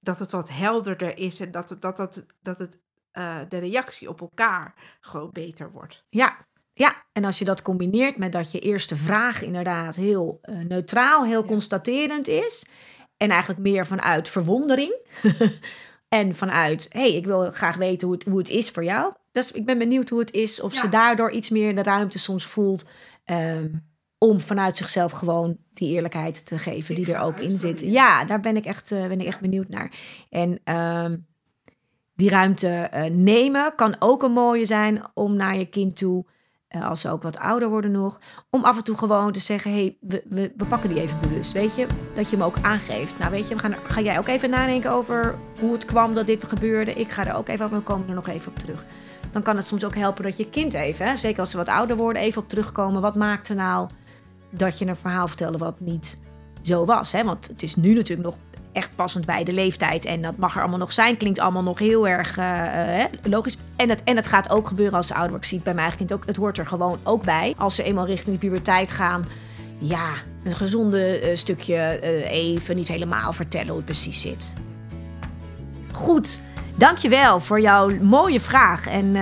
dat 0.01 0.19
het 0.19 0.31
wat 0.31 0.51
helderder 0.51 1.19
is. 1.19 1.41
En 1.41 1.51
dat 1.51 1.71
het, 1.71 1.81
dat, 1.81 1.97
dat, 1.97 2.27
dat 2.43 2.59
het, 2.59 2.79
eh, 3.11 3.39
de 3.49 3.59
reactie 3.59 4.09
op 4.09 4.21
elkaar 4.21 4.75
gewoon 5.01 5.31
beter 5.33 5.73
wordt. 5.73 6.05
Ja, 6.09 6.47
ja, 6.73 7.05
en 7.13 7.25
als 7.25 7.39
je 7.39 7.45
dat 7.45 7.63
combineert 7.63 8.17
met 8.17 8.33
dat 8.33 8.53
je 8.53 8.59
eerste 8.59 8.97
vraag 8.97 9.43
inderdaad 9.43 9.97
heel 9.97 10.39
eh, 10.43 10.55
neutraal, 10.57 11.25
heel 11.25 11.45
constaterend 11.45 12.29
is. 12.29 12.67
En 13.17 13.31
eigenlijk 13.31 13.61
meer 13.61 13.87
vanuit 13.87 14.29
verwondering. 14.29 14.95
en 16.11 16.35
vanuit, 16.35 16.89
hé, 16.93 17.01
hey, 17.01 17.15
ik 17.15 17.27
wil 17.27 17.51
graag 17.51 17.77
weten 17.77 18.07
hoe 18.07 18.17
het, 18.17 18.27
hoe 18.27 18.39
het 18.39 18.49
is 18.49 18.71
voor 18.71 18.85
jou. 18.85 19.13
Dus 19.33 19.53
ik 19.53 19.67
ben 19.67 19.79
benieuwd 19.79 20.09
hoe 20.09 20.21
het 20.21 20.33
is. 20.33 20.61
Of 20.61 20.75
ze 20.75 20.89
daardoor 20.89 21.31
iets 21.31 21.51
meer 21.51 21.69
in 21.69 21.75
de 21.75 21.83
ruimte 21.83 22.19
soms 22.19 22.45
voelt. 22.45 22.89
ehm, 23.25 23.69
om 24.19 24.41
vanuit 24.41 24.77
zichzelf 24.77 25.13
gewoon 25.13 25.57
die 25.75 25.91
eerlijkheid 25.91 26.47
te 26.47 26.59
geven 26.59 26.95
die 26.95 27.07
Ik 27.07 27.15
er 27.15 27.21
ook 27.21 27.41
in 27.41 27.57
zit. 27.57 27.81
Ja, 27.81 28.25
daar 28.25 28.41
ben 28.41 28.57
ik 28.57 28.65
echt, 28.65 28.93
eh, 28.93 29.07
ben 29.07 29.21
ik 29.21 29.27
echt 29.27 29.41
benieuwd 29.41 29.69
naar. 29.69 29.93
En 30.31 30.61
ehm, 30.65 31.17
die 32.15 32.29
ruimte 32.29 32.69
eh, 32.69 33.05
nemen 33.05 33.75
kan 33.75 33.97
ook 33.99 34.23
een 34.23 34.33
mooie 34.33 34.65
zijn 34.65 35.03
om 35.15 35.37
naar 35.37 35.57
je 35.57 35.67
kind 35.67 35.97
toe, 35.97 36.27
als 36.83 37.01
ze 37.01 37.11
ook 37.11 37.23
wat 37.23 37.39
ouder 37.39 37.69
worden 37.69 37.91
nog, 37.91 38.21
om 38.51 38.65
af 38.65 38.77
en 38.77 38.85
toe 38.85 38.97
gewoon 38.97 39.33
te 39.33 39.41
zeggen: 39.41 39.73
hey, 39.73 39.97
we, 40.01 40.23
we, 40.29 40.53
we 40.57 40.65
pakken 40.65 40.89
die 40.89 41.01
even 41.01 41.19
bewust. 41.21 41.53
Weet 41.53 41.75
je, 41.77 41.87
dat 42.15 42.31
je 42.31 42.37
hem 42.37 42.45
ook 42.45 42.57
aangeeft. 42.63 43.19
Nou, 43.19 43.31
weet 43.31 43.49
je, 43.49 43.55
we 43.55 43.61
gaan, 43.61 43.73
er- 43.73 43.79
ga 43.87 44.01
jij 44.01 44.19
ook 44.19 44.29
even 44.29 44.51
nadenken 44.51 44.91
over 44.91 45.35
hoe 45.61 45.73
het 45.73 45.85
kwam 45.85 46.15
dat 46.15 46.27
dit 46.27 46.45
gebeurde. 46.45 46.93
Ik 46.95 47.11
ga 47.11 47.27
er 47.27 47.35
ook 47.35 47.49
even 47.49 47.65
over, 47.65 47.77
we 47.77 47.83
komen 47.83 48.09
er 48.09 48.15
nog 48.15 48.29
even 48.29 48.51
op 48.53 48.59
terug. 48.59 48.85
Dan 49.31 49.43
kan 49.43 49.57
het 49.57 49.67
soms 49.67 49.85
ook 49.85 49.95
helpen 49.95 50.25
dat 50.25 50.37
je 50.37 50.51
kind 50.51 50.73
even, 50.75 51.07
hè, 51.07 51.17
zeker 51.17 51.41
als 51.41 51.51
ze 51.51 51.57
wat 51.57 51.69
ouder 51.69 51.97
worden, 51.97 52.23
even 52.23 52.43
op 52.43 52.49
terugkomen. 52.49 53.01
Wat 53.01 53.15
maakte 53.15 53.55
nou 53.55 53.89
dat 54.51 54.79
je 54.79 54.87
een 54.87 54.97
verhaal 54.97 55.29
vertelde 55.29 55.59
wat 55.59 55.81
niet 55.81 56.21
zo 56.63 56.85
was? 56.85 57.13
Hè? 57.13 57.25
Want 57.25 57.49
het 57.49 57.63
is 57.63 57.77
nu 57.77 57.95
natuurlijk 57.95 58.29
nog 58.29 58.37
echt 58.73 58.91
passend 58.95 59.27
bij 59.27 59.45
de 59.45 59.53
leeftijd. 59.53 60.05
En 60.05 60.23
dat 60.23 60.37
mag 60.37 60.55
er 60.55 60.61
allemaal 60.61 60.79
nog 60.79 60.93
zijn. 60.93 61.17
Klinkt 61.17 61.39
allemaal 61.39 61.63
nog 61.63 61.79
heel 61.79 62.09
erg 62.09 62.39
eh, 62.39 63.03
eh, 63.03 63.11
logisch. 63.23 63.57
En 63.77 63.89
het, 63.89 64.05
en 64.05 64.17
het 64.17 64.27
gaat 64.27 64.51
ook 64.51 64.67
gebeuren 64.67 64.97
als 64.97 65.07
ze 65.07 65.13
ouder 65.13 65.31
wordt. 65.31 65.45
Ik 65.45 65.51
zie 65.51 65.61
bij 65.61 65.75
mijn 65.75 65.87
eigen 65.87 66.07
kind 66.07 66.21
ook. 66.21 66.27
Het 66.27 66.37
hoort 66.37 66.59
er 66.59 66.67
gewoon 66.67 66.99
ook 67.03 67.25
bij. 67.25 67.55
Als 67.59 67.75
ze 67.75 67.83
eenmaal 67.83 68.07
richting 68.07 68.39
de 68.39 68.47
puberteit 68.47 68.93
gaan. 68.93 69.27
Ja, 69.79 70.09
een 70.45 70.57
gezonde 70.57 71.19
eh, 71.19 71.37
stukje 71.37 72.01
even 72.29 72.77
niet 72.77 72.89
helemaal 72.89 73.33
vertellen 73.33 73.69
hoe 73.69 73.77
het 73.77 73.85
precies 73.85 74.21
zit. 74.21 74.55
Goed, 75.93 76.41
dankjewel 76.75 77.41
voor 77.41 77.61
jouw 77.61 77.91
mooie 78.01 78.41
vraag. 78.41 78.87
En 78.87 79.13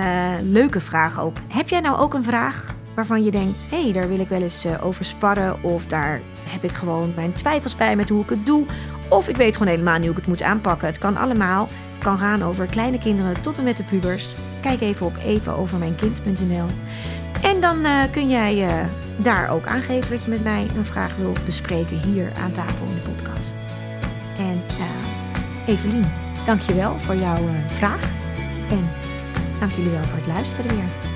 leuke 0.51 0.79
vraag 0.79 1.19
ook. 1.19 1.37
Heb 1.47 1.69
jij 1.69 1.79
nou 1.79 1.97
ook 1.97 2.13
een 2.13 2.23
vraag 2.23 2.75
waarvan 2.95 3.23
je 3.23 3.31
denkt... 3.31 3.67
hé, 3.69 3.83
hey, 3.83 3.91
daar 3.91 4.07
wil 4.07 4.19
ik 4.19 4.29
wel 4.29 4.41
eens 4.41 4.65
over 4.81 5.05
sparren... 5.05 5.63
of 5.63 5.85
daar 5.85 6.21
heb 6.47 6.63
ik 6.63 6.71
gewoon 6.71 7.13
mijn 7.15 7.33
twijfels 7.33 7.75
bij 7.75 7.95
met 7.95 8.09
hoe 8.09 8.23
ik 8.23 8.29
het 8.29 8.45
doe... 8.45 8.65
of 9.09 9.27
ik 9.27 9.37
weet 9.37 9.57
gewoon 9.57 9.71
helemaal 9.71 9.97
niet 9.97 10.07
hoe 10.07 10.11
ik 10.11 10.17
het 10.17 10.27
moet 10.27 10.41
aanpakken. 10.41 10.87
Het 10.87 10.97
kan 10.97 11.17
allemaal. 11.17 11.67
Het 11.93 12.03
kan 12.03 12.17
gaan 12.17 12.43
over 12.43 12.65
kleine 12.65 12.97
kinderen 12.97 13.41
tot 13.41 13.57
en 13.57 13.63
met 13.63 13.77
de 13.77 13.83
pubers. 13.83 14.35
Kijk 14.61 14.81
even 14.81 15.05
op 15.05 15.17
evenovermijnkind.nl 15.25 16.65
En 17.41 17.61
dan 17.61 17.85
eh, 17.85 18.03
kun 18.11 18.29
jij 18.29 18.67
eh, 18.67 18.85
daar 19.17 19.49
ook 19.49 19.65
aangeven 19.65 20.09
dat 20.11 20.23
je 20.23 20.29
met 20.29 20.43
mij 20.43 20.67
een 20.77 20.85
vraag 20.85 21.15
wil 21.15 21.33
bespreken... 21.45 21.97
hier 21.97 22.31
aan 22.43 22.51
tafel 22.51 22.85
in 22.85 22.99
de 23.01 23.09
podcast. 23.09 23.55
En 24.37 24.61
eh 24.67 25.09
Evelien, 25.69 26.05
dank 26.45 26.61
je 26.61 26.73
wel 26.73 26.99
voor 26.99 27.15
jouw 27.15 27.49
vraag. 27.67 28.11
En 28.69 28.89
dank 29.59 29.71
jullie 29.71 29.91
wel 29.91 30.03
voor 30.03 30.17
het 30.17 30.27
luisteren 30.27 30.75
weer. 30.75 31.08